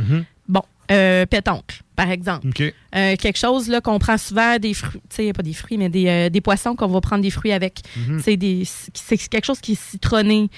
[0.48, 0.62] Bon,
[0.92, 2.48] euh, pétoncle, par exemple.
[2.50, 2.62] OK.
[2.62, 5.88] Euh, quelque chose là qu'on prend souvent des fruits, tu sais, pas des fruits, mais
[5.90, 7.80] des, euh, des poissons qu'on va prendre des fruits avec.
[7.96, 8.20] Mhm.
[8.22, 8.64] C'est des-
[8.94, 10.50] C'est quelque chose qui est citronné.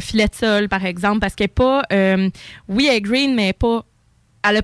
[0.00, 1.82] Filet de sol, par exemple, parce qu'elle est pas.
[2.68, 3.84] oui, elle est green, mais elle est pas.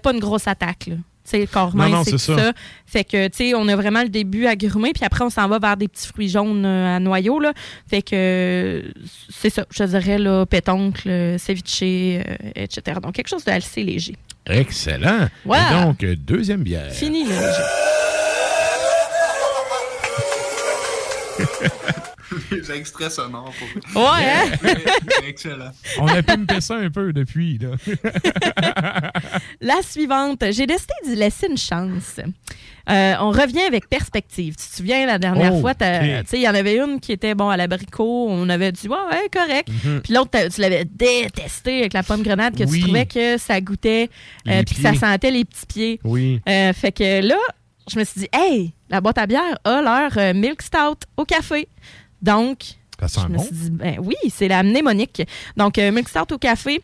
[0.02, 0.96] Pas une grosse attaque, là.
[1.28, 2.36] Sais, le corps mince, c'est ça.
[2.38, 2.52] ça.
[2.86, 5.58] Fait que, tu sais, on a vraiment le début agrumé, puis après, on s'en va
[5.58, 7.52] vers des petits fruits jaunes euh, à noyau, là.
[7.86, 8.82] Fait que,
[9.28, 12.22] c'est ça, je dirais, là, pétoncle, euh, ceviche, euh,
[12.54, 12.98] etc.
[13.02, 14.16] Donc, quelque chose de assez léger.
[14.46, 15.28] Excellent.
[15.44, 15.56] Wow.
[15.56, 16.90] Et donc, deuxième bière.
[16.92, 18.27] Fini, le
[22.56, 22.62] léger.
[22.62, 23.52] Les extraits sonores
[23.92, 24.02] pour.
[24.02, 24.50] Ouais, hein?
[25.26, 25.70] Excellent.
[25.98, 27.58] On a pimpé ça un peu depuis.
[27.58, 27.70] Là.
[29.60, 32.20] La suivante, j'ai décidé d'y laisser une chance.
[32.90, 34.56] Euh, on revient avec perspective.
[34.56, 37.50] Tu te souviens, la dernière Oh, fois, il y en avait une qui était bon
[37.50, 38.28] à l'abricot.
[38.30, 39.68] On avait dit, ouais, ouais, correct.
[39.84, 40.00] Mhm.
[40.02, 42.78] Puis l'autre, tu l'avais détesté avec la pomme grenade, que Oui.
[42.78, 44.08] tu trouvais que ça goûtait,
[44.48, 46.00] euh, puis que ça sentait les petits pieds.
[46.04, 46.40] Oui.
[46.48, 47.36] Euh, fait que là,
[47.90, 51.24] je me suis dit, hey, la boîte à bière a leur euh, milk stout au
[51.26, 51.68] café.
[52.22, 52.58] Donc,
[53.00, 53.42] Ça sent je me bon.
[53.44, 55.22] suis dit, ben oui, c'est la mnémonique.
[55.56, 56.82] Donc, euh, milk stout au café.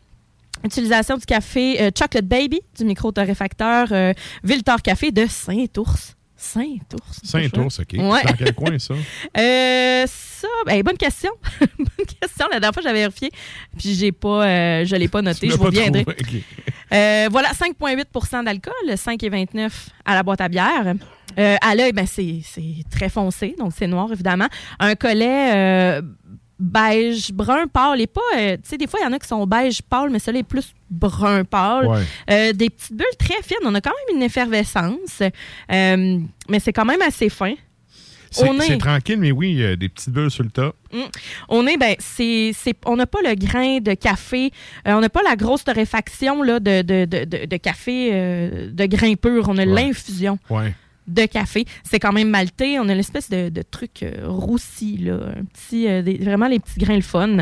[0.64, 4.12] Utilisation du café euh, Chocolate Baby du micro-torréfacteur euh,
[4.42, 6.16] Viltor Café de Saint-Ours.
[6.36, 7.20] Saint-Ours.
[7.22, 7.80] Saint-Ours?
[7.80, 7.92] OK.
[7.98, 8.20] Ouais.
[8.22, 8.94] C'est dans quel coin, ça?
[9.38, 11.30] Euh, ça, ben, bonne question.
[11.60, 12.46] bonne question.
[12.50, 13.30] La dernière fois, j'avais vérifié,
[13.78, 15.48] puis j'ai pas, euh, je l'ai pas noté.
[15.50, 16.04] Je vous reviendrai.
[16.92, 19.70] Euh, voilà, 5,8% d'alcool, 5,29
[20.04, 20.94] à la boîte à bière.
[21.38, 22.42] Euh, à l'œil, ben, c'est
[22.90, 24.48] très foncé, donc c'est noir, évidemment.
[24.78, 26.02] Un collet euh,
[26.58, 28.00] beige, brun pâle.
[28.00, 30.10] Et pas, euh, tu sais, des fois, il y en a qui sont beige pâle,
[30.10, 31.86] mais celui-là est plus brun pâle.
[31.88, 32.02] Ouais.
[32.30, 33.56] Euh, des petites bulles très fines.
[33.64, 35.20] On a quand même une effervescence,
[35.72, 36.18] euh,
[36.48, 37.54] mais c'est quand même assez fin.
[38.30, 40.74] C'est On est- c'est tranquille, mais oui, des petites bulles sur le top.
[40.92, 40.98] Mm.
[41.50, 42.52] On est, ben, c'est,
[42.84, 44.50] on n'a pas le grain de café,
[44.88, 48.70] euh, on n'a pas la grosse torréfaction là, de, de, de, de- de café euh,
[48.72, 49.44] de grain pur.
[49.48, 50.74] On a l'infusion Ouais.
[51.06, 51.64] De café.
[51.82, 52.78] C'est quand même maltais.
[52.78, 56.58] On a l'espèce de, de truc euh, roussi, là, un petit, euh, des- vraiment les
[56.60, 57.38] petits grains le fun.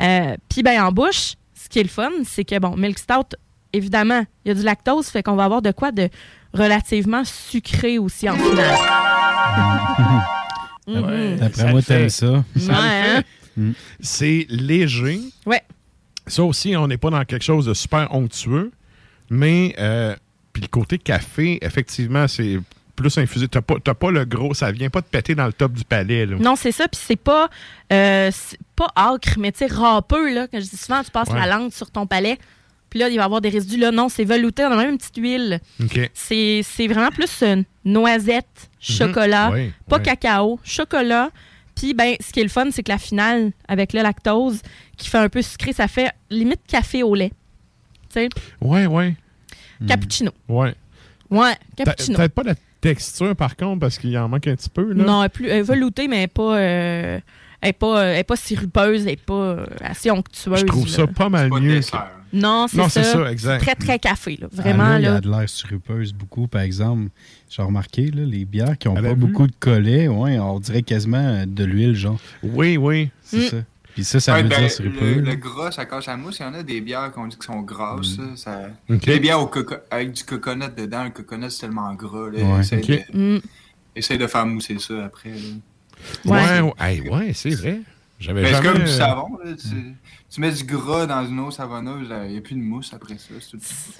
[0.00, 3.36] Euh, Puis ben en bouche, ce qui est le fun, c'est que bon, milk stout,
[3.72, 6.08] évidemment, il y a du lactose, fait qu'on va avoir de quoi de
[6.54, 8.76] relativement sucré aussi en finale.
[10.86, 11.36] Mhm.
[11.36, 12.44] D'après Ça moi, t'aimes ça.
[12.56, 13.22] Ça le Ouais, hein?
[13.54, 13.62] fait.
[14.00, 15.20] C'est léger.
[15.46, 15.62] Ouais.
[16.26, 18.72] Ça aussi, on n'est pas dans quelque chose de super onctueux,
[19.30, 20.16] mais euh,
[20.52, 22.58] puis le côté café, effectivement, c'est
[22.96, 23.48] plus infusé.
[23.48, 25.84] T'as pas, t'as pas le gros, ça vient pas te péter dans le top du
[25.84, 26.26] palais.
[26.26, 26.36] Là.
[26.38, 26.88] Non, c'est ça.
[26.88, 27.48] Puis c'est pas,
[27.92, 28.30] euh,
[28.76, 30.46] pas acre, mais tu sais, râpeux, là.
[30.48, 31.38] Quand je dis souvent, tu passes Ouais.
[31.38, 32.38] la langue sur ton palais.
[32.90, 33.78] Puis là, il va y avoir des résidus.
[33.78, 34.64] Là, non, c'est velouté.
[34.66, 35.60] On a même une petite huile.
[36.12, 39.54] C'est c'est vraiment plus euh, noisette, chocolat, Mhm.
[39.54, 40.02] Oui, pas oui.
[40.02, 41.30] cacao, chocolat.
[41.74, 44.60] Puis, ben, ce qui est le fun, c'est que la finale, avec le lactose,
[44.98, 47.32] qui fait un peu sucré, ça fait limite café au lait.
[48.10, 48.28] Tu sais,
[48.60, 49.16] Ouais, ouais.
[49.88, 50.32] cappuccino.
[50.48, 50.74] Ouais.
[51.30, 52.18] Ouais, cappuccino.
[52.18, 54.92] Peut-être pas la texture, par contre, parce qu'il en manque un petit peu.
[54.92, 55.02] Là.
[55.04, 57.18] Non, elle est plus elle est veloutée, mais elle est pas, euh,
[57.62, 60.60] elle pas, elle est pas sirupeuse, elle est pas euh, assez onctueuse.
[60.60, 60.92] Je trouve là.
[60.92, 61.80] ça pas mal pas mieux.
[62.34, 63.30] Non, c'est ça.
[63.30, 63.60] exact.
[63.62, 64.48] Très, très café, là.
[64.50, 67.10] Vraiment, Ah, là, il y a de l'air sirupeuse beaucoup, par exemple.
[67.50, 69.14] J'ai remarqué, là, les bières qui n'ont la pas vue.
[69.16, 72.18] beaucoup de collet, ouais, on dirait quasiment euh, de l'huile, genre.
[72.42, 73.10] Oui, oui.
[73.22, 73.48] C'est Mm.
[73.50, 73.56] ça.
[73.94, 76.38] Puis ça, ça Ouais, veut ben, dire le, gras, ça cache la mousse.
[76.38, 78.16] Il y en a des bières qu'on dit qui sont grasses.
[78.18, 78.60] là, ça...
[78.88, 81.04] Des bières au coco- avec du coconut dedans.
[81.04, 82.30] Le coconut, c'est tellement gras.
[82.30, 82.60] Là, Ouais.
[82.60, 83.14] essaye, Ok.
[83.14, 83.40] de, Mm.
[83.96, 85.30] essaye de faire mousser ça après.
[85.30, 85.36] là.
[86.24, 86.60] Ouais, Ouais.
[86.60, 87.80] ouais, hey, ouais, c'est vrai.
[88.18, 89.36] J'avais Ben, c'est comme du savon.
[89.44, 89.68] là, Tu,
[90.30, 93.18] tu mets du gras dans une eau savonneuse, il n'y a plus de mousse après
[93.18, 93.34] ça.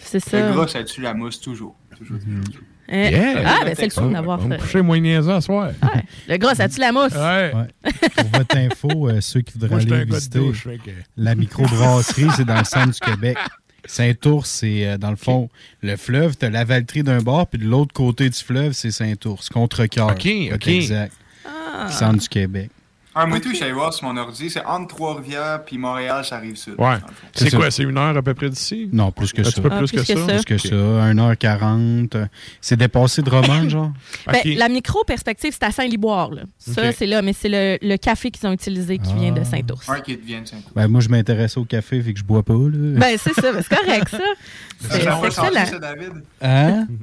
[0.01, 0.33] c'est.
[0.33, 1.75] Le gras, ça tue la mousse toujours.
[1.99, 2.63] toujours, toujours, toujours.
[2.91, 3.43] Euh, Yeah.
[3.47, 4.57] Ah, ben c'est le fun d'avoir ça.
[4.57, 5.71] coucher moins niaiseux ce soir.
[5.83, 6.03] Ouais.
[6.29, 7.13] Le gras, ça tue la mousse.
[7.15, 7.53] Ouais.
[7.55, 7.93] Ouais.
[8.17, 12.27] Pour votre info, euh, ceux qui voudraient Moi, aller visiter douche, fait que- la microbrasserie,
[12.37, 13.39] c'est dans le centre du Québec.
[13.85, 15.49] Saint-Ours, c'est euh, dans le fond
[15.83, 16.37] le fleuve.
[16.37, 20.11] Tu as la Valtrie d'un bord, puis de l'autre côté du fleuve, c'est Saint-Ours, contre-cœur.
[20.11, 20.69] OK, OK.
[20.69, 21.13] Exact.
[21.47, 21.89] Ah.
[21.91, 22.71] Centre du Québec.
[23.15, 24.49] Ah, moi, tout, je suis allé voir sur mon ordi.
[24.49, 26.75] C'est entre Trois-Rivières puis Montréal, ça arrive sud.
[26.79, 26.97] Ouais.
[27.35, 28.89] C'est quoi, c'est une heure à peu près d'ici?
[28.93, 29.51] Non, plus que Un ça.
[29.51, 30.15] petit peu Ah, plus, que, ça?
[30.15, 30.75] Plus que ça.
[30.75, 32.27] 1h40.
[32.61, 33.93] C'est dépassé de romans, genre?
[34.27, 36.31] Ben, la micro-perspective, c'est à Saint-Liboire.
[36.31, 36.43] là.
[36.59, 39.89] Ça, c'est là, mais c'est le, le café qu'ils ont utilisé qui vient de Saint-Ours.
[39.89, 40.73] Un qui vient de Saint-Ours.
[40.75, 42.99] Ben, moi, je m'intéresse au café, vu que je bois pas, là.
[42.99, 44.19] Ben, c'est ça, c'est correct, ça.
[44.19, 45.67] Ça C'est excellent.
[45.67, 46.13] ça, David?
[46.41, 46.87] Hein?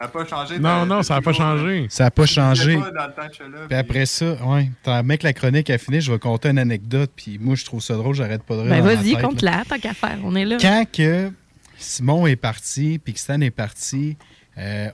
[0.00, 0.58] Ça n'a pas changé.
[0.58, 1.86] Non, non, ça n'a pas changé.
[1.88, 2.76] Ça n'a pas changé.
[2.76, 5.32] pas dans le temps que je suis là, Puis après ça, ouais, tant mec, la
[5.32, 8.42] chronique a fini, je vais compter une anecdote, puis moi, je trouve ça drôle, j'arrête
[8.42, 8.70] pas de rire.
[8.70, 9.58] Ben, vas-y, tête, compte là.
[9.58, 10.18] là, tant qu'à faire.
[10.24, 10.56] On est là.
[10.60, 11.30] Quand que
[11.78, 14.16] Simon est parti, puis que Stan est parti,
[14.58, 14.88] euh,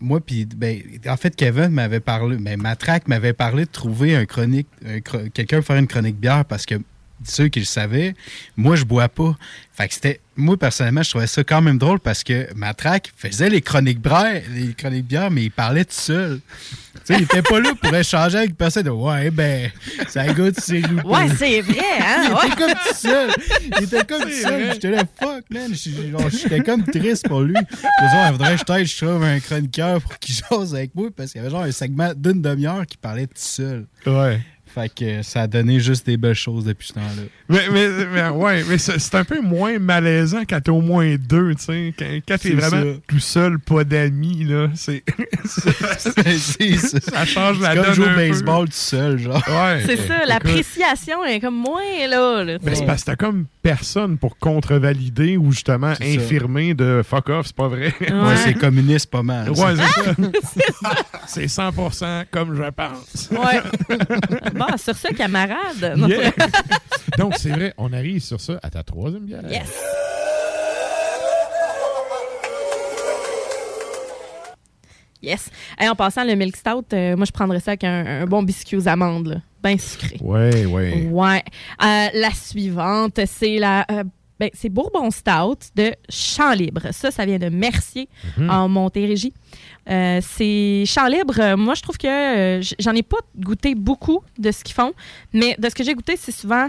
[0.00, 4.26] moi, puis, ben, en fait, Kevin m'avait parlé, mais Matraque m'avait parlé de trouver un
[4.26, 6.74] chronique, un chro- quelqu'un pour faire une chronique bière parce que
[7.24, 8.14] ceux qui le savaient,
[8.56, 9.36] moi, je bois pas.
[9.74, 13.48] Fait que c'était, moi, personnellement, je trouvais ça quand même drôle parce que Matraque faisait
[13.48, 16.40] les chroniques bières, les chroniques bières, mais il parlait tout seul.
[16.94, 18.86] Tu sais, il était pas là pour échanger avec personne.
[18.90, 19.70] Ouais, ben,
[20.08, 21.06] ça goûte, c'est loupé.
[21.08, 22.24] Ouais, c'est vrai, hein?
[22.28, 22.46] Il Ouais.
[22.48, 23.30] était comme tout seul.
[23.78, 24.72] Il était comme tout seul.
[24.74, 25.72] J'étais là, fuck, man.
[25.74, 27.54] J'étais comme triste pour lui.
[27.54, 31.08] Je me disais, il faudrait que je trouve un chroniqueur pour qu'il jase avec moi
[31.16, 33.86] parce qu'il y avait genre un segment d'une demi-heure qui parlait tout seul.
[34.06, 34.40] Ouais.
[34.74, 37.22] Fait que ça a donné juste des belles choses depuis ce temps-là.
[37.52, 41.54] Mais, mais, mais ouais, mais c'est un peu moins malaisant quand t'es au moins deux,
[41.54, 41.94] tu sais.
[41.98, 42.98] Quand, quand t'es vraiment ça.
[43.06, 45.02] tout seul, pas d'amis, là, c'est.
[45.44, 46.10] Ça.
[47.00, 47.92] ça change la donne.
[47.94, 48.16] jouer au un peu.
[48.28, 49.42] baseball tout seul, genre.
[49.48, 49.82] Ouais.
[49.84, 52.44] C'est ça, l'appréciation est comme moins là.
[52.44, 57.28] là, Ben, c'est parce que t'as comme personne pour contrevalider ou justement infirmer de fuck
[57.28, 57.92] off, c'est pas vrai.
[58.00, 59.50] Ouais, c'est communiste pas mal.
[59.50, 60.14] Ouais, c'est ça.
[61.26, 63.30] C'est 100% comme je pense.
[63.30, 63.60] Ouais.
[64.54, 65.94] bon, sur ça, camarade.
[65.96, 66.08] Non.
[66.08, 66.32] Yeah.
[67.18, 69.42] Donc, c'est vrai, on arrive sur ça à ta troisième bière.
[69.50, 69.68] Yes.
[75.22, 75.50] Yes.
[75.80, 78.42] Et en passant, le milk stout, euh, moi, je prendrais ça avec un, un bon
[78.42, 79.36] biscuit aux amandes, là.
[79.62, 80.16] bien sucré.
[80.20, 81.06] Ouais, ouais.
[81.12, 81.44] Ouais.
[81.82, 83.86] Euh, la suivante, c'est la.
[83.90, 84.02] euh,
[84.40, 86.88] ben, c'est Bourbon Stout de Champ Libre.
[86.90, 88.50] Ça, ça vient de Mercier Mhm.
[88.50, 89.32] en Montérégie.
[89.88, 91.54] Euh, c'est Champ Libre.
[91.56, 94.92] moi, je trouve que euh, j'en ai pas goûté beaucoup de ce qu'ils font,
[95.32, 96.68] mais de ce que j'ai goûté, c'est souvent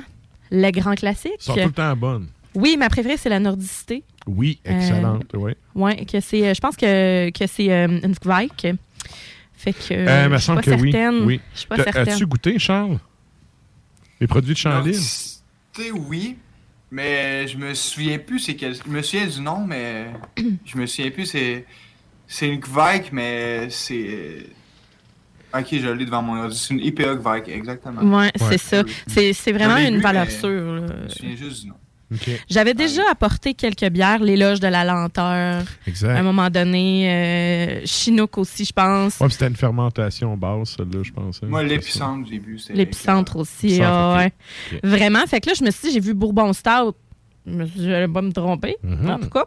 [0.51, 1.31] les grands classiques.
[1.39, 2.27] Ils sont tout le temps bonnes.
[2.55, 4.03] Oui, ma préférée, c'est la nordicité.
[4.27, 5.53] Oui, Euh, excellente, oui.
[5.75, 6.47] Ouais, que c'est.
[6.47, 8.67] euh, Je pense que, que c'est euh, une Kvike.
[9.55, 9.93] Fait que.
[9.93, 10.91] euh, me je suis semble pas que oui.
[10.91, 11.23] certaine.
[11.25, 11.41] oui.
[11.53, 12.09] Je suis pas T'as- certaine.
[12.13, 12.99] As-tu goûté, Charles?
[14.19, 14.59] Les produits de
[15.73, 16.37] sais, oui,
[16.91, 18.75] mais je me souviens plus c'est quel.
[18.75, 20.07] Je me souviens du nom, mais
[20.65, 21.65] je me souviens plus c'est.
[22.27, 24.45] C'est une Kvike, mais c'est.
[25.57, 26.57] Ok, je l'ai devant mon ordi.
[26.57, 28.01] C'est une IPA Kvike, exactement.
[28.17, 28.83] Ouais, c'est ça.
[29.07, 30.73] C'est c'est vraiment une valeur sûre.
[30.75, 30.87] là.
[30.87, 31.75] Je me souviens juste du nom.
[32.47, 35.63] J'avais déjà apporté quelques bières, l'éloge de la lenteur.
[35.87, 36.09] Exact.
[36.15, 39.19] À un moment donné, euh, Chinook aussi, je pense.
[39.19, 41.39] Ouais, c'était une fermentation basse, celle-là, je pense.
[41.41, 41.47] hein.
[41.49, 42.59] Moi, l'épicentre, j'ai bu.
[42.59, 43.79] c'est- L'épicentre aussi.
[43.81, 44.31] Ah, ouais.
[44.83, 45.25] Vraiment.
[45.25, 46.93] Fait que là, je me suis dit, j'ai vu Bourbon Stout.
[47.45, 49.09] Je me suis dit, j'allais pas me tromper, Mhm.
[49.09, 49.45] en tout cas.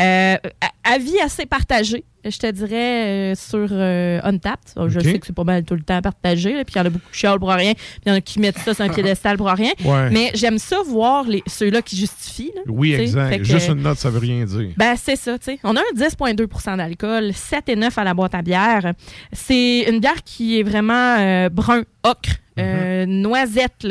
[0.00, 0.36] Euh,
[0.82, 4.70] avis assez partagé, je te dirais, euh, sur euh, Untapped.
[4.76, 6.80] Oh, Je sais que c'est pas mal tout le temps partagé, là, puis il y
[6.80, 8.72] en a beaucoup qui chialent pour rien, puis il y en a qui mettent ça
[8.72, 9.72] sur un piédestal pour rien.
[9.84, 10.08] Ouais.
[10.10, 12.52] Mais j'aime ça voir ceux-là qui justifient.
[12.54, 13.36] là, Oui, exact.
[13.38, 14.70] Que- Juste une note, ça veut rien dire.
[14.76, 15.58] ben, c'est ça, tu sais.
[15.64, 18.92] On a un 10,2% d'alcool, 7 et 9 à la boîte à bière.
[19.32, 23.86] C'est une bière qui est vraiment brun, ocre, euh, noisette,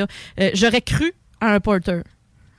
[0.54, 2.02] J'aurais cru à un porter.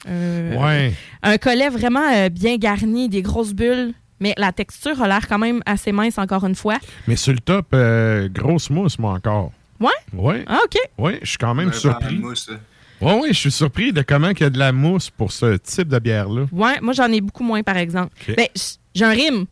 [0.08, 0.92] Euh, Ouais.
[1.22, 5.38] Un collet vraiment euh, bien garni, des grosses bulles, mais la texture a l'air quand
[5.38, 6.78] même assez mince, encore une fois.
[7.08, 9.52] Mais sur le top, euh, grosse mousse, moi, encore.
[9.80, 9.90] Ouais?
[10.12, 10.44] Ouais.
[10.46, 10.76] Ah, OK.
[10.98, 12.00] Ouais, je suis quand même Ouais, surpris.
[12.04, 12.56] par la mousse, là.
[13.00, 15.56] Ouais, ouais, je suis surpris de comment il y a de la mousse pour ce
[15.56, 16.46] type de bière-là.
[16.52, 18.12] Ouais, moi, j'en ai beaucoup moins, par exemple.
[18.28, 18.36] OK.
[18.36, 18.46] Ben,
[18.94, 19.46] j'ai un rime.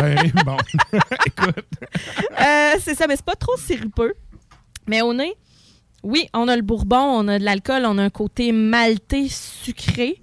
[0.00, 0.56] Ben, bon.
[1.26, 1.64] Écoute.
[2.40, 4.12] Euh, c'est ça, mais c'est pas trop sirupeux.
[4.88, 5.34] Mais au nez,
[6.02, 10.20] oui, on a le bourbon, on a de l'alcool, on a un côté maltais sucré.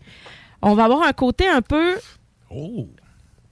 [0.62, 1.96] On va avoir un côté un peu.
[2.50, 2.88] Oh!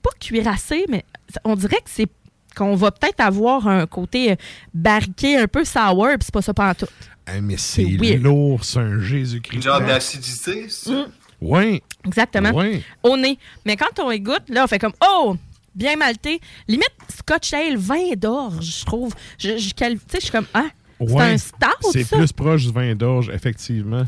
[0.02, 1.04] Pas cuirassé, mais
[1.44, 2.08] on dirait que c'est
[2.56, 4.36] qu'on va peut-être avoir un côté euh,
[4.72, 6.86] barriqué, un peu sour, puis c'est pas ça pas tout.
[7.26, 9.56] Hey, mais c'est lourd, c'est un Jésus-Christ.
[9.56, 11.06] Une genre d'acidité, c'est ça?
[11.40, 11.82] Ouais.
[12.06, 12.50] Exactement.
[12.52, 12.82] Ouais.
[13.02, 13.38] Au nez.
[13.64, 15.36] Mais quand on égoutte, là, on fait comme Oh!
[15.74, 16.40] Bien malté.
[16.68, 19.12] Limite Scotch Ale, vin d'orge, je trouve.
[19.38, 20.68] Je, je sais, je suis comme Ah!
[21.00, 24.04] C'est un stout, C'est plus proche du vin d'orge, effectivement.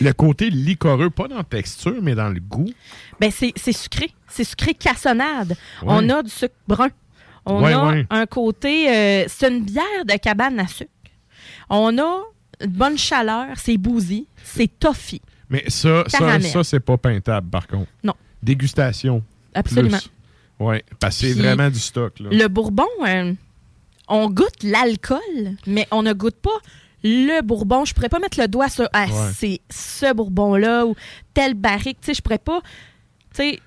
[0.00, 2.70] Le côté licoreux, pas dans la texture, mais dans le goût.
[3.20, 4.10] Ben, c'est sucré.
[4.28, 5.50] C'est sucré cassonade.
[5.82, 5.86] Ouais.
[5.88, 6.88] On a du sucre brun.
[7.46, 8.88] On Ouais, a un côté.
[8.90, 10.90] euh, c'est une bière de cabane à sucre.
[11.70, 12.22] On a
[12.60, 13.46] une bonne chaleur.
[13.56, 14.26] C'est bousy.
[14.42, 15.22] C'est toffee.
[15.48, 16.42] Mais ça, ça, Caramel.
[16.42, 17.90] ça c'est pas peintable, par contre.
[18.02, 18.14] Non.
[18.42, 19.22] Dégustation.
[19.54, 19.98] Absolument.
[20.58, 22.18] Ouais, parce que c'est vraiment du stock.
[22.18, 22.30] Là.
[22.32, 23.32] Le bourbon, euh,
[24.08, 26.58] on goûte l'alcool, mais on ne goûte pas
[27.04, 27.84] le bourbon.
[27.84, 29.30] Je pourrais pas mettre le doigt sur ah, Ouais.
[29.34, 30.94] c'est ce bourbon-là ou
[31.34, 31.98] telle barrique.
[32.00, 32.60] Tu sais, je pourrais pas.
[33.34, 33.60] Tu sais,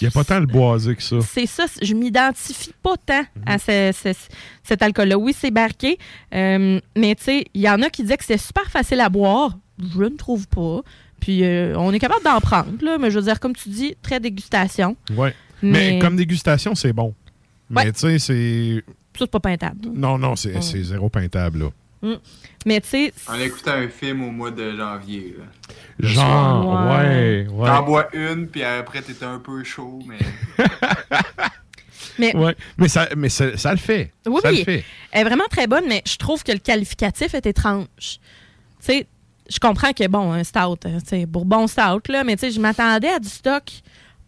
[0.00, 1.16] Il n'y a pas tant le boisé que ça.
[1.20, 3.42] c'est ça, je m'identifie pas tant Mhm.
[3.46, 4.28] à ce- ce-
[4.64, 5.16] cet alcool-là.
[5.16, 5.96] Oui, c'est barqué,
[6.34, 9.08] euh, mais tu sais, il y en a qui disaient que c'est super facile à
[9.08, 9.56] boire.
[9.94, 10.80] Je ne trouve pas.
[11.20, 13.94] Puis euh, on est capable d'en prendre, là, mais je veux dire, comme tu dis,
[14.02, 14.96] très dégustation.
[15.16, 15.34] Ouais.
[15.62, 15.92] Mais...
[15.92, 17.14] Mais- comme dégustation, c'est bon.
[17.68, 17.92] Mais Ouais.
[17.92, 18.84] tu sais, c'est.
[19.18, 19.88] Ça, c'est pas peintable.
[19.94, 20.62] Non, non, c'est Ouais.
[20.62, 21.70] c'est zéro peintable, là.
[22.02, 22.14] Mm.
[22.64, 25.36] Mais tu sais, On écoutait un film au mois de janvier.
[25.38, 25.44] Là.
[25.98, 27.66] Genre, ouais, ouais.
[27.68, 30.18] T'en bois une, puis après, t'étais un peu chaud, mais.
[32.18, 32.54] Mais, Ouais.
[32.76, 34.12] Mais, ça, mais ça, ça le fait.
[34.26, 34.84] Oui, ça le fait.
[35.12, 37.86] Elle est vraiment très bonne, mais je trouve que le qualificatif est étrange.
[37.98, 38.18] Tu
[38.80, 39.06] sais,
[39.48, 42.60] je comprends que, bon, un stout, tu sais, bourbon stout, là, mais tu sais, je
[42.60, 43.64] m'attendais à du stock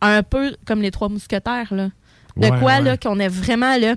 [0.01, 1.91] un peu comme les trois mousquetaires, là.
[2.37, 2.83] De Ouais, quoi, ouais.
[2.83, 3.97] là, qu'on ait vraiment, là,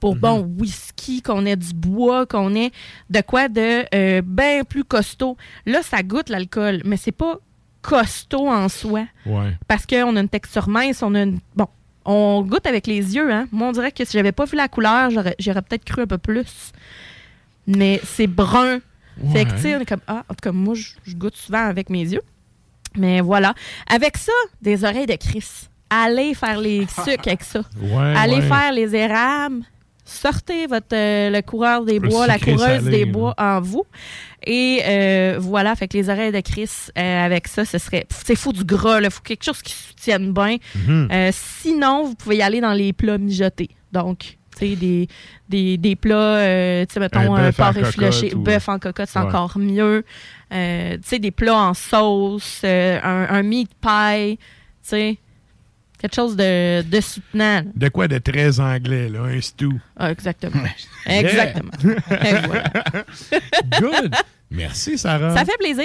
[0.00, 0.20] pour Mhm.
[0.20, 2.70] bon whisky, qu'on ait du bois, qu'on ait
[3.10, 5.36] de quoi de euh, bien plus costaud.
[5.66, 7.36] Là, ça goûte l'alcool, mais c'est pas
[7.82, 9.04] costaud en soi.
[9.26, 9.56] Ouais.
[9.68, 11.38] Parce qu'on a une texture mince, on a une...
[11.54, 11.66] Bon,
[12.04, 13.46] on goûte avec les yeux, hein.
[13.52, 16.18] Moi, on dirait que si j'avais pas vu la couleur, j'aurais, peut-être cru un peu
[16.18, 16.72] plus.
[17.66, 18.80] Mais c'est brun.
[19.32, 19.56] Fait que, Ouais.
[19.56, 20.00] tu sais, on est comme...
[20.06, 22.22] Ah, en tout cas, moi, je, je goûte souvent avec mes yeux.
[22.96, 23.54] Mais voilà.
[23.86, 24.32] Avec ça,
[24.62, 25.44] des oreilles de Chris.
[25.90, 27.60] Allez faire les sucres avec ça.
[27.80, 28.42] Ouais, Allez ouais.
[28.48, 29.62] faire les érables.
[30.12, 33.12] Sortez votre, euh, le coureur des bois, la coureuse salé, des là.
[33.12, 33.84] bois en vous.
[34.44, 38.06] Et euh, voilà, fait que les oreilles de Chris, euh, avec ça, ce serait.
[38.10, 40.56] C'est fou du gras, il faut quelque chose qui soutienne bien.
[40.74, 41.08] Mhm.
[41.12, 43.70] Euh, sinon, vous pouvez y aller dans les plats mijotés.
[43.92, 44.18] Donc,
[44.58, 45.06] tu sais, des,
[45.48, 46.38] des, des plats,
[46.86, 49.24] tu sais, mettons, Un porc effiloché, bœuf en cocotte, c'est Ouais.
[49.26, 50.04] encore mieux.
[50.50, 50.56] Tu
[51.04, 54.44] sais, des plats en sauce, un, un meat pie, tu
[54.82, 55.18] sais,
[56.00, 57.56] quelque chose de, de soutenant.
[57.56, 57.62] là.
[57.74, 59.68] De quoi de très anglais, là, un stew.
[59.96, 60.62] Ah, exactement.
[61.06, 61.70] Exactement.
[61.84, 62.72] Et voilà.
[63.80, 64.14] Good.
[64.50, 65.36] Merci, Sarah.
[65.36, 65.84] Ça fait plaisir.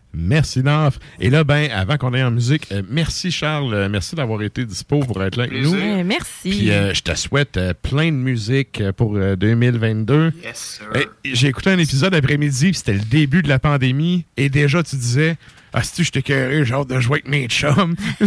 [0.13, 0.99] Merci, Naf.
[1.19, 3.73] Et là, ben, avant qu'on aille en musique, euh, merci, Charles.
[3.73, 5.73] Euh, merci d'avoir été dispo pour être là avec nous.
[6.03, 6.49] Merci.
[6.49, 10.33] Puis euh, je te souhaite euh, plein de musique pour euh, 2022.
[10.43, 10.87] Yes, sir.
[11.23, 14.95] J'ai écouté un épisode après-midi, puis c'était le début de la pandémie, et déjà tu
[14.97, 15.37] disais
[15.71, 17.95] Ah, si je t'écœuré, j'ai hâte de jouer avec mes chums.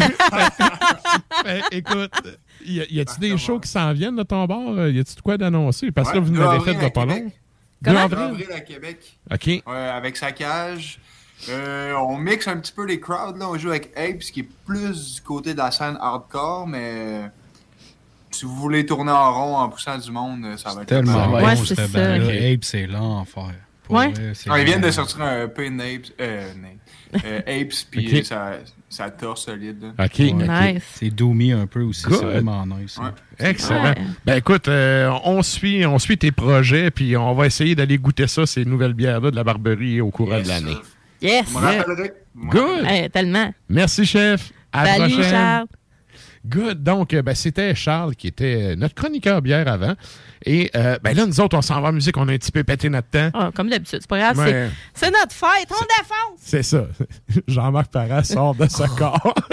[1.45, 2.11] Ben, écoute,
[2.65, 4.89] y, a-tu des shows qui s'en viennent de ton bord?
[4.89, 5.93] Y a-tu de quoi d'annoncer?
[5.93, 7.15] Parce que là, vous nous l'avez fait de pas long.
[7.15, 7.35] Québec.
[7.83, 8.47] 2 2 avril.
[8.53, 9.19] à Québec.
[9.31, 9.63] OK.
[9.67, 10.99] Avec sa cage.
[11.49, 13.37] Euh, on mixe un petit peu les crowds.
[13.39, 13.49] Là.
[13.49, 17.31] On joue avec Ape, ce qui est plus du côté de la scène hardcore, mais
[18.31, 21.41] si vous voulez tourner en rond en poussant du monde, ça va être Tellement bon,
[21.43, 21.57] mal.
[21.59, 22.53] cette bande-là.
[22.53, 23.53] Ape, c'est l'enfer.
[23.91, 24.09] Ouais.
[24.13, 26.51] vrai, c'est Ah, ils viennent de sortir un EP Napes, euh,
[27.23, 28.53] euh, Apes, puis ça,
[28.89, 29.77] ça torse solide.
[29.99, 30.07] là.
[30.07, 30.19] OK.
[30.19, 30.83] Ouais, Nice.
[30.95, 32.99] C'est doomy un peu aussi, c'est vraiment nice.
[33.39, 33.83] Excellent.
[33.85, 33.95] Ouais.
[34.25, 38.27] Ben écoute, euh, on, suit, on suit tes projets, puis on va essayer d'aller goûter
[38.27, 40.77] ça, ces nouvelles bières-là de la Barberie au courant de l'année.
[41.25, 41.47] Yes.
[42.37, 43.11] Good.
[43.13, 43.53] Tellement.
[43.69, 44.53] Merci, chef.
[44.73, 45.31] À la Salut, prochaine.
[45.31, 45.67] Charles.
[46.47, 46.83] Good.
[46.83, 49.95] Donc, euh, ben, c'était Charles qui était euh, notre chroniqueur bière avant.
[50.45, 52.53] Et euh, ben là, nous autres, on s'en va en musique, on a un petit
[52.53, 53.31] peu pété notre temps.
[53.33, 54.39] Ah, comme d'habitude, c'est pas grave.
[54.39, 54.69] Ouais.
[54.95, 56.39] c'est- C'est notre fête, on défonce.
[56.39, 56.87] C'est ça.
[57.49, 59.35] Jean-Marc Parra sort de ce corps.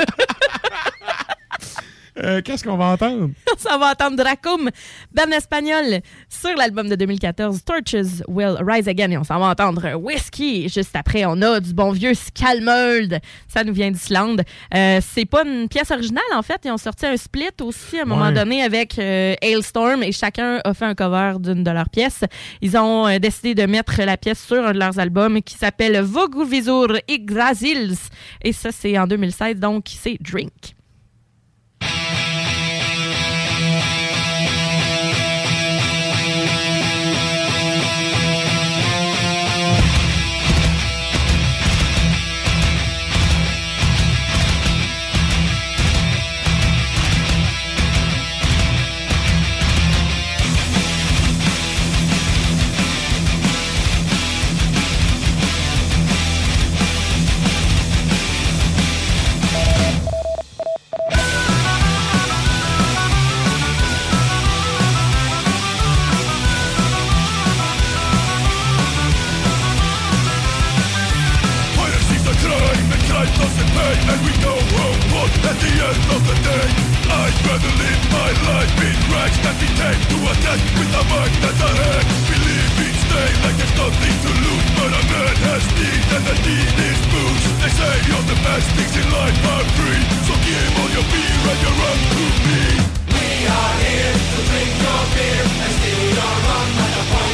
[2.23, 3.29] Euh, Qu'est-ce qu'on va entendre?
[3.57, 4.69] Ça va entendre Dracum,
[5.13, 9.11] band espagnol, sur l'album de 2014, Torches Will Rise Again.
[9.11, 10.67] Et on s'en va entendre Whiskey.
[10.69, 13.19] Juste après, on a du bon vieux Skalmold.
[13.47, 14.43] Ça nous vient d'Islande.
[14.73, 16.61] Euh, c'est pas une pièce originale, en fait.
[16.65, 18.33] Ils ont sorti un split aussi à un moment Ouais.
[18.33, 22.23] donné avec euh, Hailstorm et chacun a fait un cover d'une de leurs pièces.
[22.61, 25.99] Ils ont euh, décidé de mettre la pièce sur un de leurs albums qui s'appelle
[26.01, 27.95] Voguvisur Yggdrasils.
[28.43, 30.75] Et ça, c'est en 2016, donc c'est Drink.
[75.41, 76.67] End of the day
[77.11, 81.03] I'd rather live my life in rags than be tamed to a death with a
[81.09, 85.65] mind that's ahead Believe each day like there's nothing to lose But a man has
[85.75, 89.65] need and the need is booze They say all the best things in life are
[89.77, 90.03] free.
[90.27, 92.61] So give all your beer and your rum to me.
[93.11, 97.30] We are here to drink your beer and steal your rum at the point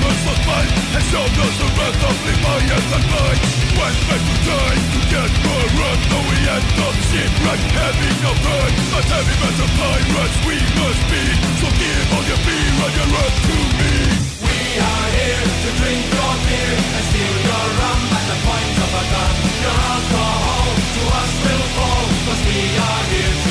[0.00, 3.40] the mine And showed us the wrath of Leviathan and blind
[3.78, 4.22] Went back
[4.94, 5.68] to get more
[6.10, 11.22] Though we had not shipwreck having no pride But heavy metal pirates we must be
[11.60, 13.08] So give all your beer and your
[13.44, 13.94] to me
[14.42, 18.90] We are here to drink your beer And steal your rum at the point of
[18.94, 19.34] a gun.
[19.64, 22.04] Your alcohol to us will fall
[22.44, 23.43] we are here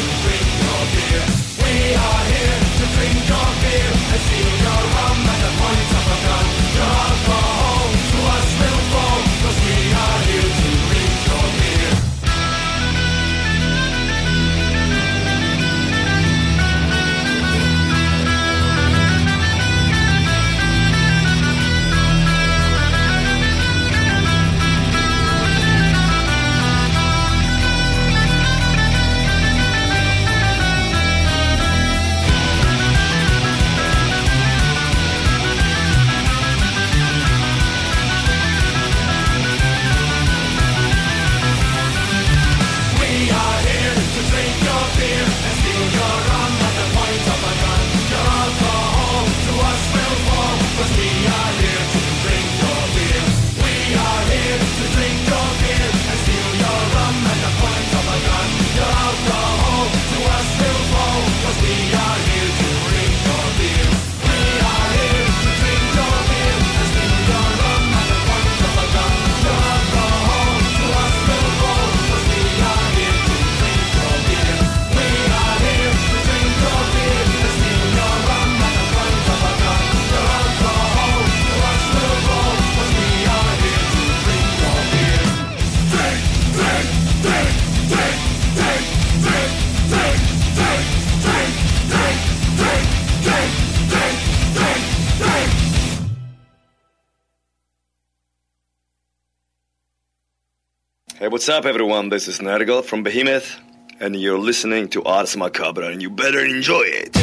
[101.34, 102.10] what's up, everyone?
[102.10, 103.60] This is Nergal from Behemoth,
[104.00, 107.18] and you're listening to Ars Macabre, and you better enjoy it.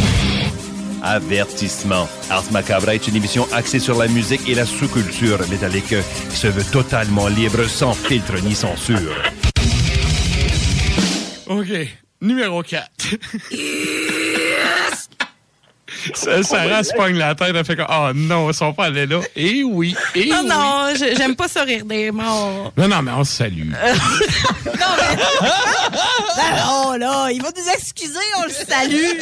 [1.01, 2.09] Avertissement.
[2.29, 5.95] Ars Macabre est une émission axée sur la musique et la sous-culture métallique
[6.29, 9.15] qui se veut totalement libre, sans filtre ni censure.
[11.47, 11.89] OK.
[12.21, 12.91] Numéro 4.
[16.15, 19.07] Ça, Sarah se pogne la tête, elle fait comme Oh non, ils sont pas allés
[19.07, 19.21] là.
[19.37, 20.49] Et oui, et Non, oui.
[20.49, 22.73] non, je- j'aime pas ça rire des morts.
[22.77, 23.71] Non, non, mais on se salue.
[26.73, 29.21] Oh là, il va nous excuser, on le salue.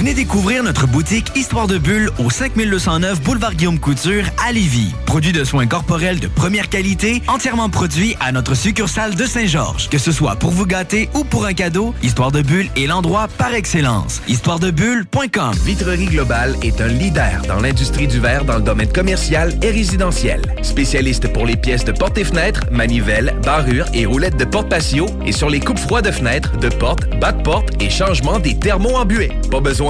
[0.00, 4.94] Venez découvrir notre boutique Histoire de Bulle au 5209 Boulevard Guillaume Couture à Lévis.
[5.04, 9.90] Produit de soins corporels de première qualité, entièrement produit à notre succursale de Saint-Georges.
[9.90, 13.28] Que ce soit pour vous gâter ou pour un cadeau, Histoire de Bulle est l'endroit
[13.36, 14.22] par excellence.
[14.26, 19.70] Histoiredebulle.com Vitrerie Globale est un leader dans l'industrie du verre dans le domaine commercial et
[19.70, 20.40] résidentiel.
[20.62, 25.04] Spécialiste pour les pièces de portes et fenêtres, manivelles, barrures et roulettes de porte patio
[25.26, 28.58] et sur les coupes froides de fenêtres, de portes, bas de porte et changement des
[28.58, 29.32] thermos embués.
[29.50, 29.89] Pas besoin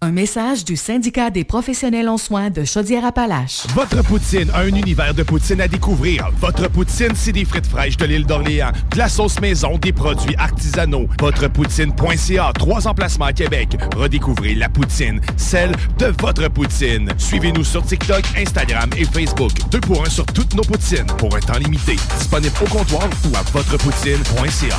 [0.00, 3.66] Un message du syndicat des professionnels en soins de Chaudière-Appalaches.
[3.74, 6.28] Votre poutine, un univers de poutine à découvrir.
[6.40, 10.36] Votre poutine, c'est des frites fraîches de l'île d'Orléans, de la sauce maison, des produits
[10.36, 11.08] artisanaux.
[11.18, 13.78] Votrepoutine.ca, trois emplacements à Québec.
[13.96, 17.08] Redécouvrez la poutine, celle de votre poutine.
[17.16, 19.52] Suivez-nous sur TikTok, Instagram et Facebook.
[19.70, 21.96] Deux pour un sur toutes nos poutines, pour un temps limité.
[22.18, 24.78] Disponible au comptoir ou à votrepoutine.ca.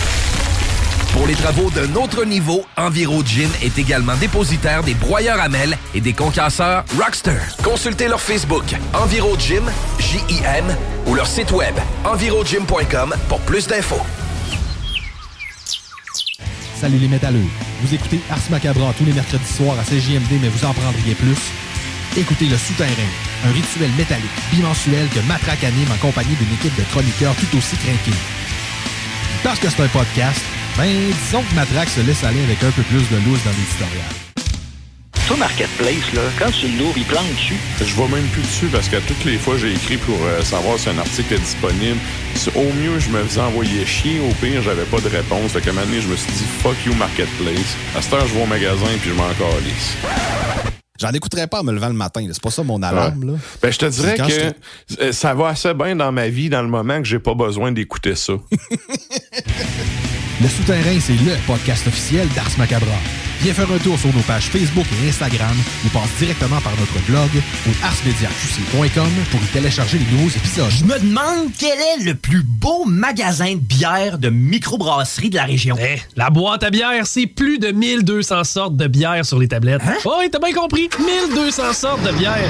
[1.13, 6.01] Pour les travaux d'un autre niveau, EnviroGym est également dépositaire des broyeurs à mêles et
[6.01, 7.37] des concasseurs Rockster.
[7.63, 8.63] Consultez leur Facebook
[8.93, 9.69] EnviroGym,
[9.99, 10.65] J-I-M,
[11.07, 11.75] ou leur site web
[12.05, 14.01] envirogym.com pour plus d'infos.
[16.79, 17.45] Salut les métalleux.
[17.81, 21.37] Vous écoutez Ars Macabra tous les mercredis soirs à CJMD, mais vous en prendriez plus.
[22.17, 22.89] Écoutez Le Souterrain,
[23.45, 27.75] un rituel métallique bimensuel que Matraque anime en compagnie d'une équipe de chroniqueurs tout aussi
[27.77, 28.17] craqués.
[29.43, 30.41] Parce que c'est un podcast,
[30.77, 30.87] ben
[31.25, 34.07] disons que Matraque se laisse aller avec un peu plus de loose dans l'éditorial.
[35.27, 37.55] Toi, Marketplace, là, quand tu l'ouvres, il plante dessus.
[37.79, 40.77] Je vois même plus dessus parce que toutes les fois, j'ai écrit pour euh, savoir
[40.77, 41.97] si un article est disponible.
[42.55, 44.19] Au mieux, je me faisais envoyer chier.
[44.19, 45.51] Au pire, j'avais pas de réponse.
[45.51, 47.77] Fait qu'à un moment donné, je me suis dit fuck you, Marketplace.
[47.95, 49.95] À cette heure, je vais au magasin puis je m'en calisse.
[50.99, 52.27] J'en écouterais pas en me levant le matin.
[52.31, 53.25] C'est pas ça mon alarme.
[53.25, 53.33] Là.
[53.61, 56.67] Ben, je te dirais que euh, ça va assez bien dans ma vie dans le
[56.67, 58.33] moment que j'ai pas besoin d'écouter ça.
[60.41, 62.97] Le Souterrain, c'est le podcast officiel d'Ars Macabra.
[63.41, 65.55] Viens faire un tour sur nos pages Facebook et Instagram
[65.85, 67.29] ou passe directement par notre blog
[67.67, 70.71] au arsmediaqc.com pour y télécharger les nouveaux épisodes.
[70.71, 75.43] Je me demande quel est le plus beau magasin de bière de microbrasserie de la
[75.43, 75.75] région.
[75.79, 79.81] Eh, la boîte à bière, c'est plus de 1200 sortes de bière sur les tablettes.
[79.85, 79.97] Hein?
[80.05, 80.89] Oh, oui, t'as bien compris.
[80.99, 82.49] 1200 sortes de bière.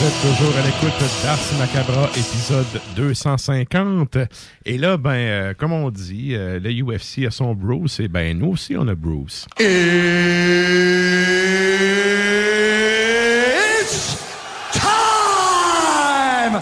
[0.00, 4.16] Vous êtes toujours à l'écoute d'Ars Macabra, épisode 250.
[4.64, 8.38] Et là, ben, euh, comme on dit, euh, le UFC a son Bruce, et ben,
[8.38, 9.46] nous aussi, on a Bruce.
[9.58, 9.66] It's
[14.72, 16.60] time!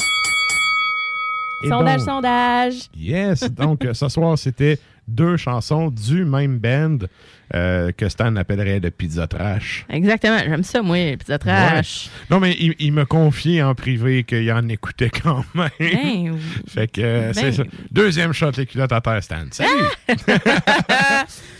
[1.62, 2.74] Et sondage, sondage.
[2.96, 7.06] Yes, donc euh, ce soir, c'était deux chansons du même band
[7.54, 9.86] euh, que Stan appellerait le Pizza Trash.
[9.88, 10.38] Exactement.
[10.38, 12.06] J'aime ça, moi, les pizzas trash.
[12.06, 12.26] Ouais.
[12.30, 15.70] Non, mais il, il me confiait en privé qu'il en écoutait quand même.
[15.80, 16.30] Ben oui.
[16.68, 17.62] fait que euh, Ben c'est ça.
[17.62, 17.68] oui.
[17.90, 19.44] Deuxième shot, les culottes à terre, Stan.
[19.50, 19.70] Salut!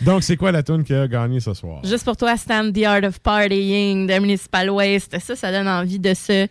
[0.03, 1.81] Donc, c'est quoi la tune qui a gagné ce soir?
[1.85, 5.19] Juste pour toi, Stan, The Art of Partying de Municipal Waste.
[5.19, 6.47] Ça, ça donne envie de se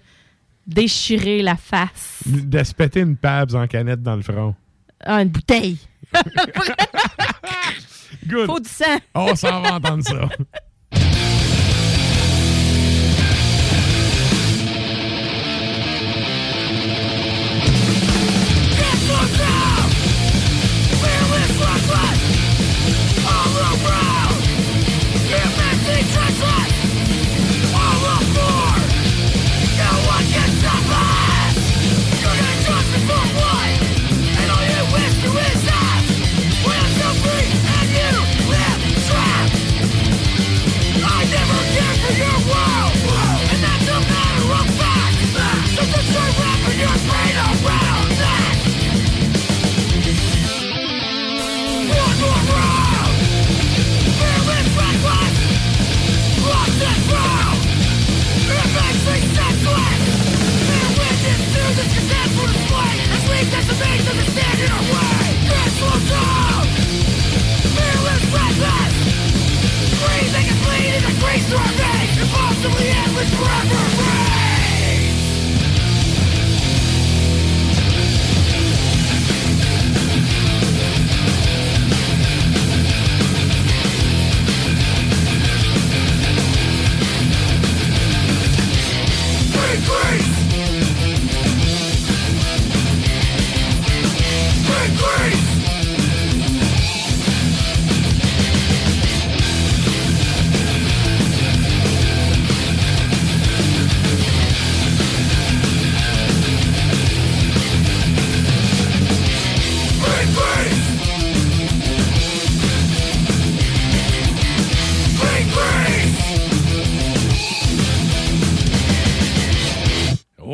[0.66, 2.24] déchirer la face.
[2.26, 4.56] De se péter une pabs en canette dans le front.
[5.00, 5.78] Ah, une bouteille.
[8.28, 8.46] Good.
[8.46, 8.98] Faut du sang.
[9.16, 10.30] On s'en va entendre ça.
[89.98, 90.37] free!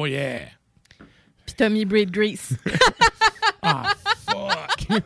[0.03, 0.49] Oh yeah!
[1.45, 2.57] Puis Tommy Braid Grease.
[3.61, 3.93] ah,
[4.27, 4.91] fuck!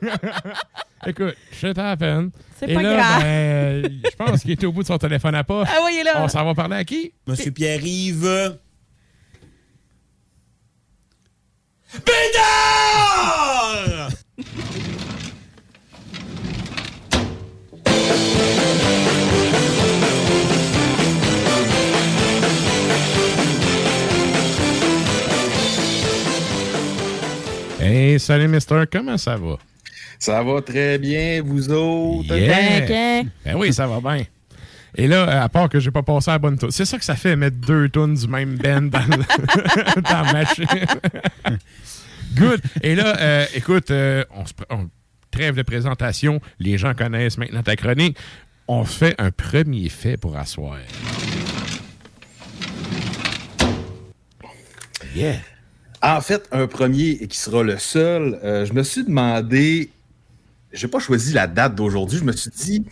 [1.05, 2.31] Écoute, shit happen.
[2.55, 3.21] C'est Et pas là, grave.
[3.21, 5.67] ben, je pense qu'il était au bout de son téléphone à poche.
[5.71, 6.23] Ah oui, il est là.
[6.23, 7.13] On s'en va parler à qui?
[7.27, 8.57] Monsieur Pierre-Yves.
[12.03, 14.09] Bédard!
[27.87, 28.83] Hey, salut, Mister.
[28.91, 29.57] Comment ça va?
[30.19, 32.35] Ça va très bien, vous autres?
[32.35, 33.23] Yeah.
[33.45, 34.25] Ben oui, ça va bien.
[34.95, 37.05] Et là, à part que j'ai pas passé à la bonne tour, c'est ça que
[37.05, 40.65] ça fait mettre deux tunes du même band dans, le- dans la machine.
[42.35, 42.61] Good.
[42.81, 44.89] Et là, euh, écoute, euh, on se on-
[45.31, 46.41] trêve de présentation.
[46.59, 48.17] Les gens connaissent maintenant ta chronique.
[48.67, 50.77] On fait un premier fait pour asseoir.
[55.15, 55.35] Yeah.
[56.01, 59.89] En fait, un premier et qui sera le seul, euh, je me suis demandé,
[60.71, 62.85] j'ai pas choisi la date d'aujourd'hui, je me suis dit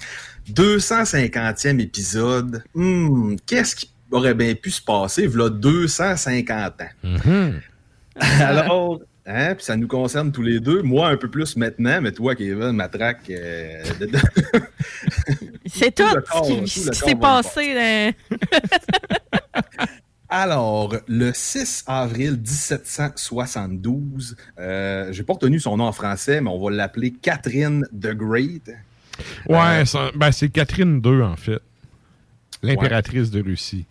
[0.52, 6.86] 250e épisode, hmm, qu'est-ce qui aurait bien pu se passer voilà 250 ans?
[7.04, 7.60] Mhm.
[8.40, 12.12] Alors, hein, puis ça nous concerne tous les deux, moi un peu plus maintenant, mais
[12.12, 13.30] toi, Kevin, matraque.
[13.30, 14.10] euh, de-
[15.68, 16.04] C'est tout
[16.34, 18.16] ce qui, qui s'est passé.
[20.36, 26.50] euh, Alors, le 6 avril 1772, euh, j'ai pas retenu son nom en français, mais
[26.50, 28.70] on va l'appeler Catherine the Great.
[29.48, 31.62] Ouais, ça- ben, c'est Catherine II, en fait.
[32.62, 33.86] L'impératrice de Russie.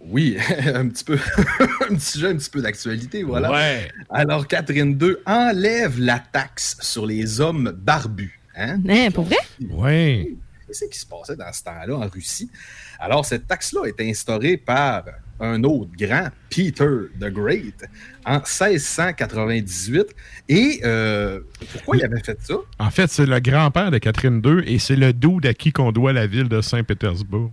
[0.00, 0.38] Oui,
[0.74, 1.18] un petit peu,
[1.90, 3.52] un petit sujet, un petit peu d'actualité, voilà.
[3.52, 3.90] Ouais.
[4.08, 8.40] Alors, Catherine II enlève la taxe sur les hommes barbus.
[8.56, 8.80] Hein?
[8.88, 9.36] Hein, pour vrai?
[9.68, 10.38] Oui.
[10.66, 12.50] Qu'est-ce qui se passait dans ce temps-là en Russie?
[12.98, 15.04] Alors, cette taxe-là est instaurée par
[15.40, 16.88] un autre grand, Peter
[17.20, 17.84] the Great,
[18.26, 20.06] en 1698.
[20.48, 21.40] Et euh,
[21.72, 22.54] pourquoi il avait fait ça?
[22.78, 25.92] En fait, c'est le grand-père de Catherine II et c'est le dude à qui qu'on
[25.92, 27.50] doit la ville de Saint-Pétersbourg.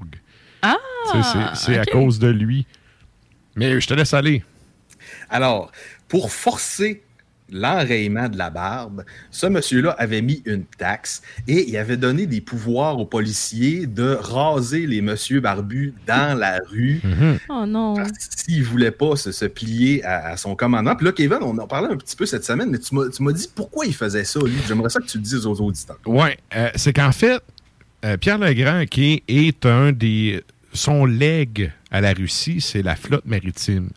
[0.62, 0.76] Ah!
[1.56, 2.66] C'est- à cause de lui.
[3.56, 4.44] Mais je te laisse aller.
[5.30, 5.72] Alors,
[6.08, 7.02] pour forcer
[7.52, 12.42] l'enrayement de la barbe, ce monsieur-là avait mis une taxe et il avait donné des
[12.42, 17.02] pouvoirs aux policiers de raser les monsieur barbus dans la rue.
[17.50, 17.96] Oh non.
[18.20, 20.96] S'il voulait pas se, se plier à, à son commandement.
[20.96, 23.24] Puis là, Kevin, on en parlait un petit peu cette semaine, mais tu m'as tu
[23.24, 24.54] m'as dit pourquoi il faisait ça, lui.
[24.68, 26.00] J'aimerais ça que tu le dises aux auditeurs.
[26.06, 26.30] Oui,
[26.76, 27.42] c'est qu'en fait,
[28.06, 30.44] euh, Pierre Legrand, qui est un des.
[30.74, 33.90] Son legs à la Russie, c'est la flotte maritime.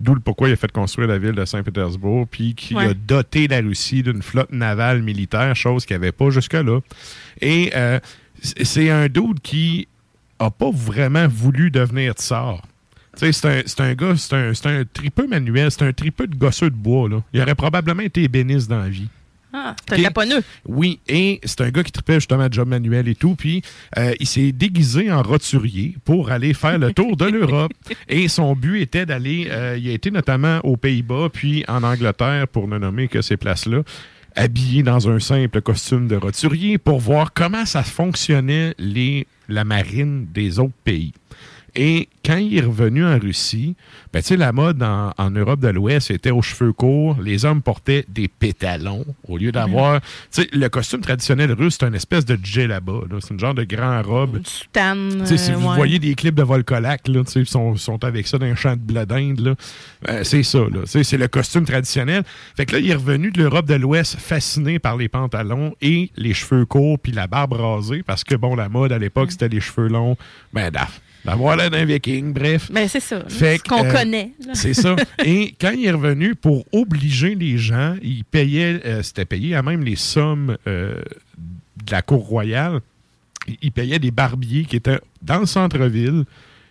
[0.00, 2.86] D'où le pourquoi il a fait construire la ville de Saint-Pétersbourg, puis qui Ouais.
[2.90, 6.80] a doté la Russie d'une flotte navale militaire, chose qu'il n'y avait pas jusque-là.
[7.40, 8.00] Et euh,
[8.42, 9.86] c'est un dude qui
[10.38, 12.62] a pas vraiment voulu devenir tsar.
[13.16, 16.74] C'est un, un gars, c'est un, un tripeux manuel, c'est un tripeux de gosseux de
[16.74, 17.08] bois.
[17.08, 17.22] Là.
[17.32, 19.08] Il aurait probablement été ébéniste dans la vie.
[19.56, 20.42] Ah, c'est un caponneux.
[20.66, 23.36] Oui, et c'est un gars qui tripait justement à job manuel et tout.
[23.36, 23.62] Puis
[23.96, 27.72] euh, il s'est déguisé en roturier pour aller faire le tour de l'Europe.
[28.08, 29.46] Et son but était d'aller.
[29.50, 33.36] euh, il a été notamment aux Pays-Bas, puis en Angleterre, pour ne nommer que ces
[33.36, 33.82] places-là,
[34.34, 40.26] habillé dans un simple costume de roturier pour voir comment ça fonctionnait les, la marine
[40.32, 41.12] des autres pays.
[41.76, 43.74] Et quand il est revenu en Russie,
[44.12, 47.16] ben, tu sais, la mode en, en Europe de l'Ouest était aux cheveux courts.
[47.20, 50.00] Les hommes portaient des pétalons au lieu d'avoir.
[50.00, 52.92] Tu sais, le costume traditionnel russe, c'est une espèce de djellaba.
[53.10, 53.18] là.
[53.20, 54.40] C'est une genre de grand robe.
[54.44, 55.26] Soutane.
[55.26, 55.76] Sais, si euh, vous ouais.
[55.76, 58.54] voyez des clips de Volcolac, là, tu sais, ils sont, sont avec ça dans un
[58.54, 59.54] champ de blé d'Inde, là,
[60.08, 62.22] euh, c'est ça, c'est le costume traditionnel.
[62.56, 66.10] Fait que là, il est revenu de l'Europe de l'Ouest fasciné par les pantalons et
[66.16, 69.48] les cheveux courts puis la barbe rasée parce que, bon, la mode à l'époque, c'était
[69.48, 70.16] les cheveux longs.
[70.52, 71.00] Ben, daf.
[71.24, 72.70] D'avoir l'air d'un viking, bref.
[72.70, 73.24] Ben, c'est ça.
[73.28, 74.32] Fait ce qu'on euh, connaît.
[74.52, 74.94] C'est ça.
[75.24, 79.62] Et quand il est revenu, pour obliger les gens, il payait, euh, c'était payé à
[79.62, 81.00] même les sommes euh,
[81.84, 82.80] de la cour royale.
[83.48, 86.24] Il- Il payait des barbiers qui étaient dans le centre-ville.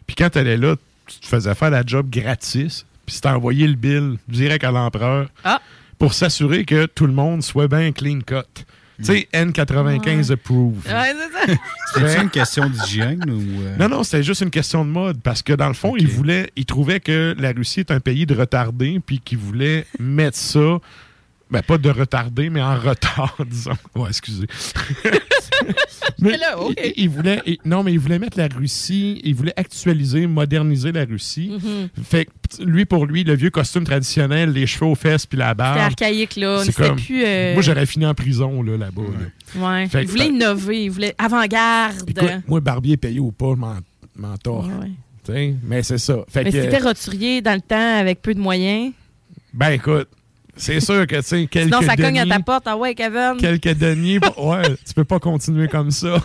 [0.05, 0.75] Puis quand tu allais là,
[1.07, 2.85] tu te faisais faire la job gratis.
[3.05, 5.61] Puis c'était envoyé le bill direct à l'empereur Ah.
[5.99, 8.63] pour s'assurer que tout le monde soit bien clean cut.
[9.05, 10.85] Tu sais, N95 approved.
[10.87, 11.13] Ouais,
[11.45, 11.59] c'est ça.
[11.95, 13.61] C'était une question d'hygiène ou.
[13.61, 16.07] euh, Non, non, c'était juste une question de mode parce que dans le fond, il
[16.07, 20.37] voulait, il trouvait que la Russie est un pays de retardés puis qu'il voulait mettre
[20.37, 20.79] ça,
[21.53, 23.71] ben pas de retardé, mais en retard, disons.
[23.95, 24.47] Ouais, excusez.
[26.19, 26.73] mais là, ok.
[26.83, 30.91] il, il voulait, il- non, mais il voulait mettre la Russie, il voulait actualiser, moderniser
[30.91, 31.51] la Russie.
[31.51, 31.89] Mhm.
[32.03, 35.53] Fait que lui pour lui, le vieux costume traditionnel, les cheveux aux fesses puis la
[35.53, 35.79] barbe.
[35.91, 36.59] C'était archaïque, là.
[36.65, 37.23] c'est C'était comme- plus.
[37.25, 39.01] euh, Moi, j'aurais fini en prison là, là-bas.
[39.01, 39.67] là.
[39.67, 39.87] Ouais.
[39.87, 42.09] Fait il voulait innover, il voulait avant-garde.
[42.47, 43.77] Moi, barbier payé ou pas, m'en-.
[44.17, 44.91] Ouais, ouais.
[45.25, 46.17] Sais, Mais c'est ça.
[46.29, 48.91] Fait Mais que, c'était roturier dans le temps avec peu de moyens.
[49.53, 50.07] Ben écoute,
[50.55, 52.63] c'est sûr que tu sais, quelques Sinon, ça cogne à ta porte.
[52.67, 53.37] Ah ouais, Kevin.
[53.39, 56.17] Quelques deniers, ouais, tu peux pas continuer comme ça.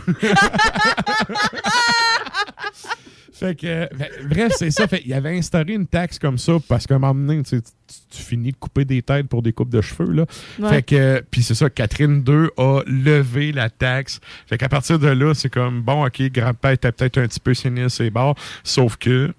[3.32, 4.86] fait que, ben, bref, c'est ça.
[4.86, 7.62] Fait, il avait instauré une taxe comme ça parce qu'à un moment donné, tu, sais,
[7.62, 7.70] tu-
[8.10, 10.12] tu finis de couper des têtes pour des coupes de cheveux.
[10.12, 10.26] Là.
[10.58, 10.68] Ouais.
[10.68, 14.20] Fait que, puis c'est ça, Catherine II a levé la taxe.
[14.46, 17.54] Fait qu'à partir de là, c'est comme, bon, OK, grand-père était peut-être un petit peu
[17.54, 19.32] sinistre et bord, sauf que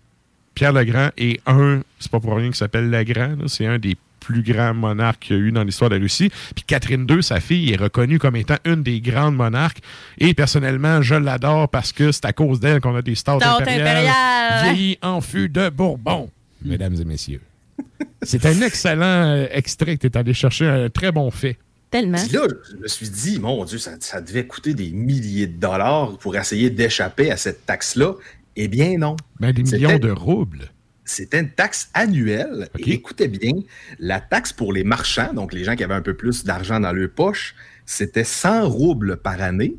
[0.55, 3.95] Pierre Legrand est un, c'est pas pour rien qu'il s'appelle Legrand, là, c'est un des
[4.19, 6.29] plus grands monarques qu'il y a eu dans l'histoire de la Russie.
[6.55, 9.79] Puis Catherine II, sa fille, est reconnue comme étant une des grandes monarques.
[10.17, 13.61] Et personnellement, je l'adore parce que c'est à cause d'elle qu'on a des stars Stars
[13.61, 14.75] impériales impériales.
[14.75, 16.29] vieillies en fût de Bourbon,
[16.63, 17.41] mesdames et messieurs.
[18.21, 21.57] C'est un excellent euh, extrait que tu es allé chercher, un très bon fait.
[21.89, 22.19] Tellement.
[22.19, 25.59] Puis là, je me suis dit, mon Dieu, ça, ça devait coûter des milliers de
[25.59, 28.13] dollars pour essayer d'échapper à cette taxe-là.
[28.55, 29.15] Eh bien, non.
[29.39, 30.69] Ben, des millions de roubles.
[31.09, 32.69] C'était une taxe annuelle.
[32.77, 33.53] Et écoutez bien,
[33.97, 36.91] la taxe pour les marchands, donc les gens qui avaient un peu plus d'argent dans
[36.91, 39.73] leur poche, c'était 100 roubles par année.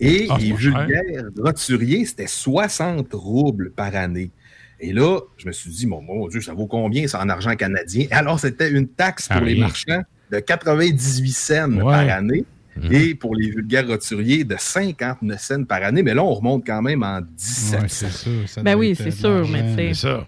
[0.00, 4.32] Et Ah, les vulgaires roturiers, c'était 60 roubles par année.
[4.80, 7.54] Et là, je me suis dit, mon, mon Dieu, ça vaut combien ça en argent
[7.54, 8.06] canadien?
[8.10, 10.02] Alors, c'était une taxe pour Ah, les marchands
[10.32, 11.82] de 98 cents Ouais.
[11.84, 12.44] par année.
[12.76, 12.92] Mhm.
[12.92, 16.02] Et pour les vulgaires roturiers, de 59 cents par année.
[16.02, 18.62] Mais là, on remonte quand même en 17 cents.
[18.62, 19.94] Ben oui, c'est sûr, mais tu sais.
[19.94, 20.26] C'est ça.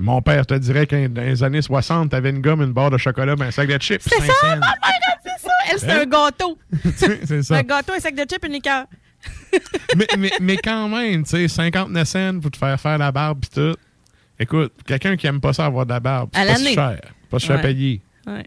[0.00, 2.98] Mon père te dirait que dans les années 60, t'avais une gomme, une barre de
[2.98, 4.00] chocolat, ben un sac de chips.
[4.08, 4.76] C'est ça, ma mère,
[5.24, 5.50] c'est ça.
[5.70, 6.00] Elle, c'est Hein?
[6.02, 6.58] un gâteau.
[7.26, 7.56] c'est ça.
[7.56, 8.84] Un gâteau, un sac de chips, une liqueur.
[9.96, 13.40] mais, mais, mais quand même, tu sais, 59 cents pour te faire faire la barbe
[13.40, 13.74] pis tout.
[14.38, 17.00] Écoute, quelqu'un qui aime pas ça avoir de la barbe, c'est pas si cher.
[17.28, 17.62] Pas si cher Ouais.
[17.62, 18.00] payé.
[18.26, 18.44] Ouais.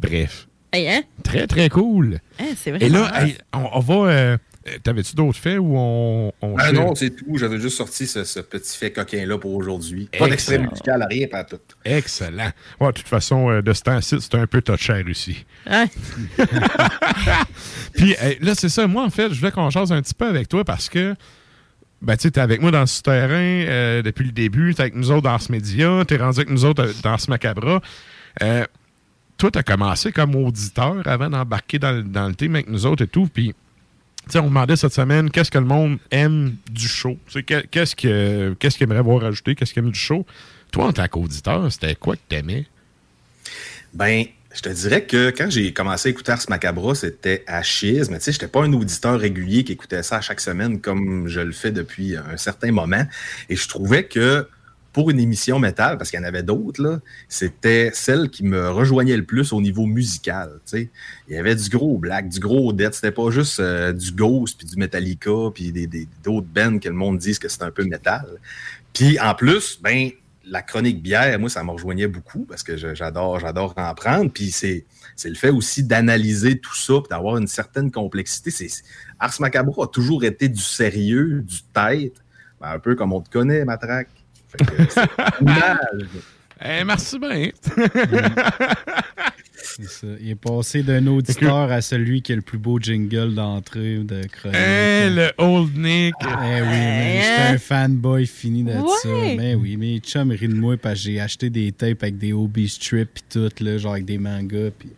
[0.00, 0.48] Bref.
[0.72, 1.02] Hey, hein?
[1.22, 2.18] Très, très cool.
[2.40, 3.94] Hein, c'est Et vraiment là, hey, on, on va...
[4.10, 4.38] euh,
[4.82, 6.32] T'avais-tu d'autres faits ou on...
[6.40, 7.36] on Ah non, c'est tout.
[7.36, 10.08] J'avais juste sorti ce, ce petit fait coquin-là pour aujourd'hui.
[10.18, 10.28] Pas Excellent.
[10.30, 11.58] d'extrait musical, rien, pas tout.
[11.84, 12.50] Excellent.
[12.80, 15.44] Ouais, de toute façon, euh, de ce temps-ci, c'est un peu touché aussi.
[15.70, 15.86] Ouais.
[17.94, 18.86] Puis euh, là, c'est ça.
[18.86, 21.14] Moi, en fait, je voulais qu'on change un petit peu avec toi parce que
[22.02, 23.32] ben, tu es avec moi dans ce terrain
[23.68, 26.50] euh, depuis le début, tu avec nous autres dans ce média, tu es rendu avec
[26.50, 27.80] nous autres euh, dans ce macabra.
[28.42, 28.64] Euh,
[29.36, 32.86] toi, tu as commencé comme auditeur avant d'embarquer dans, le- dans le team avec nous
[32.86, 33.28] autres et tout.
[33.32, 33.54] Puis,
[34.26, 37.16] tu sais, on demandait cette semaine qu'est-ce que le monde aime du show?
[37.70, 40.26] Qu'est-ce que- qu'est-ce qu'il aimerait voir rajouter, qu'est-ce qu'il aime du show?
[40.72, 42.66] Toi, en tant qu'auditeur, c'était quoi que t'aimais?
[43.92, 44.24] Ben,
[44.54, 48.18] je te dirais que quand j'ai commencé à écouter Ars Macabra, c'était à chiz, mais
[48.18, 51.52] tu sais, j'étais pas un auditeur régulier qui écoutait ça chaque semaine comme je le
[51.52, 53.04] fais depuis un certain moment.
[53.48, 54.48] Et je trouvais que
[54.94, 59.16] pour une émission métal, parce qu'il y en avait d'autres, c'était celle qui me rejoignait
[59.16, 60.52] le plus au niveau musical.
[60.64, 60.90] tu sais.
[61.28, 62.94] Il y avait du gros black, du gros death.
[62.94, 66.88] C'était pas juste euh, du Ghost, puis du Metallica, puis des- des- d'autres bands que
[66.88, 68.24] le monde dise que c'est un peu métal.
[68.92, 70.10] Puis en plus, ben,
[70.46, 74.30] la chronique bière, moi, ça me rejoignait beaucoup parce que j'adore, j'adore en prendre.
[74.30, 74.84] Puis c'est,
[75.24, 78.52] le fait aussi d'analyser tout ça, d'avoir une certaine complexité.
[79.18, 82.14] Ars Macabra a toujours été du sérieux, du tête,
[82.60, 84.08] ben, un peu comme on te connaît, Matraque.
[85.40, 86.08] Image.
[86.64, 87.50] Eh, merci bien.
[89.56, 90.06] C'est ça.
[90.20, 94.22] Il est passé d'un auditeur à celui qui a le plus beau jingle d'entrée de
[94.26, 94.56] chronique.
[94.56, 96.14] Eh, le old Nick.
[96.22, 99.08] Eh oui, mais j'étais un fanboy fini de ça.
[99.36, 102.32] Mais oui, mes chums rient de moi parce que j'ai acheté des tapes avec des
[102.32, 104.70] OB strips pis tout, là, genre avec des mangas.
[104.78, 104.88] Pis...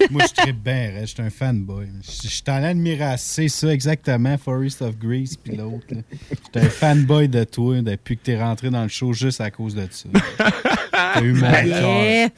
[0.10, 1.86] moi, je tripe bien, hein, j'étais un fanboy.
[2.02, 5.86] Je suis en admiration, c'est ça exactement, Forest of Greece puis l'autre.
[5.90, 9.74] J'étais un fanboy de toi depuis que t'es rentré dans le show juste à cause
[9.74, 10.08] de ça.
[10.92, 12.30] T'as eu mon cœur.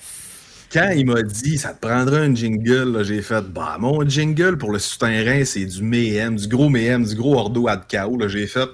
[0.73, 4.73] Quand il m'a dit ça te prendrait un jingle, j'ai fait bah mon jingle pour
[4.73, 8.19] le souterrain, c'est du Mayhem, du gros Mayhem, du gros Ordo ad chaos.
[8.29, 8.69] J'ai fait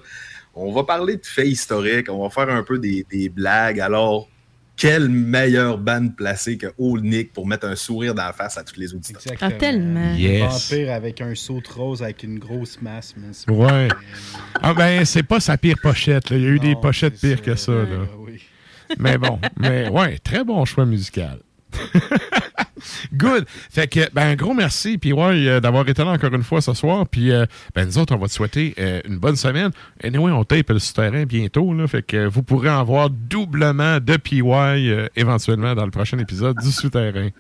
[0.55, 3.81] on va parler de faits historiques, on va faire un peu des, des blagues.
[3.81, 4.29] Alors,
[4.79, 8.63] quelle meilleure bande placée que Old Nick pour mettre un sourire dans la face à
[8.65, 9.35] tous les auditeurs.
[9.41, 10.15] Ah, tellement.
[10.15, 10.71] Yes.
[10.71, 13.15] Vampire avec un saut de rose avec une grosse masse.
[13.33, 13.89] C'est- Ouais.
[14.63, 16.31] Ah ben, c'est pas sa pire pochette.
[16.31, 16.37] là.
[16.37, 17.73] Il y a eu des pochettes pires que ça.
[17.73, 18.07] Là.
[18.99, 21.41] Mais bon, mais ouais, très bon choix musical.
[23.15, 23.47] Good.
[23.71, 26.61] Fait que, ben, un gros merci, puis ouais, euh, d'avoir été là encore une fois
[26.61, 27.07] ce soir.
[27.09, 29.71] Puis, euh, ben, nous autres, on va te souhaiter euh, une bonne semaine.
[30.03, 31.75] Anyway, on tape le souterrain bientôt.
[31.87, 34.43] Fait que vous pourrez en voir doublement de PY
[35.17, 37.31] éventuellement dans le prochain épisode du souterrain.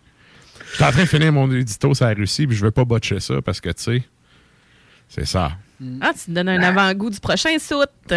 [0.70, 2.84] Je suis en train de finir mon édito sur la Russie, puis je veux pas
[2.84, 4.02] botcher ça parce que, tu sais,
[5.08, 5.52] c'est ça.
[6.00, 8.14] Ah, tu me donnes un avant-goût du prochain soute.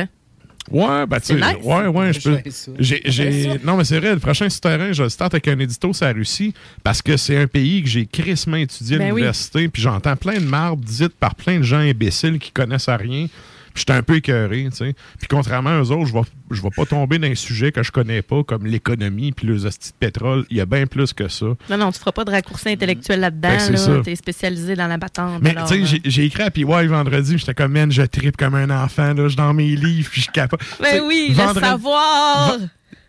[0.72, 1.57] Ouais, ben tu sais, nice.
[1.64, 2.39] ouais, ouais, je peux.
[2.80, 6.06] J'ai, non, mais c'est vrai, le prochain souterrain, je le start avec un édito sur
[6.06, 6.53] la Russie
[6.84, 9.22] parce que c'est un pays que j'ai crissement étudié à Ben oui.
[9.22, 12.98] l'université, puis j'entends plein de mardes dites par plein de gens imbéciles qui connaissent à
[12.98, 13.27] rien.
[13.76, 14.93] J'étais un peu écœuré, tu sais.
[15.19, 16.22] Puis contrairement à eux autres, je vais,
[16.52, 19.65] je vais pas tomber dans un sujet que je connais pas, comme l'économie puis les
[19.65, 20.45] hosties de pétrole.
[20.49, 21.45] Il y a bien plus que ça.
[21.69, 23.49] Non, non, tu feras pas de raccourci intellectuel là-dedans.
[23.49, 23.91] Ben, ça.
[23.93, 24.02] là.
[24.03, 25.41] T'es spécialisé dans la battante.
[25.41, 28.69] Mais tu sais, j'ai- écrit à PY vendredi, j'étais comme, man, je tripe comme un
[28.84, 30.64] enfant, là, je suis dans mes livres, puis je capable.
[30.81, 32.57] Ben oui, le savoir!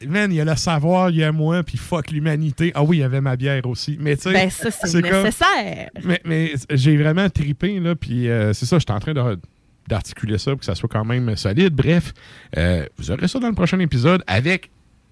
[0.07, 2.73] Man, il y a le savoir, il y a moi, puis fuck l'humanité.
[2.75, 3.97] Ah oui, il y avait ma bière aussi.
[4.01, 5.91] Mais tu sais, Ben, ça, c'est comme- nécessaire.
[6.05, 9.39] Mais, mais j'ai vraiment tripé, là, puis euh, c'est ça, j'étais en train de-
[9.89, 11.75] d'articuler ça pour que ça soit quand même solide.
[11.75, 12.13] Bref,
[12.57, 14.71] euh, vous aurez ça dans le prochain épisode avec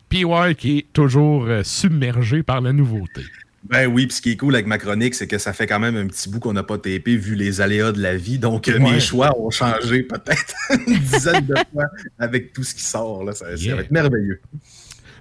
[0.09, 0.25] PY
[0.59, 3.23] qui est toujours euh, submergé par la nouveauté.
[3.65, 5.79] Ben oui, puis ce qui est cool avec ma chronique, c'est que ça fait quand
[5.81, 8.39] même un petit bout qu'on n'a pas tapé vu les aléas de la vie.
[8.39, 8.93] Donc, euh, Ouais.
[8.93, 10.55] mes choix ont changé peut-être
[10.89, 11.85] une dizaine de fois
[12.19, 13.23] avec tout ce qui sort.
[13.23, 13.33] Là.
[13.33, 14.41] Ça, ça va être merveilleux.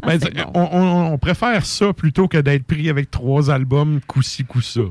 [0.07, 0.17] Ben,
[0.53, 4.84] on, on- on préfère ça plutôt que d'être pris avec trois albums coup-ci, coup-ça.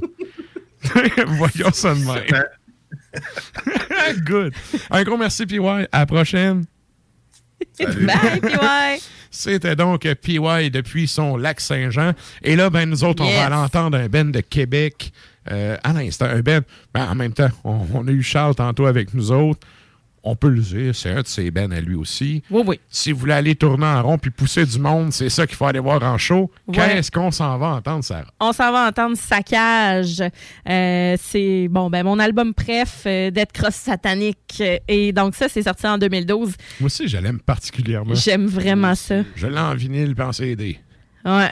[1.26, 2.44] Voyons ça de même.
[4.24, 4.52] Good.
[4.90, 5.58] Un gros merci, PY.
[5.58, 6.64] À la prochaine.
[7.78, 9.02] Bye, PY.
[9.30, 12.12] C'était donc PY depuis son lac Saint-Jean.
[12.42, 15.12] Et là, ben, nous autres, on va aller entendre un Ben de Québec.
[15.50, 16.62] Euh, à l'instant, un Ben.
[16.94, 19.66] Ben, en même temps, on, on a eu Charles tantôt avec nous autres.
[20.22, 22.42] On peut le dire, c'est un de ses Ben à lui aussi.
[22.50, 22.80] Oui, oui.
[22.90, 25.66] Si vous voulez aller tourner en rond puis pousser du monde, c'est ça qu'il faut
[25.66, 26.50] aller voir en show.
[26.66, 26.74] Ouais.
[26.76, 28.26] Qu'est-ce qu'on s'en va entendre, Sarah?
[28.40, 30.22] On s'en va entendre Saccage.
[30.68, 34.62] Euh, c'est bon, ben mon album préf, euh, Dead Cross Satanique.
[34.88, 36.54] Et donc ça, c'est sorti en 2012.
[36.80, 38.14] Moi aussi, je l'aime particulièrement.
[38.14, 39.22] J'aime vraiment ça.
[39.36, 40.78] Je l'ai en vinyle en CD.
[41.24, 41.50] Ouais.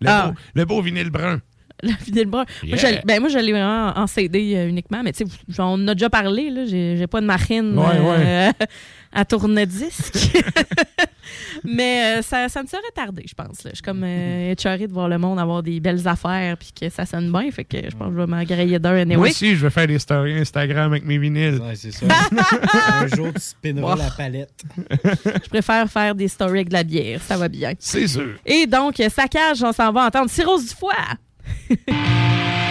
[0.00, 0.28] Le, Ah.
[0.28, 1.40] beau, le beau vinyle brun.
[1.82, 2.44] Le vinyle brun.
[2.64, 3.02] Moi, Yeah.
[3.04, 5.94] ben, moi, je l'ai vraiment en CD euh, uniquement, mais tu sais, on en a
[5.94, 6.64] déjà parlé, là.
[6.64, 8.50] J'ai, j'ai pas de machine Ouais, euh,
[9.12, 10.16] à tourne-disque.
[11.64, 13.62] mais euh, ça, ça me serait tardé, je pense.
[13.64, 13.70] là.
[13.70, 16.88] Je suis comme euh, écœurée de voir le monde avoir des belles affaires puis que
[16.88, 17.50] ça sonne bien.
[17.50, 19.30] Fait que je pense que je vais m'engrailler d'un Moi anyway.
[19.30, 21.60] aussi, je vais faire des stories Instagram avec mes vinyles.
[21.60, 22.06] Ouais, c'est ça.
[23.02, 23.98] un jour, tu spinneras Wow.
[23.98, 24.62] la palette.
[25.44, 27.20] Je préfère faire des stories avec de la bière.
[27.22, 27.72] Ça va bien.
[27.78, 28.34] C'est sûr.
[28.44, 30.94] Et donc, Saccage, on s'en va entendre Cirrhose du foie.
[31.68, 32.65] 嘿嘿。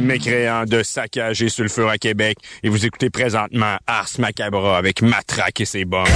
[0.00, 2.38] Et ici le mécréant de saccage et sulfure à Québec.
[2.62, 6.06] Et vous écoutez présentement Ars Macabra avec Matraque et ses bombes.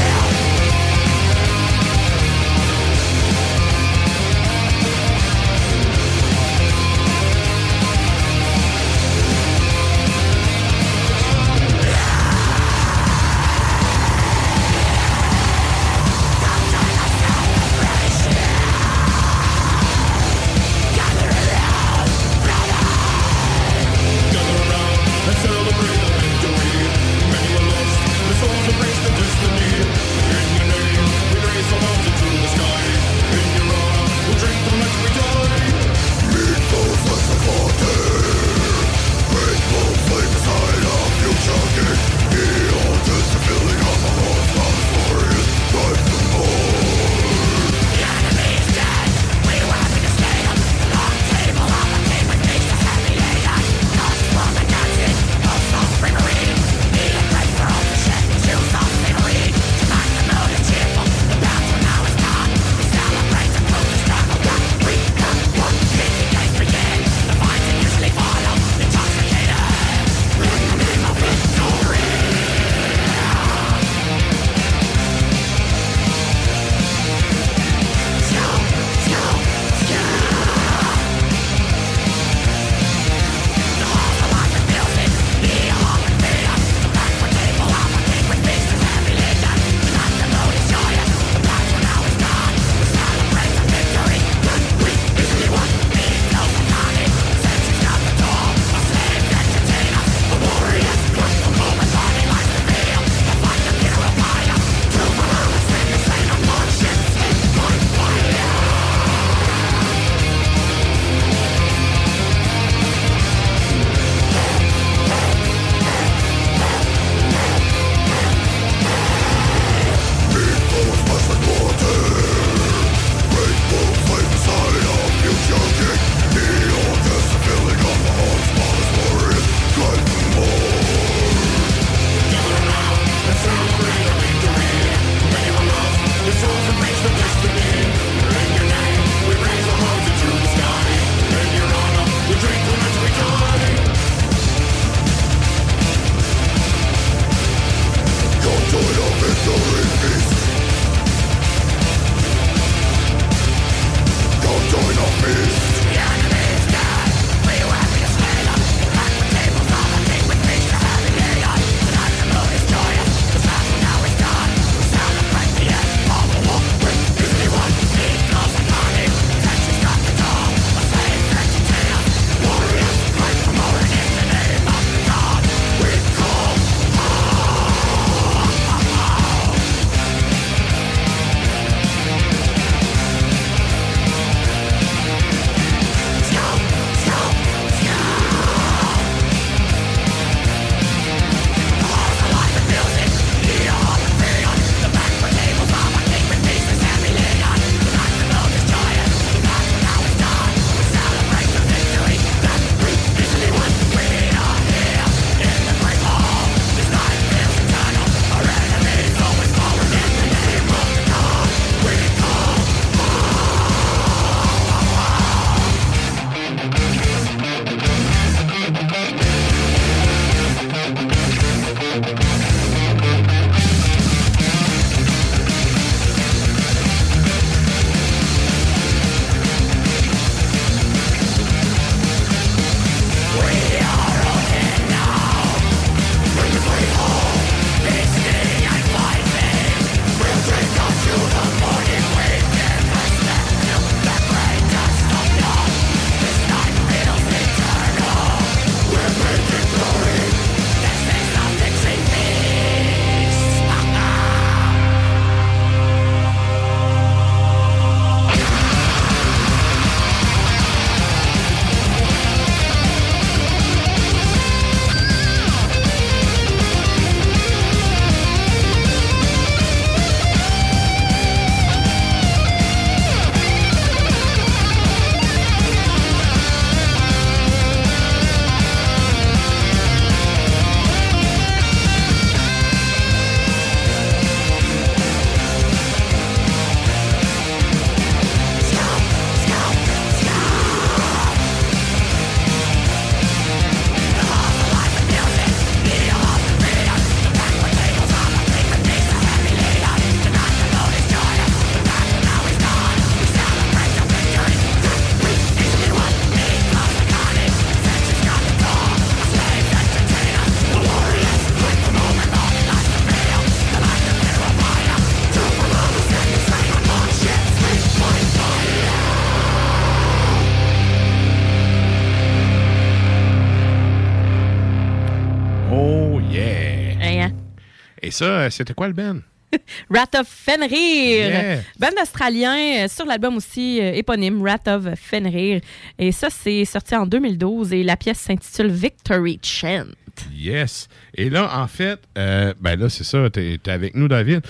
[328.10, 329.22] Ça, euh, c'était quoi le Ben?
[329.90, 331.28] Rat of Fenrir.
[331.28, 331.60] Yeah.
[331.78, 335.60] Band australien euh, sur l'album aussi euh, éponyme Rat of Fenrir.
[335.98, 339.86] Et ça, c'est sorti en 2012 et la pièce s'intitule Victory Chant.
[340.32, 340.88] Yes.
[341.14, 344.42] Et là, en fait, euh, ben là, c'est ça, t'es es avec nous, David.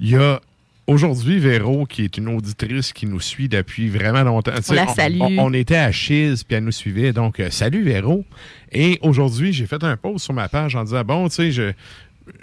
[0.00, 0.40] Il y a
[0.86, 4.52] aujourd'hui Véro, qui est une auditrice qui nous suit depuis vraiment longtemps.
[4.56, 5.20] Tu sais, la salue.
[5.20, 7.12] On, on était à Chiz, puis elle nous suivait.
[7.12, 8.24] Donc, euh, salut Véro.
[8.70, 11.72] Et aujourd'hui, j'ai fait un post sur ma page en disant, bon, tu sais, je,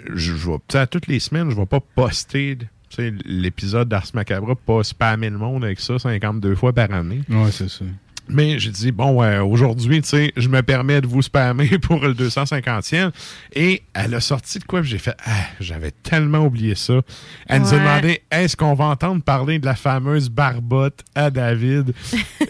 [0.08, 3.12] je, je vais, tu sais, à toutes les semaines, je vais pas poster tu sais,
[3.24, 7.20] l'épisode d'Ars Macabre, pas spammer le monde avec ça 52 fois par année.
[7.28, 7.84] Ouais, c'est ça.
[8.32, 12.00] Mais j'ai dit, bon, euh, aujourd'hui, tu sais, je me permets de vous spammer pour
[12.00, 13.10] le 250e.
[13.54, 14.82] Et elle a sorti de quoi?
[14.82, 17.00] J'ai fait, ah, j'avais tellement oublié ça.
[17.48, 21.92] Elle nous a demandé, est-ce qu'on va entendre parler de la fameuse barbotte à David?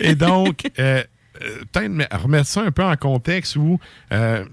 [0.00, 1.02] Et donc, euh,
[1.42, 3.78] euh, peut-être me- remettre ça un peu en contexte où,
[4.12, 4.44] euh,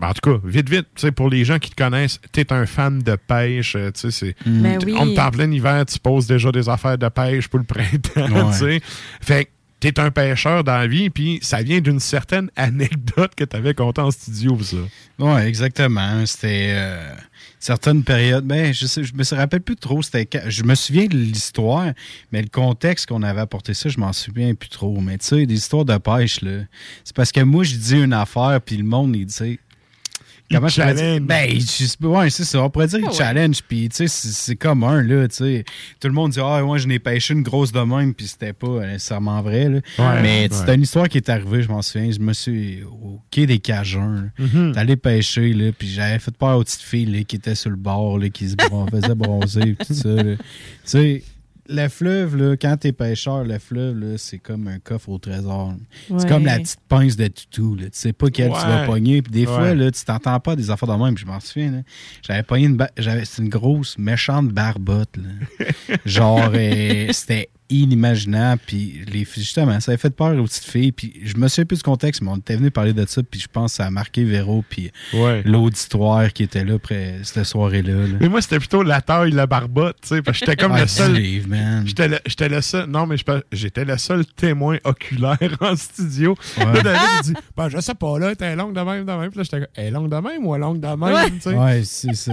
[0.00, 2.40] ben, en tout cas, vite, vite, tu sais, pour les gens qui te connaissent, tu
[2.40, 4.34] es un fan de pêche, euh, tu sais, c'est.
[4.46, 4.94] Ben t- oui.
[4.98, 8.30] On est en plein hiver, tu poses déjà des affaires de pêche pour le printemps,
[8.30, 8.50] Ouais.
[8.52, 8.80] tu sais.
[9.20, 9.50] Fait que
[9.80, 14.00] t'es un pêcheur dans la vie, puis ça vient d'une certaine anecdote que t'avais contée
[14.00, 14.76] en studio, ça.
[15.20, 16.24] Oui, exactement.
[16.26, 17.12] C'était euh,
[17.60, 18.44] certaines périodes.
[18.44, 20.02] Ben, je sais, je me rappelle plus trop.
[20.02, 21.92] C'était, je me souviens de l'histoire,
[22.32, 25.00] mais le contexte qu'on avait apporté ça, je m'en souviens plus trop.
[25.00, 26.60] Mais tu sais, des histoires de pêche là,
[27.04, 29.58] c'est parce que moi je dis une affaire, puis le monde il dit.
[30.50, 31.20] Comment je challenge.
[31.20, 32.62] Ben, je- ouais, c'est ça.
[32.62, 33.14] On pourrait dire Ah ouais.
[33.14, 35.64] challenge, puis tu sais, c'est c'est comme un, là, tu sais.
[36.00, 38.52] Tout le monde dit, ah, ouais, je n'ai pêché une grosse de même, puis c'était
[38.54, 39.78] pas nécessairement vrai, là.
[39.98, 40.48] Ouais, Mais ouais.
[40.50, 42.10] c'est une histoire qui est arrivée, je m'en souviens.
[42.10, 44.44] Je me suis au quai des Cajuns, là.
[44.44, 44.72] Mhm.
[44.72, 47.70] T'es allé pêcher, là, puis j'avais fait peur aux petites filles là, qui étaient sur
[47.70, 50.08] le bord, là, qui se bron- faisaient bronzer, tout ça.
[50.08, 50.34] là.
[50.36, 50.42] Tu
[50.84, 51.22] sais,
[51.68, 55.74] le fleuve, là, quand t'es pêcheur, le fleuve, là, c'est comme un coffre au trésor.
[56.10, 56.18] Ouais.
[56.18, 57.74] C'est comme la petite pince de toutou.
[57.74, 57.84] Là.
[57.84, 59.22] Tu sais pas quelle tu vas pogner.
[59.22, 59.74] Puis des fois, Ouais.
[59.74, 61.14] là, tu t'entends pas des affaires de même.
[61.14, 61.70] Puis je m'en souviens.
[61.70, 61.78] là.
[62.26, 62.76] J'avais pogné une...
[62.76, 65.16] ba- j'avais C'est une grosse, méchante barbotte.
[65.16, 65.66] là.
[66.06, 68.60] Genre, euh, c'était inimaginable.
[68.66, 70.92] Puis les justement, ça avait fait peur aux petites filles.
[70.92, 73.22] Puis je me souviens plus du contexte, mais on était venu parler de ça.
[73.22, 74.64] Puis je pense que ça a marqué Véro.
[74.68, 75.42] Puis Ouais.
[75.44, 77.92] l'auditoire qui était là après cette soirée-là.
[78.06, 78.16] là.
[78.20, 80.82] Mais moi, c'était plutôt la taille, la barbotte, tu sais, parce que j'étais comme Ah,
[80.82, 81.16] le seul.
[81.86, 82.88] J'étais le, j'étais le seul.
[82.88, 83.16] Non, mais
[83.52, 86.36] j'étais le seul témoin oculaire en studio.
[86.58, 86.64] Ouais.
[86.64, 89.30] Là, David, il dit Ben, je sais pas, là, t'es longue de même, de même.
[89.30, 91.02] Puis là, j'étais comme Elle est longue de même ou elle est longue de même,
[91.02, 91.30] Ouais.
[91.30, 91.54] tu sais.
[91.54, 92.32] Ouais, c'est ça.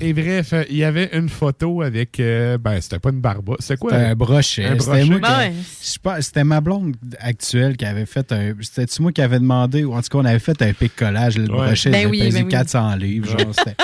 [0.00, 2.20] Et, bref, il y avait une photo avec.
[2.20, 3.60] euh, ben, c'était pas une barbotte.
[3.60, 3.90] C'était quoi?
[3.92, 4.14] C'était un
[4.44, 4.64] brochet.
[4.64, 5.04] Un C'était brochet.
[5.04, 5.52] moi qui- Ben ouais.
[5.82, 8.54] je pense- C'était ma blonde actuelle qui avait fait un.
[8.60, 11.36] C'était-tu moi qui avait demandé, ou en tout cas, on avait fait un pic-collage.
[11.38, 11.66] Le Ouais.
[11.66, 12.50] brochet, Ben il oui, pesait ben oui.
[12.50, 13.26] 400 livres.
[13.38, 13.76] Genre, c'était-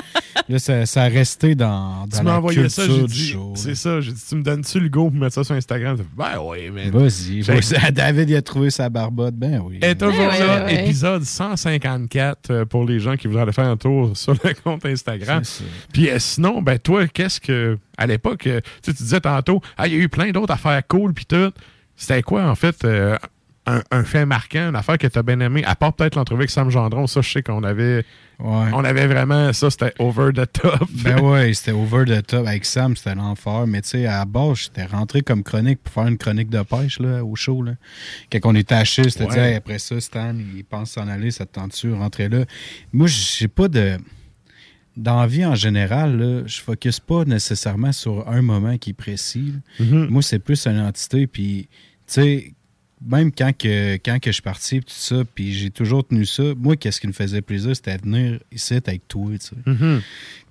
[0.49, 3.13] là, ça, ça a resté dans, dans Tu m'as la envoyé ça, culture j'ai du
[3.13, 3.29] dit.
[3.33, 3.75] show, C'est là.
[3.75, 5.97] ça, j'ai dit Tu me donnes-tu le go pour mettre ça sur Instagram?
[6.17, 6.91] Ben oui, mais.
[6.91, 7.43] Vas-y.
[7.93, 9.35] David, il a trouvé sa barbotte.
[9.35, 9.79] Ben oui.
[9.83, 10.85] est toujours Ouais, là, ouais, ouais.
[10.85, 14.85] épisode 154 euh, pour les gens qui voudraient aller faire un tour sur le compte
[14.87, 15.45] Instagram.
[15.45, 15.65] Ça.
[15.93, 19.61] Puis euh, sinon, ben toi, qu'est-ce que à l'époque, euh, tu sais, tu disais tantôt,
[19.77, 21.53] ah, il y a eu plein d'autres affaires cool puis tout.
[21.97, 23.17] C'était quoi en fait euh,
[23.67, 26.41] un, un fait marquant, une affaire que tu as bien aimé, à part peut-être l'entrevue
[26.41, 28.05] avec Sam Gendron, ça je sais qu'on avait
[28.43, 28.71] Ouais.
[28.73, 30.89] on avait vraiment ça, c'était over the top.
[31.05, 32.47] Ben ouais, c'était over the top.
[32.47, 33.67] Avec Sam, c'était l'enfer.
[33.67, 36.63] Mais tu sais, à la base, j'étais rentré comme chronique pour faire une chronique de
[36.63, 37.63] pêche là, au show.
[37.63, 37.73] Là.
[38.33, 39.39] Quand on était à c'était Ouais.
[39.39, 42.45] Hey, après ça, Stan, il pense s'en aller, ça te tente-tu, rentrer là?
[42.95, 43.99] Moi, j'ai pas de.
[45.01, 48.95] Dans la vie en général, là, je focus pas nécessairement sur un moment qui est
[48.95, 49.55] précis.
[49.79, 50.09] Mhm.
[50.11, 51.27] Moi, c'est plus une entité.
[51.27, 51.69] Puis,
[52.07, 52.53] tu sais,
[53.05, 56.43] même quand, que, quand que je suis parti, tout ça, puis j'ai toujours tenu ça,
[56.57, 59.57] moi, qu'est-ce qui me faisait plaisir, c'était de venir ici avec toi, tu sais.
[59.65, 60.03] Mhm.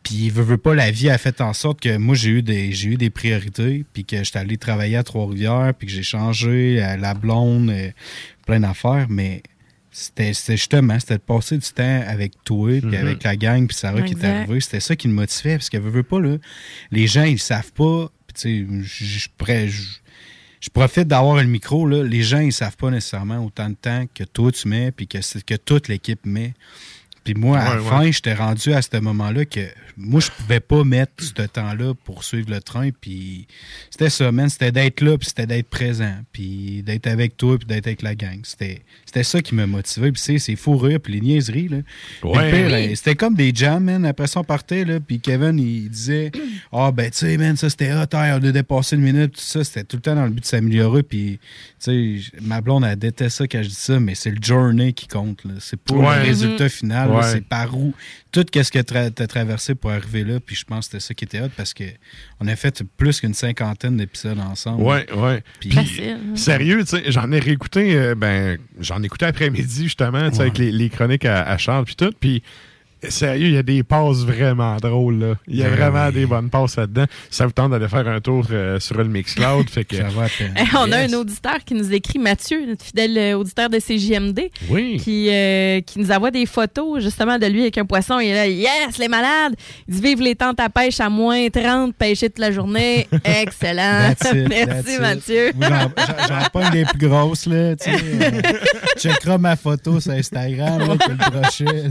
[0.01, 2.89] Puis, veut pas, la vie a fait en sorte que moi, j'ai eu des, j'ai
[2.89, 6.97] eu des priorités, puis que j'étais allé travailler à Trois-Rivières, puis que j'ai changé à
[6.97, 7.91] la blonde, euh,
[8.45, 9.43] plein d'affaires, mais
[9.91, 12.95] c'était justement, c'était de passer du temps avec toi, puis Mhm.
[12.95, 14.59] avec la gang, puis Sarah qui est arrivée.
[14.61, 16.37] C'était ça qui me motivait, parce qu'elle veut, veut pas, là,
[16.91, 19.19] les gens, ils savent pas, puis tu sais, je-
[20.61, 22.03] je profite d'avoir le micro, là.
[22.03, 25.17] Les gens, ils savent pas nécessairement autant de temps que toi tu mets, puis que,
[25.43, 26.53] que toute l'équipe met.
[27.23, 29.61] Puis moi, à la Ouais, fin, j'étais rendu à ce moment-là que
[29.97, 32.89] moi, je pouvais pas mettre ce temps-là pour suivre le train.
[33.01, 33.47] Puis
[33.89, 34.49] c'était ça, man.
[34.49, 38.15] C'était d'être là, puis c'était d'être présent, puis d'être avec toi, puis d'être avec la
[38.15, 38.39] gang.
[38.43, 40.11] C'était c'était ça qui m'a motivé.
[40.11, 41.77] Puis c'est c'est fou rire, puis les niaiseries, là.
[42.21, 42.45] Puis Ouais.
[42.51, 42.87] le pire, Oui.
[42.89, 44.05] là, c'était comme des jams, man.
[44.05, 46.31] Après ça, on partait, là, puis Kevin, il disait
[46.71, 49.41] Ah, ben, tu sais, man, ça, c'était hot, hein, on a dépassé une minute, tout
[49.41, 49.63] ça.
[49.63, 51.03] C'était tout le temps dans le but de s'améliorer.
[51.03, 51.39] Puis,
[51.83, 54.93] tu sais, ma blonde, elle déteste ça quand je dis ça, mais c'est le journey
[54.93, 55.51] qui compte, là.
[55.59, 56.15] C'est pas Ouais.
[56.19, 57.31] le résultat final, là, Ouais.
[57.31, 57.94] c'est par où.
[58.31, 61.14] Tout ce que tu as traversé pour arriver là, puis je pense que c'était ça
[61.15, 61.84] qui était hot parce que
[62.40, 64.84] on a fait plus qu'une cinquantaine d'épisodes ensemble.
[64.84, 65.44] Ouais, ouais.
[65.60, 66.36] Puis- Facile, hein.
[66.36, 70.41] sérieux, tu sais, j'en ai réécouté, euh, ben, j'en ai écouté après-midi, justement, tu sais,
[70.41, 72.14] avec les, les chroniques à, à Charles, puis tout.
[72.19, 72.44] Puis,
[73.07, 75.19] Sérieux, il y a des passes vraiment drôles.
[75.19, 75.34] Là.
[75.47, 76.13] Il y a Ben vraiment oui.
[76.13, 77.05] des bonnes passes là-dedans.
[77.30, 79.69] Ça vous tente d'aller faire un tour euh, sur le Mixcloud.
[79.69, 80.26] fait que, Ça va.
[80.41, 84.49] Eh, on a un auditeur qui nous écrit, Mathieu, notre fidèle euh, auditeur de CJMD,
[84.69, 84.97] Oui.
[85.01, 88.19] qui, euh, qui nous envoie des photos justement de lui avec un poisson.
[88.19, 89.55] Il est là, yes, les malades!
[89.88, 93.07] Il dit, vive les tentes à pêche à moins 30, pêcher toute la journée.
[93.23, 94.13] Excellent.
[94.19, 94.99] That's it, Merci.
[94.99, 95.51] Mathieu.
[95.59, 95.69] J'en
[96.27, 97.97] j'en pogne des plus grosses, là, tu sais.
[98.21, 98.41] euh,
[98.97, 101.88] checkeras ma photo sur Instagram, là, le brochet.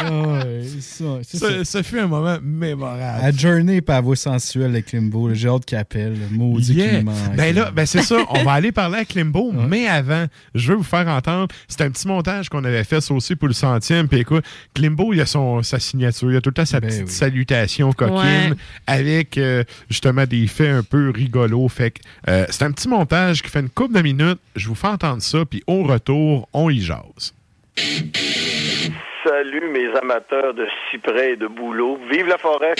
[0.00, 0.40] Ah
[0.80, 3.24] ça, ça, ça, fut un moment mémorable.
[3.24, 6.16] À Journey à voix sensuelle avec Limbo, là, j'ai hâte qu'il appelle.
[6.18, 7.02] le Maudit Yeah.
[7.36, 8.16] Ben là, ben c'est ça.
[8.30, 11.48] On va aller parler avec Limbo, mais avant, je veux vous faire entendre.
[11.66, 14.06] C'est un petit montage qu'on avait fait ça aussi pour le centième.
[14.08, 14.44] Puis écoute,
[14.74, 16.30] Klimbo, il a son, sa signature.
[16.30, 18.52] Il a tout le temps sa petite salutation coquine Ouais.
[18.86, 21.68] avec euh, justement des faits un peu rigolos.
[21.68, 24.38] Fait que euh, c'est un petit montage qui fait une couple de minutes.
[24.56, 27.32] Je vous fais entendre ça, puis au retour, on y jase.
[29.28, 31.98] Salut mes amateurs de cyprès et de bouleau.
[32.10, 32.74] Vive la forêt!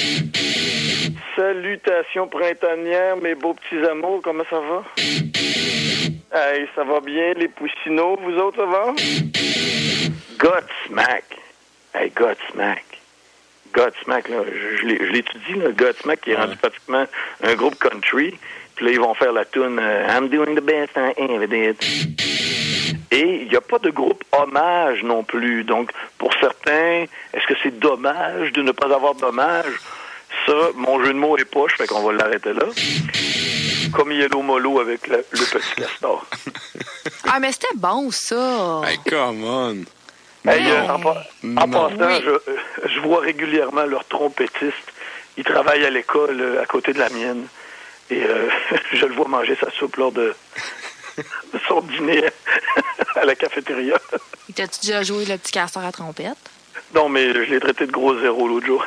[1.37, 4.83] Salutations printanières, mes beaux petits amours, comment ça va?
[4.97, 8.95] Hey, ça va bien, les poussinots, vous autres, ça va?
[10.39, 11.25] Godsmack.
[11.95, 12.85] Hey, Godsmack.
[13.75, 17.05] Godsmack, là, je, je l'étudie, là, Godsmack, qui est rendu pratiquement
[17.43, 18.39] un groupe country.
[18.78, 21.76] Puis là, ils vont faire la tune euh, I'm doing the best I ever did.
[23.10, 25.64] Et il n'y a pas de groupe hommage non plus.
[25.64, 29.72] Donc, pour certains, est-ce que c'est dommage de ne pas avoir d'hommage?
[30.46, 32.66] Ça, mon jeu de mots est poche, fait qu'on va l'arrêter là.
[33.92, 36.24] Comme Yellow Molo avec le, le petit castor.
[37.28, 38.82] Ah, mais c'était bon, ça.
[38.86, 39.76] Hey, come on.
[40.48, 41.88] Hey, euh, en, pa- en Non.
[41.96, 42.40] passant, je, euh,
[42.84, 44.92] je vois régulièrement leur trompettiste.
[45.36, 47.46] Il travaille à l'école à côté de la mienne.
[48.10, 48.48] Et euh,
[48.93, 50.35] je le vois manger sa soupe lors de,
[51.16, 52.24] de son dîner
[53.16, 53.98] à la cafétéria.
[54.55, 56.36] T'as-tu déjà joué le petit castor à trompette?
[56.94, 58.86] Non, mais je l'ai traité de gros zéro l'autre jour.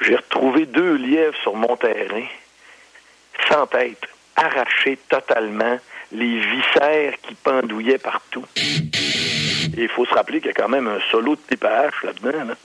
[0.00, 2.26] J'ai retrouvé deux lièvres sur mon terrain,
[3.48, 4.02] sans tête,
[4.36, 5.78] arrachés totalement,
[6.12, 8.44] les viscères qui pendouillaient partout.
[9.76, 12.44] Et il faut se rappeler qu'il y a quand même un solo de TPH là-dedans.
[12.44, 12.54] là.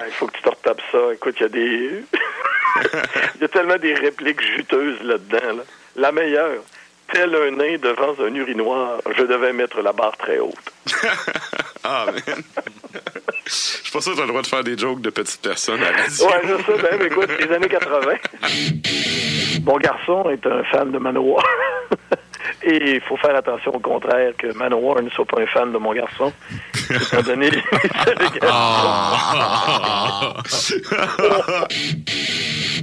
[0.00, 0.98] Ah, Il faut que tu te retapes ça.
[1.12, 2.04] Écoute, il y a des...
[3.34, 5.56] il y a tellement des répliques juteuses là-dedans.
[5.56, 5.62] là.
[5.96, 6.62] La meilleure.
[7.12, 10.54] Tel un nain devant un urinoir, je devais mettre la barre très haute.
[11.84, 12.42] Ah, man.
[13.46, 15.82] Je suis pas sûr que t'as le droit de faire des jokes de petites personnes
[15.82, 16.26] à la radio.
[16.26, 18.12] Ouais, je sais, ben, écoute, les années 80.
[19.64, 21.42] Mon garçon est un fan de Manowar.
[22.68, 25.78] Et il faut faire attention au contraire que Manowar ne soit pas un fan de
[25.78, 26.30] mon garçon.
[26.90, 27.62] Étant donné les
[28.06, 28.40] allégations.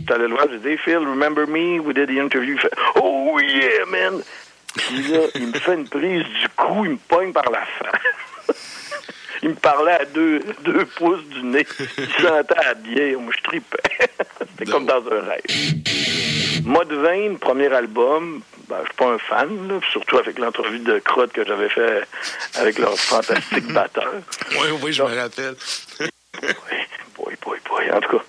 [0.07, 1.79] T'allais le voir, j'ai dit, Phil, remember me?
[1.79, 2.57] We did the interview.
[2.95, 4.23] Oh yeah, man!
[4.75, 8.55] Puis là, il me fait une prise du cou, il me pogne par la face.
[9.43, 11.67] Il me parlait à deux, deux pouces du nez.
[11.99, 13.19] Il sentait à bière.
[13.19, 13.77] Moi, je tripais.
[14.39, 16.63] C'était comme dans un rêve.
[16.63, 18.41] Mode 20, premier album.
[18.67, 22.07] Ben, je suis pas un fan, là, surtout avec l'entrevue de Crotte que j'avais fait
[22.55, 24.13] avec leur fantastique batteur.
[24.51, 25.55] Oui, oui, je me rappelle.
[27.15, 27.91] Boy, boy, boy.
[27.91, 28.23] En tout cas,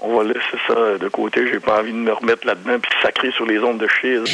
[0.00, 1.46] on va laisser ça de côté.
[1.46, 4.24] J'ai pas envie de me remettre là-dedans puis sacrer sur les ondes de Shiz.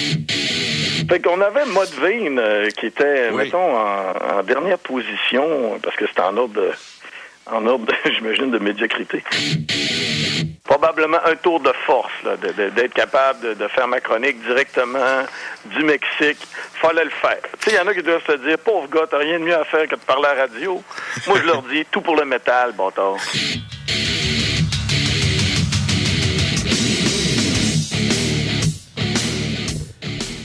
[1.08, 6.22] Fait qu'on avait 20 euh, qui était, mettons, en, en dernière position, parce que c'était
[6.22, 6.70] en ordre de,
[7.46, 9.22] en ordre, j'imagine, de médiocrité.
[10.64, 12.12] Probablement un tour de force,
[12.74, 15.22] d'être capable de, de faire ma chronique directement
[15.66, 16.38] du Mexique.
[16.74, 17.40] Fallait le faire.
[17.60, 19.44] Tu sais, il y en a qui doivent se dire, pauvre gars, t'as rien de
[19.44, 20.82] mieux à faire que de parler à la radio.
[21.26, 23.16] Moi, je leur dis, tout pour le métal, bâtard.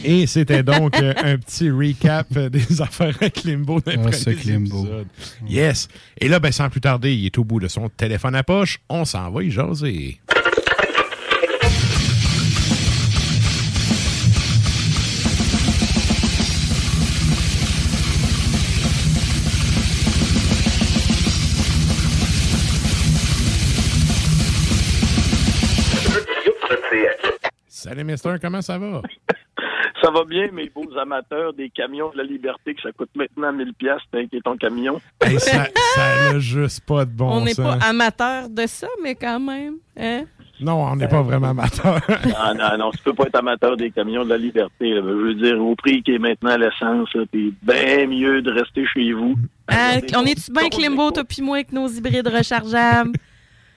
[0.10, 4.12] Et c'était donc euh, un petit recap euh, des affaires avec Limbo dans les Ah,
[4.14, 4.80] ce Klimbo.
[4.86, 5.08] épisodes.
[5.50, 5.90] Yes.
[6.22, 8.80] Et là, ben, sans plus tarder, il est au bout de son téléphone à poche.
[8.88, 10.18] On s'en va y jaser.
[27.68, 29.02] Salut, Mister, comment ça va?
[30.02, 33.52] Ça va bien, mes beaux amateurs des camions de la liberté, que ça coûte maintenant
[33.52, 35.02] 1000 pièces qui est ton camion.
[35.22, 35.65] Hey, ça
[35.95, 39.78] ça n'a juste pas de bon on n'est pas amateur de ça, mais quand même.
[39.99, 40.26] Hein?
[40.60, 41.99] Non, on n'est pas vraiment amateur.
[42.26, 44.90] non, non, non, tu peux pas être amateur des camions de la liberté.
[44.90, 45.02] là.
[45.02, 49.14] Je veux dire, au prix qui est maintenant l'essence, t'es bien mieux de rester chez
[49.14, 49.36] vous.
[49.68, 53.11] Ah, on est-tu bien Klimbo, toi puis moi, avec nos hybrides rechargeables?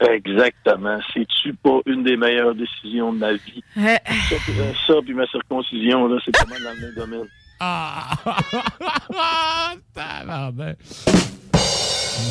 [0.01, 0.99] Exactement.
[1.13, 3.63] C'est-tu pas une des meilleures décisions de ma vie?
[3.77, 3.83] Euh,
[4.29, 7.29] Ça, puis, euh, ça, puis ma circoncision, là, c'est pas mal dans le même domaine.
[7.63, 8.17] Ah!
[9.95, 10.79] Tabarnak.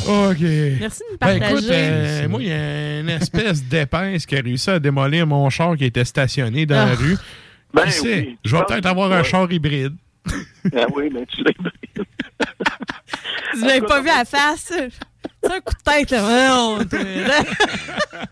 [0.08, 0.40] OK.
[0.40, 1.54] Merci de nous Ben, partager.
[1.56, 5.48] écoute, euh, moi, il y a une espèce d'épaisse qui a réussi à démolir mon
[5.50, 6.94] char qui était stationné dans la Ah.
[6.96, 7.16] rue.
[7.72, 8.38] Ben Qui sait, oui.
[8.44, 9.24] je vais Je peut-être pense- avoir un ouais.
[9.24, 9.94] char hybride.
[10.76, 11.52] Ah oui, mais tu l'as
[13.54, 14.72] Vous l'avez pas vu à la face?
[15.42, 16.76] C'est un coup de tête, là.
[16.78, 16.84] Ouais,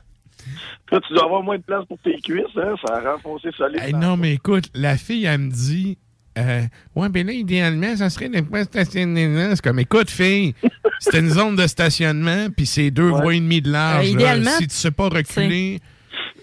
[0.87, 2.75] Toi, tu dois avoir moins de place pour tes cuisses, hein?
[2.87, 3.81] Ça a renfoncé solide.
[3.83, 5.99] Hey, non, mais écoute, la fille, elle me dit
[6.39, 6.63] euh,
[6.97, 9.55] Ouais, ben là, idéalement, ça serait de pas stationner là?
[9.55, 10.55] C'est comme Écoute, fille,
[11.01, 13.99] c'est une zone de stationnement, puis c'est deux voies et demie de large.
[13.99, 14.09] Euh, là.
[14.09, 15.81] idéalement, si tu sais pas reculer,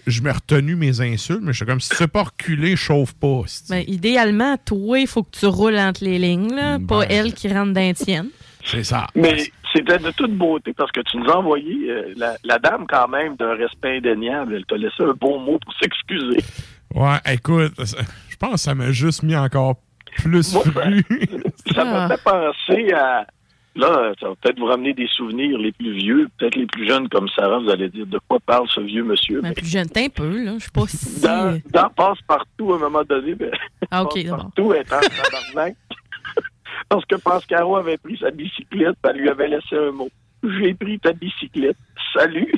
[0.06, 3.14] je me retenu mes insultes, mais je suis comme Si tu sais pas reculer, chauffe
[3.14, 3.42] pas.
[3.68, 7.08] Ben, idéalement, toi, il faut que tu roules entre les lignes, là, pas Ben.
[7.10, 8.28] elle qui rentre dans les tiennes.
[8.64, 9.06] C'est ça.
[9.14, 12.86] Mais c'était de toute beauté parce que tu nous as envoyé euh, la, la dame,
[12.88, 14.54] quand même, d'un respect indéniable.
[14.54, 16.38] Elle t'a laissé un bon mot pour s'excuser.
[16.94, 19.76] Ouais, écoute, je pense que ça m'a juste mis encore
[20.22, 21.04] plus Moi, fru.
[21.74, 23.26] Ça m'a fait penser à.
[23.74, 27.10] Là, ça va peut-être vous ramener des souvenirs les plus vieux, peut-être les plus jeunes
[27.10, 29.42] comme Sarah, vous allez dire de quoi parle ce vieux monsieur?
[29.42, 30.54] Ben, Mais plus jeune, un peu, là.
[30.58, 31.20] Je sais pas si.
[31.20, 33.50] dans, dans Passe-Partout, à un moment donné, ben,
[33.90, 34.36] Ah, ok, d'abord.
[34.38, 35.76] Passe-Partout est en tabarnak.
[36.88, 40.08] Parce que Pascaro avait pris sa bicyclette, elle lui avait laissé un mot.
[40.42, 41.76] J'ai pris ta bicyclette.
[42.14, 42.52] Salut!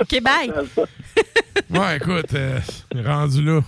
[0.00, 0.50] OK, bye!
[1.70, 2.58] ouais, écoute, euh,
[3.04, 3.60] rendu là.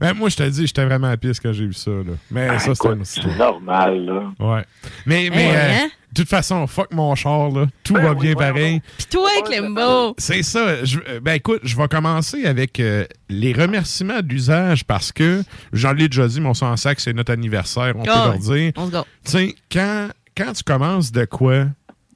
[0.00, 1.90] Ben, moi, je te dis, j'étais vraiment à piste quand j'ai vu ça.
[1.90, 2.12] Là.
[2.30, 4.32] Mais Ah, ça, c'était normal, là.
[4.40, 4.64] Ouais.
[5.06, 5.88] Mais, mais Hey, euh, hein?
[6.14, 7.66] De toute façon, fuck mon char, là.
[7.82, 8.80] Tout Ben va bien pareil.
[8.98, 10.14] Pis toi, Clembo!
[10.18, 10.84] C'est ça.
[10.84, 15.42] Je- euh, ben écoute, je vais commencer avec euh, les remerciements d'usage parce que,
[15.72, 18.72] j'en l'ai déjà dit, mon sang sac, c'est notre anniversaire, on peut Ah, leur dire.
[18.76, 19.02] On se go.
[19.24, 21.66] Tu sais, quand, quand tu commences de quoi,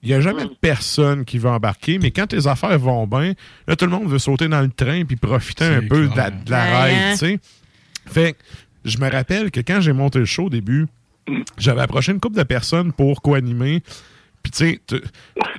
[0.03, 3.33] il n'y a jamais personne qui va embarquer, mais quand tes affaires vont bien,
[3.67, 6.31] là, tout le monde veut sauter dans le train puis profiter un peu de la,
[6.31, 7.13] de la Ouais, ride, hein?
[7.13, 7.39] tu sais.
[8.07, 8.39] Fait que
[8.85, 10.87] je me rappelle que quand j'ai monté le show au début,
[11.57, 13.83] j'avais approché une couple de personnes pour co-animer.
[14.43, 14.81] Puis, tu sais,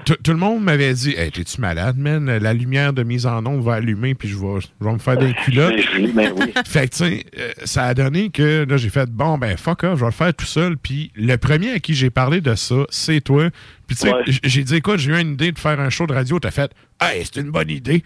[0.06, 2.26] tout le monde m'avait dit Hey, t'es-tu malade, man?
[2.38, 5.18] La lumière de mise en onde va allumer, puis je vais, je vais me faire
[5.18, 5.76] des culottes.
[5.98, 6.54] Ben ben oui.
[6.66, 9.84] Fait que, tu sais, euh, ça a donné que là, j'ai fait bon, ben, fuck
[9.84, 10.78] off, je vais le faire tout seul.
[10.78, 13.50] Puis le premier à qui j'ai parlé de ça, c'est toi.
[13.90, 14.22] Puis, tu sais, Ouais.
[14.44, 16.40] j'ai dit, écoute, j'ai eu une idée de faire un show de radio.
[16.40, 16.72] T'as fait,
[17.02, 18.04] hey, c'est une bonne idée.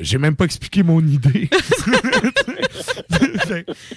[0.00, 1.48] J'ai même pas expliqué mon idée.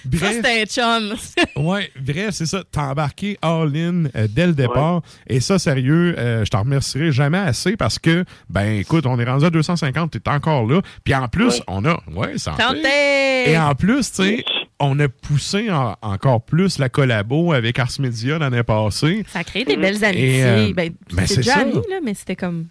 [0.04, 1.14] Bref, c'était un chum.
[1.64, 2.62] ouais, bref, c'est ça.
[2.70, 5.02] T'as embarqué all-in euh, dès le départ.
[5.26, 9.24] Et ça, sérieux, euh, je t'en remercierai jamais assez parce que, ben, écoute, on est
[9.24, 10.80] rendu à 250, t'es encore là.
[11.04, 11.60] Puis en plus, Ouais.
[11.68, 12.62] on a, ouais, santé.
[12.62, 13.50] Santé!
[13.50, 14.44] Et en plus, tu sais,
[14.80, 19.24] on a poussé en- encore plus la collabo avec Ars Media l'année passée.
[19.28, 20.44] Ça a créé des belles amitiés.
[20.44, 21.60] Euh, ben, ben, c'est déjà ça.
[21.60, 22.66] ami, là, mais c'était comme.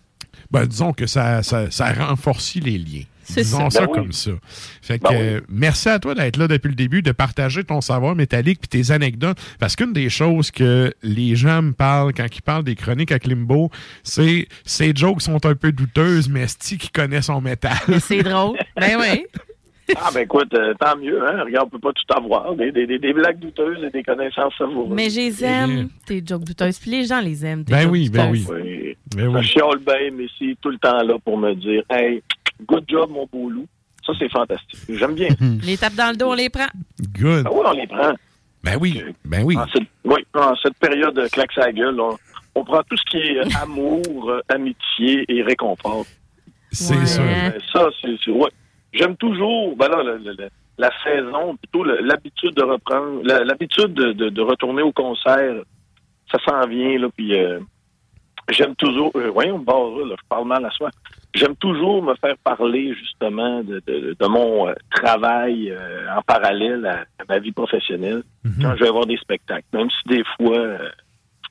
[0.52, 3.04] Ben, disons que ça, ça, ça a renforcé les liens.
[3.26, 3.80] C'est Disons ça.
[3.80, 4.00] ça, Ben oui.
[4.00, 4.32] comme ça.
[4.82, 5.18] Fait que, Ben oui.
[5.22, 8.68] euh, merci à toi d'être là depuis le début, de partager ton savoir métallique puis
[8.68, 9.38] tes anecdotes.
[9.60, 13.20] Parce qu'une des choses que les gens me parlent quand ils parlent des chroniques à
[13.20, 13.72] Klimbo,
[14.04, 17.78] c'est ces jokes sont un peu douteuses, mais Sti qui connaît son métal?
[18.02, 18.58] C'est drôle.
[18.78, 19.26] ben oui.
[19.98, 21.44] Ah, ben écoute, euh, tant mieux, hein.
[21.44, 22.56] Regarde, on peut pas tout avoir.
[22.56, 24.94] Des, des, des, des blagues douteuses et des connaissances savoureuses.
[24.94, 26.80] Mais je les aime, tes jokes douteuses.
[26.80, 27.66] Puis les gens les aiment.
[27.66, 28.50] tes Ben jokes oui, ben douteuses.
[28.50, 28.62] oui.
[28.64, 28.98] Oui.
[29.16, 29.44] Ben oui.
[29.44, 32.24] chiale bien, mais c'est tout le temps là pour me dire Hey,
[32.66, 33.68] good job, mon beau loup.
[34.06, 34.80] Ça, c'est fantastique.
[34.90, 35.30] J'aime bien.
[35.64, 36.68] Les tapes dans le dos, on les prend.
[37.18, 37.46] Good.
[37.46, 38.14] Ah oui, on les prend.
[38.64, 39.58] Ben oui, ben oui.
[39.58, 42.18] En cette, oui, en cette période de claque sa gueule, on,
[42.56, 46.06] on prend tout ce qui est euh, amour, euh, amitié et réconfort.
[46.72, 47.06] C'est Ouais.
[47.06, 47.22] ça.
[47.22, 48.16] Euh, ça, c'est.
[48.24, 48.50] c'est- ouais.
[48.94, 54.42] J'aime toujours, ben là, le- la saison, plutôt l'habitude de reprendre, l'habitude de, de- de
[54.42, 55.62] retourner au concert,
[56.32, 57.60] ça s'en vient, là, puis euh,
[58.50, 60.90] j'aime toujours, euh, voyons, bon, là, je parle mal à soi,
[61.34, 67.02] j'aime toujours me faire parler, justement, de, de- mon euh, travail euh, en parallèle à,
[67.20, 68.24] à ma vie professionnelle,
[68.62, 70.90] quand je vais voir des spectacles, même si des fois, euh,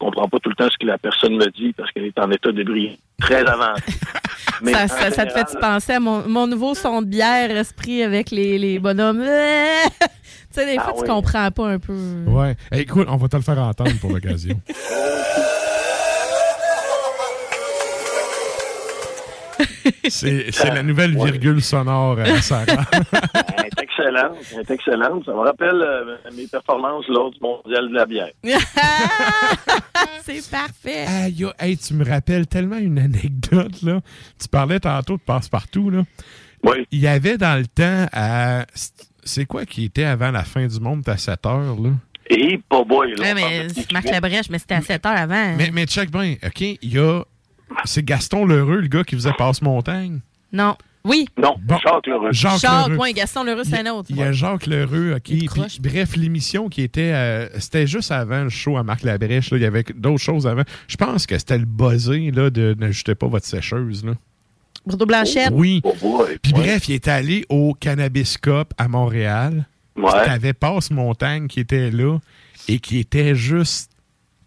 [0.05, 2.31] comprends pas tout le temps ce que la personne me dit, parce qu'elle est en
[2.31, 3.83] état de bris très avancé.
[4.63, 8.59] Mais Ça, te fait penser à mon, mon nouveau son de bière, esprit avec les,
[8.59, 9.23] les bonhommes?
[10.01, 10.09] tu
[10.51, 11.09] sais, des Ah fois, tu oui.
[11.09, 11.95] comprends pas un peu.
[12.27, 12.57] Ouais.
[12.71, 14.61] Hey, écoute, on va te le faire entendre pour l'occasion.
[20.09, 22.67] C'est c'est la nouvelle virgule sonore à Sarah.
[23.59, 25.25] Elle est excellente, elle est excellente.
[25.25, 28.31] Ça me rappelle euh, mes performances lors du mondial de la bière.
[30.23, 31.07] C'est parfait.
[31.43, 34.01] Oh, hey, tu me rappelles tellement une anecdote, là.
[34.41, 36.03] Tu parlais tantôt de passe-partout, là.
[36.65, 36.87] Oui.
[36.91, 38.67] Il y avait dans le temps à.
[39.25, 41.09] C'est quoi qui était avant la fin du monde?
[41.09, 41.91] À 7 heures, là?
[42.29, 43.23] Et pas boy, là.
[43.23, 45.57] Ouais, mais Marc Labrèche, mais c'était à 7 heures avant.
[45.57, 46.61] Mais, mais check bien, OK?
[46.61, 47.23] Il y a.
[47.85, 50.21] C'est Gaston Lheureux, le gars qui faisait Passe-Montagne?
[50.53, 50.77] Non.
[51.05, 51.27] Oui.
[51.37, 52.29] Non, Jacques Leroux.
[52.31, 54.07] Jacques Jacques, ouais, Gaston Leroux, c'est un autre.
[54.11, 55.23] Il y a Jacques Leroux, OK.
[55.23, 55.49] Puis,
[55.81, 57.13] bref, l'émission qui était...
[57.13, 59.51] euh, c'était juste avant le show à Marc Labrèche.
[59.51, 59.57] là.
[59.57, 60.63] Il y avait d'autres choses avant.
[60.87, 64.05] Je pense que c'était le buzzé là, de N'ajustez pas votre sécheuse.
[64.05, 64.13] Là.
[64.87, 65.51] Bruno Blanchette.
[65.53, 65.83] Oui.
[66.43, 69.67] Puis bref, il est allé au Cannabis Cup à Montréal.
[69.97, 70.05] Ouais.
[70.05, 72.19] Puis t'avais Passe Montagne qui était là
[72.69, 73.92] et qui était juste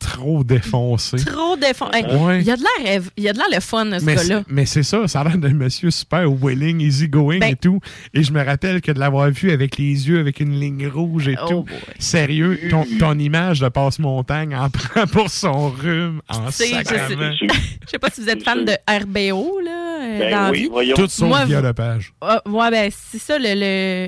[0.05, 1.17] trop défoncé.
[1.17, 1.89] Trop défend.
[1.91, 2.39] Hey, Ouais.
[2.41, 4.43] Il y a de l'air il y a de l'air le fun, ce Mais gars-là.
[4.47, 7.79] mais c'est ça, ça a l'air d'un monsieur super willing, easy going Ben- et tout.
[8.13, 11.27] Et je me rappelle que de l'avoir vu avec les yeux, avec une ligne rouge
[11.27, 11.65] et Oh tout.
[11.99, 16.83] Sérieux, ton, ton image de passe-montagne en prend pour son rhume en C'est- je sais-
[16.83, 17.31] sacrament.
[17.85, 20.93] Je sais pas si vous êtes fan de RBO, là, euh, Ben dans oui, vie.
[20.95, 22.13] Tout son Moi, via la page.
[22.19, 23.53] Ah, ouais, ben, c'est ça, le,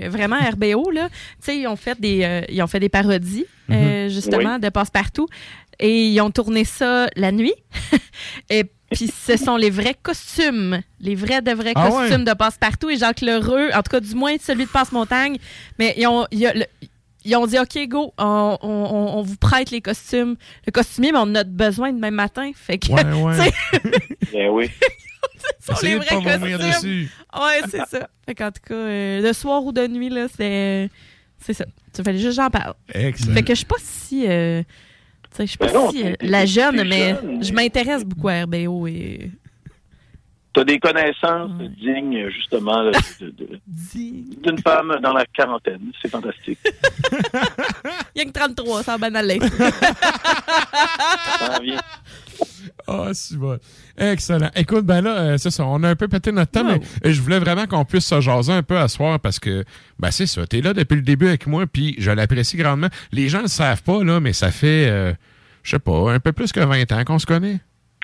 [0.02, 1.10] le- vraiment RBO, là.
[1.10, 4.10] Tu sais, ils ont fait des, euh, ils ont fait des parodies, euh, Mhm.
[4.10, 4.62] justement, Oui.
[4.62, 5.28] de Passe-Partout.
[5.80, 7.54] Et ils ont tourné ça la nuit.
[8.50, 12.26] et puis, ce sont les vrais costumes, les vrais de vrais Ah costumes ouais?
[12.26, 12.90] de Passe-Partout.
[12.90, 15.38] Et Jacques Lheureux, en tout cas, du moins celui de Passe-Montagne.
[15.78, 16.66] Mais ils ont, le-
[17.26, 20.36] ils ont dit, OK, go, on, on- on- on vous prête les costumes.
[20.66, 22.50] Le costumier, mais on a besoin demain matin.
[22.56, 23.04] Fait que, Ouais,
[23.38, 23.52] ouais.
[23.74, 24.70] tu Ben oui.
[25.60, 26.58] ce sont les vrais costumes.
[26.58, 27.12] dessus.
[27.36, 28.10] Ouais, c'est ça.
[28.26, 30.90] Fait qu'en tout cas, euh, de soir ou de nuit, là, c'est.
[31.40, 31.66] C'est ça.
[31.94, 32.74] Ça fallait juste que j'en parle.
[32.94, 33.34] Excellent.
[33.36, 34.26] Fait que je suis pas si.
[34.28, 34.64] euh,
[35.32, 38.44] sais, je pas Ben non, si euh, la jeune, mais jeune, je m'intéresse beaucoup à
[38.44, 39.32] RBO et.
[40.54, 42.90] Tu as des connaissances dignes, justement,
[43.68, 45.92] d'une femme dans la quarantaine.
[46.02, 46.58] C'est fantastique.
[48.16, 49.40] Il y a que 33, ça va aller.
[51.40, 51.78] Ça en vient.
[52.88, 53.60] Ah, c'est bon.
[53.98, 54.50] Excellent.
[54.56, 55.66] Écoute, ben là, euh, c'est ça.
[55.66, 58.22] On a un peu pété notre temps, mais euh, je voulais vraiment qu'on puisse se
[58.22, 59.64] jaser un peu à soir parce que,
[60.00, 60.46] ben c'est ça.
[60.46, 62.90] T'es là depuis le début avec moi, puis je l'apprécie grandement.
[63.12, 65.14] Les gens ne le savent pas, là, mais ça fait, euh,
[65.64, 67.60] je sais pas, un peu plus que 20 ans qu'on se connaît.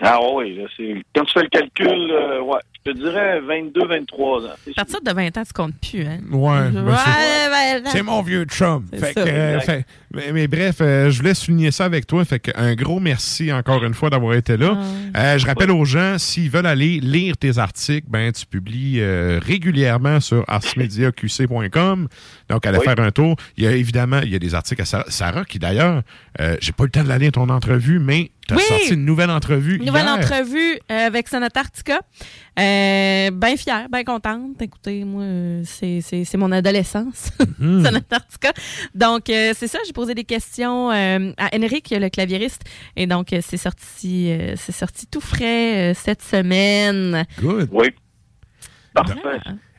[0.06, 0.96] Ah oui, là, c'est...
[1.16, 4.50] quand tu fais le calcul, euh, ouais, je te dirais 22, 23 ans.
[4.50, 6.20] À partir de 20 ans, tu comptes plus, hein?
[6.30, 8.86] Ouais, ben, Ouais, c'est- ben, mon vieux chum.
[8.92, 9.24] C'est Fait ça.
[9.24, 12.26] que, euh, fait- mais, mais bref, euh, je voulais souligner ça avec toi.
[12.26, 14.78] Fait que un gros merci encore une fois d'avoir été là.
[15.16, 19.40] Euh, je rappelle aux gens, s'ils veulent aller lire tes articles, ben tu publies euh,
[19.42, 22.08] régulièrement sur arsmediaqc.com.
[22.50, 22.84] Donc, allez Oui.
[22.84, 23.36] faire un tour.
[23.58, 26.02] Il y a évidemment, il y a des articles à Sarah, Sarah qui d'ailleurs,
[26.42, 28.64] euh, j'ai pas eu le temps de la lire ton entrevue, mais tu as Oui.
[28.68, 29.78] sorti une nouvelle entrevue.
[29.78, 30.16] Une nouvelle hier.
[30.18, 32.02] entrevue euh, avec Sonata Arctica.
[32.60, 34.62] Euh, bien fière, bien contente.
[34.62, 35.24] Écoutez, moi,
[35.66, 37.30] c'est- c'est c'est mon adolescence,
[37.60, 37.84] Mhm.
[37.86, 38.54] Sonata Arctica.
[38.94, 42.62] Donc, euh, c'est ça, j'ai posé des questions euh, à Henrik, le claviériste.
[42.96, 47.26] Et donc, euh, c'est sorti, euh, c'est sorti tout frais euh, cette semaine.
[47.42, 47.70] Good.
[47.72, 47.88] Oui.
[48.94, 49.20] Parfait.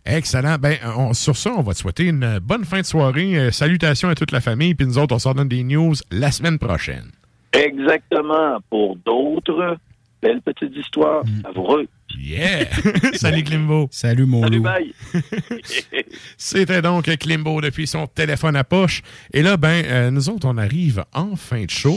[0.06, 0.56] Excellent.
[0.58, 3.36] Ben, on- sur ça, on va te souhaiter une bonne fin de soirée.
[3.38, 4.74] Euh, salutations à toute la famille.
[4.74, 7.10] Puis nous autres, on s'en donne des news la semaine prochaine.
[7.54, 8.58] Exactement.
[8.70, 9.76] Pour d'autres
[10.22, 11.86] belles petites histoires savoureuses.
[12.18, 12.66] Yeah!
[13.14, 13.88] Salut Klimbo.
[13.90, 14.62] Salut mon Salut, loup.
[14.62, 14.92] bye.
[16.38, 19.02] C'était donc Klimbo depuis son téléphone à poche.
[19.32, 21.96] Et là, ben, euh, nous autres, on arrive en fin de show.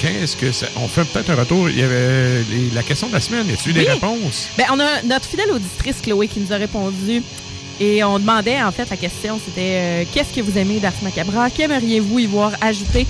[0.00, 0.68] Qu'est-ce que c'est?
[0.76, 1.68] On fait peut-être un retour.
[1.70, 3.46] Il y avait les- la question de la semaine.
[3.46, 4.48] Y a-tu eu des réponses?
[4.56, 7.22] Ben, on a notre fidèle auditrice Chloé qui nous a répondu.
[7.80, 11.48] Et on demandait, en fait, la question, c'était euh, qu'est-ce que vous aimez d'Ars Macabra?
[11.48, 13.06] Qu'aimeriez-vous y voir ajouter?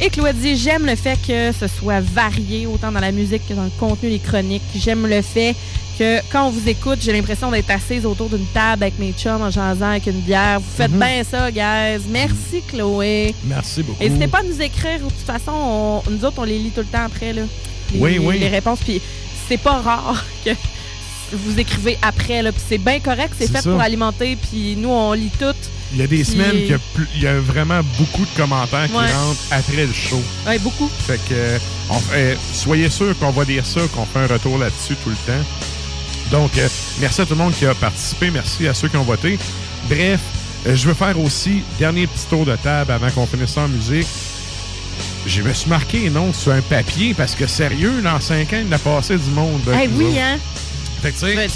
[0.00, 3.52] Et Chloé dit J'aime le fait que ce soit varié, autant dans la musique que
[3.54, 4.62] dans le contenu des chroniques.
[4.74, 5.54] J'aime le fait
[5.98, 9.42] que quand on vous écoute, j'ai l'impression d'être assise autour d'une table avec mes chums
[9.42, 10.58] en jasant avec une bière.
[10.60, 10.98] Vous faites Mhm.
[10.98, 12.02] bien ça, guys.
[12.08, 13.34] Merci, Chloé.
[13.44, 14.02] Merci beaucoup.
[14.02, 15.00] N'hésitez pas à nous écrire.
[15.00, 15.52] De toute façon,
[16.06, 17.34] on- nous autres, on les lit tout le temps après.
[17.34, 17.42] Là,
[17.92, 18.38] les, Oui, oui.
[18.38, 18.78] les réponses.
[18.82, 19.02] Puis
[19.48, 20.50] c'est pas rare que
[21.32, 22.42] vous écrivez après.
[22.42, 23.34] Là, puis c'est bien correct.
[23.38, 23.70] C'est fait ça.
[23.70, 24.36] pour alimenter.
[24.36, 25.54] Puis nous, on lit tout.
[25.92, 26.78] Il y a des Puis- semaines qu'il
[27.20, 30.22] y y, a vraiment beaucoup de commentaires qui rentrent après le show.
[30.46, 30.88] Ouais, beaucoup.
[31.06, 31.58] Fait que,
[31.90, 35.16] on fait- soyez sûr qu'on va dire ça, qu'on fait un retour là-dessus tout le
[35.26, 35.44] temps.
[36.30, 36.68] Donc, euh,
[37.00, 38.30] merci à tout le monde qui a participé.
[38.30, 39.36] Merci à ceux qui ont voté.
[39.88, 40.20] Bref,
[40.68, 44.06] euh, je veux faire aussi, dernier petit tour de table avant qu'on finisse en musique.
[45.26, 48.72] Je me suis marqué, non, sur un papier, parce que sérieux, dans 5 ans, il
[48.72, 49.60] a passé du monde.
[49.74, 50.18] Eh oui, autres.
[50.20, 50.38] hein?
[51.00, 51.48] Fait que, tu sais,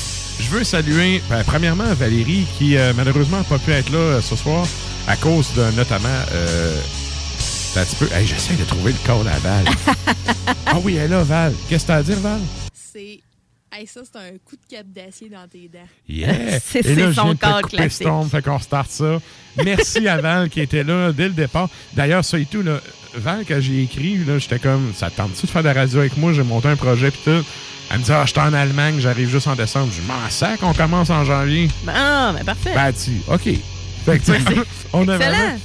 [0.42, 4.20] je veux saluer, ben, premièrement, Valérie, qui euh, malheureusement n'a pas pu être là euh,
[4.22, 4.66] ce soir
[5.06, 6.08] à cause de notamment.
[6.32, 6.80] Euh,
[7.38, 8.08] c'est un petit peu.
[8.14, 9.64] Hey, J'essaie de trouver le code à Val.
[10.66, 11.52] ah oui, elle est là, Val.
[11.68, 12.40] Qu'est-ce que t'as à dire, Val?
[12.72, 13.20] C'est.
[13.70, 15.80] Hey, ça, c'est un coup de cap d'acier dans tes dents.
[16.08, 16.60] Yeah!
[16.64, 17.92] C'est- son corps classique.
[18.02, 19.20] Storm, fait qu'on start ça.
[19.62, 21.68] Merci à Val qui était là dès le départ.
[21.92, 22.80] D'ailleurs, ça et tout, là,
[23.14, 25.98] Val, quand j'ai écrit, là, j'étais comme, ça te tente-tu de faire de la radio
[25.98, 26.32] avec moi?
[26.32, 27.44] J'ai monté un projet pis tout.
[27.94, 29.92] Elle me dit, ah, je suis en Allemagne, j'arrive juste en décembre.
[29.96, 31.68] Je m'en sac, on commence en janvier.
[31.86, 32.72] Ah, mais parfait.
[32.74, 33.42] Ben, dit, OK.
[34.04, 34.32] Fait que,
[34.92, 35.58] on a vraiment-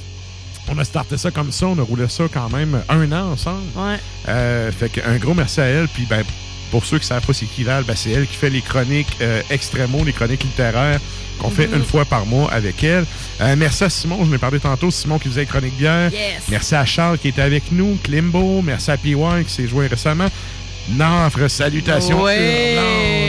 [0.68, 3.64] on a starté ça comme ça, on a roulé ça quand même un an ensemble.
[3.74, 3.96] Ouais.
[4.28, 5.88] Euh, fait que un gros merci à elle.
[5.88, 6.22] Puis ben,
[6.70, 8.60] Pour ceux qui ne savent pas c'est qui Val, ben, c'est elle qui fait les
[8.62, 11.00] chroniques euh, extrêmos, les chroniques littéraires
[11.40, 11.78] qu'on fait Mhm.
[11.78, 13.04] une fois par mois avec elle.
[13.40, 16.12] Euh, merci à Simon, je m'ai parlé tantôt, Simon qui faisait les chroniques bières.
[16.12, 16.44] Yes.
[16.48, 19.16] Merci à Charles qui était avec nous, Klimbo, merci à PY
[19.48, 20.28] qui s'est joint récemment.
[20.96, 22.74] Nafre, salutations Ouais.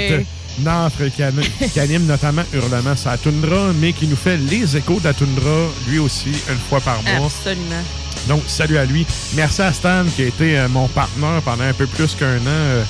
[0.10, 0.26] hurlantes.
[0.60, 5.00] Nafre qui, an- qui anime notamment Hurlement sa Toundra, mais qui nous fait les échos
[5.00, 7.26] de la Toundra, lui aussi, une fois par mois.
[7.28, 7.84] Absolument.
[8.28, 9.06] Donc, salut à lui.
[9.34, 12.42] Merci à Stan qui a été euh, mon partenaire pendant un peu plus qu'un an.
[12.48, 12.84] euh,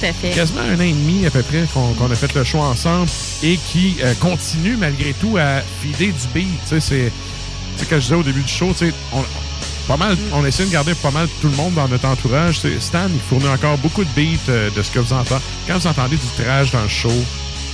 [0.00, 0.30] Tout à fait.
[0.30, 3.08] quasiment un an et demi à peu près qu'on qu'on a fait le show ensemble
[3.42, 6.46] et qui euh, continue malgré tout à filer du beat.
[6.62, 7.12] Tu sais, c'est.
[7.76, 9.18] Tu sais, quand je disais au début du show, tu sais, on,
[9.88, 12.60] pas mal, on essaie de garder pas mal tout le monde dans notre entourage.
[12.78, 15.42] Stan, il fournit encore beaucoup de beats euh, de ce que vous entendez.
[15.66, 17.12] Quand vous entendez du trash dans le show,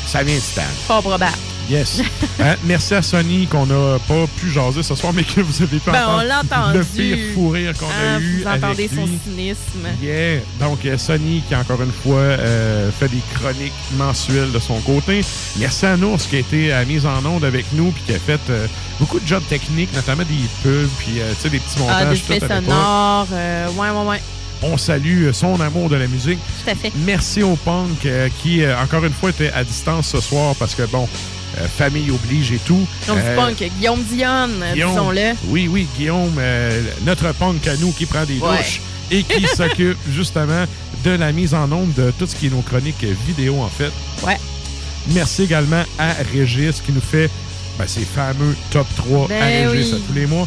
[0.07, 0.63] ça vient de Stan.
[0.87, 1.37] Fort probable.
[1.69, 2.01] Yes.
[2.41, 5.79] Hein, merci à Sony qu'on n'a pas pu jaser ce soir, mais que vous avez
[5.79, 9.05] pu Ben, entendre on le pire fou rire qu'on a eu Vous entendez avec son
[9.07, 9.19] lui.
[9.25, 9.89] cynisme.
[10.03, 10.41] Yeah.
[10.61, 15.21] Donc, euh, Sony qui, encore une fois, euh, fait des chroniques mensuelles de son côté.
[15.59, 18.19] Merci à Nours qui a été à mise en onde avec nous puis qui a
[18.19, 18.67] fait euh,
[18.99, 22.07] beaucoup de jobs techniques, notamment des pubs puis euh, tu sais, des petits montages.
[22.09, 23.27] Ah, des tout effets sonores.
[23.33, 24.23] euh, ouais, ouais, ouais.
[24.63, 26.39] On salue son amour de la musique.
[26.65, 26.93] Tout à fait.
[27.07, 30.75] Merci au Punk euh, qui, euh, encore une fois, était à distance ce soir parce
[30.75, 31.07] que, bon, euh,
[31.67, 32.87] famille oblige et tout.
[33.09, 33.57] On dit Euh, punk.
[33.79, 35.35] Guillaume Dionne, Guillaume, disons-le.
[35.49, 38.57] Oui, oui, Guillaume, euh, notre punk à nous qui prend des Ouais.
[38.59, 38.81] douches
[39.11, 40.65] et qui s'occupe justement
[41.05, 43.93] de la mise en onde de tout ce qui est nos chroniques vidéo, en fait.
[44.27, 44.39] Ouais.
[45.15, 47.31] Merci également à Régis qui nous fait
[47.79, 49.99] ben, ces fameux top 3 Ben à Régis oui.
[50.03, 50.47] à tous les mois.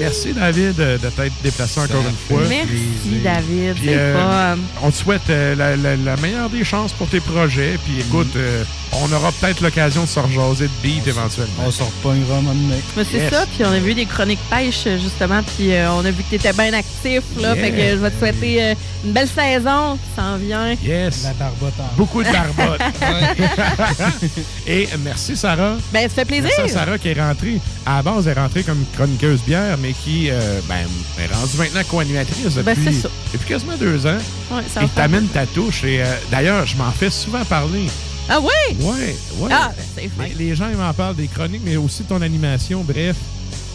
[0.00, 2.42] Merci David euh, de t'être déplacé encore une fois.
[2.48, 3.74] Merci, David.
[3.74, 4.58] Puis, C'est euh, fun.
[4.82, 7.78] on te souhaite euh, la, la- la meilleure des chances pour tes projets.
[7.84, 8.38] Puis écoute, Mm.
[8.38, 11.64] euh, on aura peut-être l'occasion de se rejaser de beat éventuellement.
[11.66, 12.80] On se repognera un moment donné.
[12.96, 13.30] Mais c'est Yes.
[13.32, 16.28] ça, puis on a vu des chroniques pêche, justement, puis euh, on a vu que
[16.30, 17.54] tu étais bien actif, là.
[17.54, 17.64] Yeah.
[17.64, 18.74] Fait que je vais te souhaiter euh,
[19.04, 20.74] une belle saison qui s'en vient.
[20.82, 21.22] Yes.
[21.22, 22.80] La barbotte Beaucoup de barbotte.
[24.66, 25.76] Et merci Sarah.
[25.92, 26.50] Ben, ça fait plaisir.
[26.64, 27.60] À Sarah qui est rentrée.
[27.84, 30.86] À la base, elle est rentrée comme chroniqueuse bière, mais qui euh, ben,
[31.18, 33.08] est rendue maintenant co-animatrice depuis, Ben, ça.
[33.32, 34.18] depuis quasiment deux ans.
[34.50, 35.84] Ouais, ça Et t'amènes ta touche.
[35.84, 37.86] Et euh, d'ailleurs, je m'en fais souvent parler.
[38.28, 38.76] Ah oui?
[38.80, 39.50] Ouais, ouais.
[39.52, 40.28] Ah, ben, c'est fin.
[40.36, 42.82] Les, les gens ils m'en parlent des chroniques, mais aussi de ton animation.
[42.86, 43.14] Bref,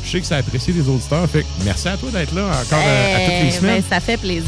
[0.03, 1.29] je sais que ça apprécie les auditeurs.
[1.29, 3.81] Fait que merci à toi d'être là encore euh, à toutes les Eh, semaines.
[3.81, 4.43] ben, ça fait plaisir.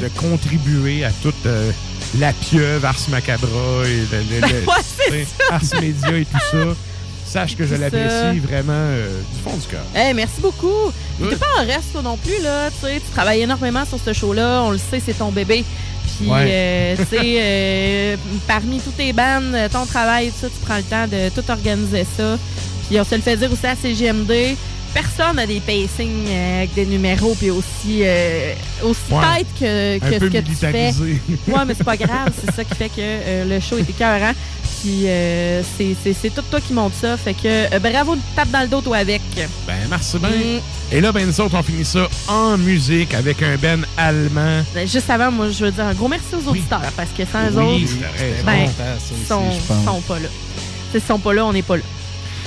[0.00, 1.70] de- de contribuer à toute euh,
[2.18, 3.48] la pieuvre, Ars Macabra
[3.84, 4.66] et le, le- le-
[5.12, 6.56] Ouais, Ars Media et tout ça.
[7.28, 9.84] Sache que je l'apprécie vraiment euh, du fond du cœur.
[9.94, 10.90] Eh, merci beaucoup.
[11.16, 11.30] Puis Ouais.
[11.30, 12.70] T'es pas en reste, toi non plus, là.
[12.70, 14.62] Tu sais, tu travailles énormément sur ce show-là.
[14.64, 15.64] On le sait, c'est ton bébé.
[16.18, 16.46] Puis, Ouais.
[16.48, 20.82] euh, tu sais, euh, parmi tous tes bandes, ton travail, tout ça, tu prends le
[20.84, 22.38] temps de tout organiser ça.
[22.88, 24.56] Puis, on se le fait dire aussi à CGMD.
[24.94, 29.38] Personne n'a des pacings euh, avec des numéros, puis aussi, euh, aussi Ouais.
[29.38, 30.92] tête que, que ce que tu fais.
[31.46, 32.32] Ouais, mais c'est pas grave.
[32.42, 34.32] C'est ça qui fait que euh, le show est écœurant.
[34.80, 37.16] Puis, euh, c'est- c'est c'est tout toi qui monte ça.
[37.16, 39.20] Fait que euh, bravo de tape dans le dos, toi, avec.
[39.66, 40.28] Ben, merci bien.
[40.30, 40.60] Mm.
[40.92, 44.62] Et là, ben, nous autres, on finit ça en musique avec un Ben allemand.
[44.74, 47.48] Ben, Juste avant, moi, je veux dire un gros merci aux auditeurs parce que sans
[47.50, 49.42] eux Oui, autres, ben, aussi, sont,
[49.84, 50.28] sont pas là.
[50.92, 51.82] S'ils sont pas là, on n'est pas là.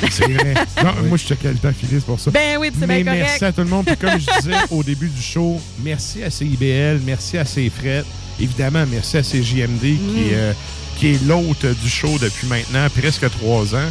[0.10, 0.54] C'est vrai.
[0.84, 2.32] Non, Moi, je checkais le temps c'est pour ça.
[2.32, 3.20] Ben oui, puis c'est bien correct.
[3.24, 3.86] merci à tout le monde.
[3.86, 8.04] Puis comme je disais au début du show, merci à CIBL, merci à CFRET.
[8.40, 10.30] Évidemment, merci à CJMD qui, Mm.
[10.34, 10.54] euh,
[10.98, 13.90] qui est l'hôte du show depuis maintenant presque trois ans.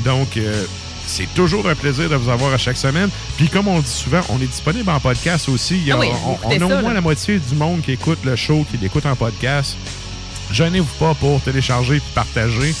[0.00, 0.64] Donc, euh,
[1.06, 3.10] c'est toujours un plaisir de vous avoir à chaque semaine.
[3.36, 5.76] Puis comme on le dit souvent, on est disponible en podcast aussi.
[5.76, 6.08] Il y a- Ah oui,
[6.44, 6.94] on, a ça, au moins là.
[6.94, 9.76] la moitié du monde qui écoute le show, qui l'écoute en podcast.
[10.52, 12.74] Gênez-vous pas pour télécharger puis partager.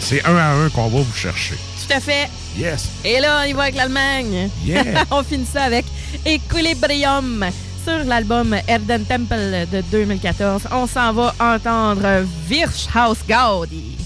[0.00, 1.54] C'est un à un qu'on va vous chercher.
[1.86, 2.28] Tout à fait.
[2.58, 2.88] Yes.
[3.04, 4.50] Et là, on y va avec l'Allemagne.
[4.64, 5.04] Yeah.
[5.10, 5.84] on finit ça avec
[6.24, 7.44] Equilibrium
[7.86, 10.62] sur l'album Erden Temple de 2014.
[10.72, 14.05] On s'en va entendre Wirtshaus Gaudi.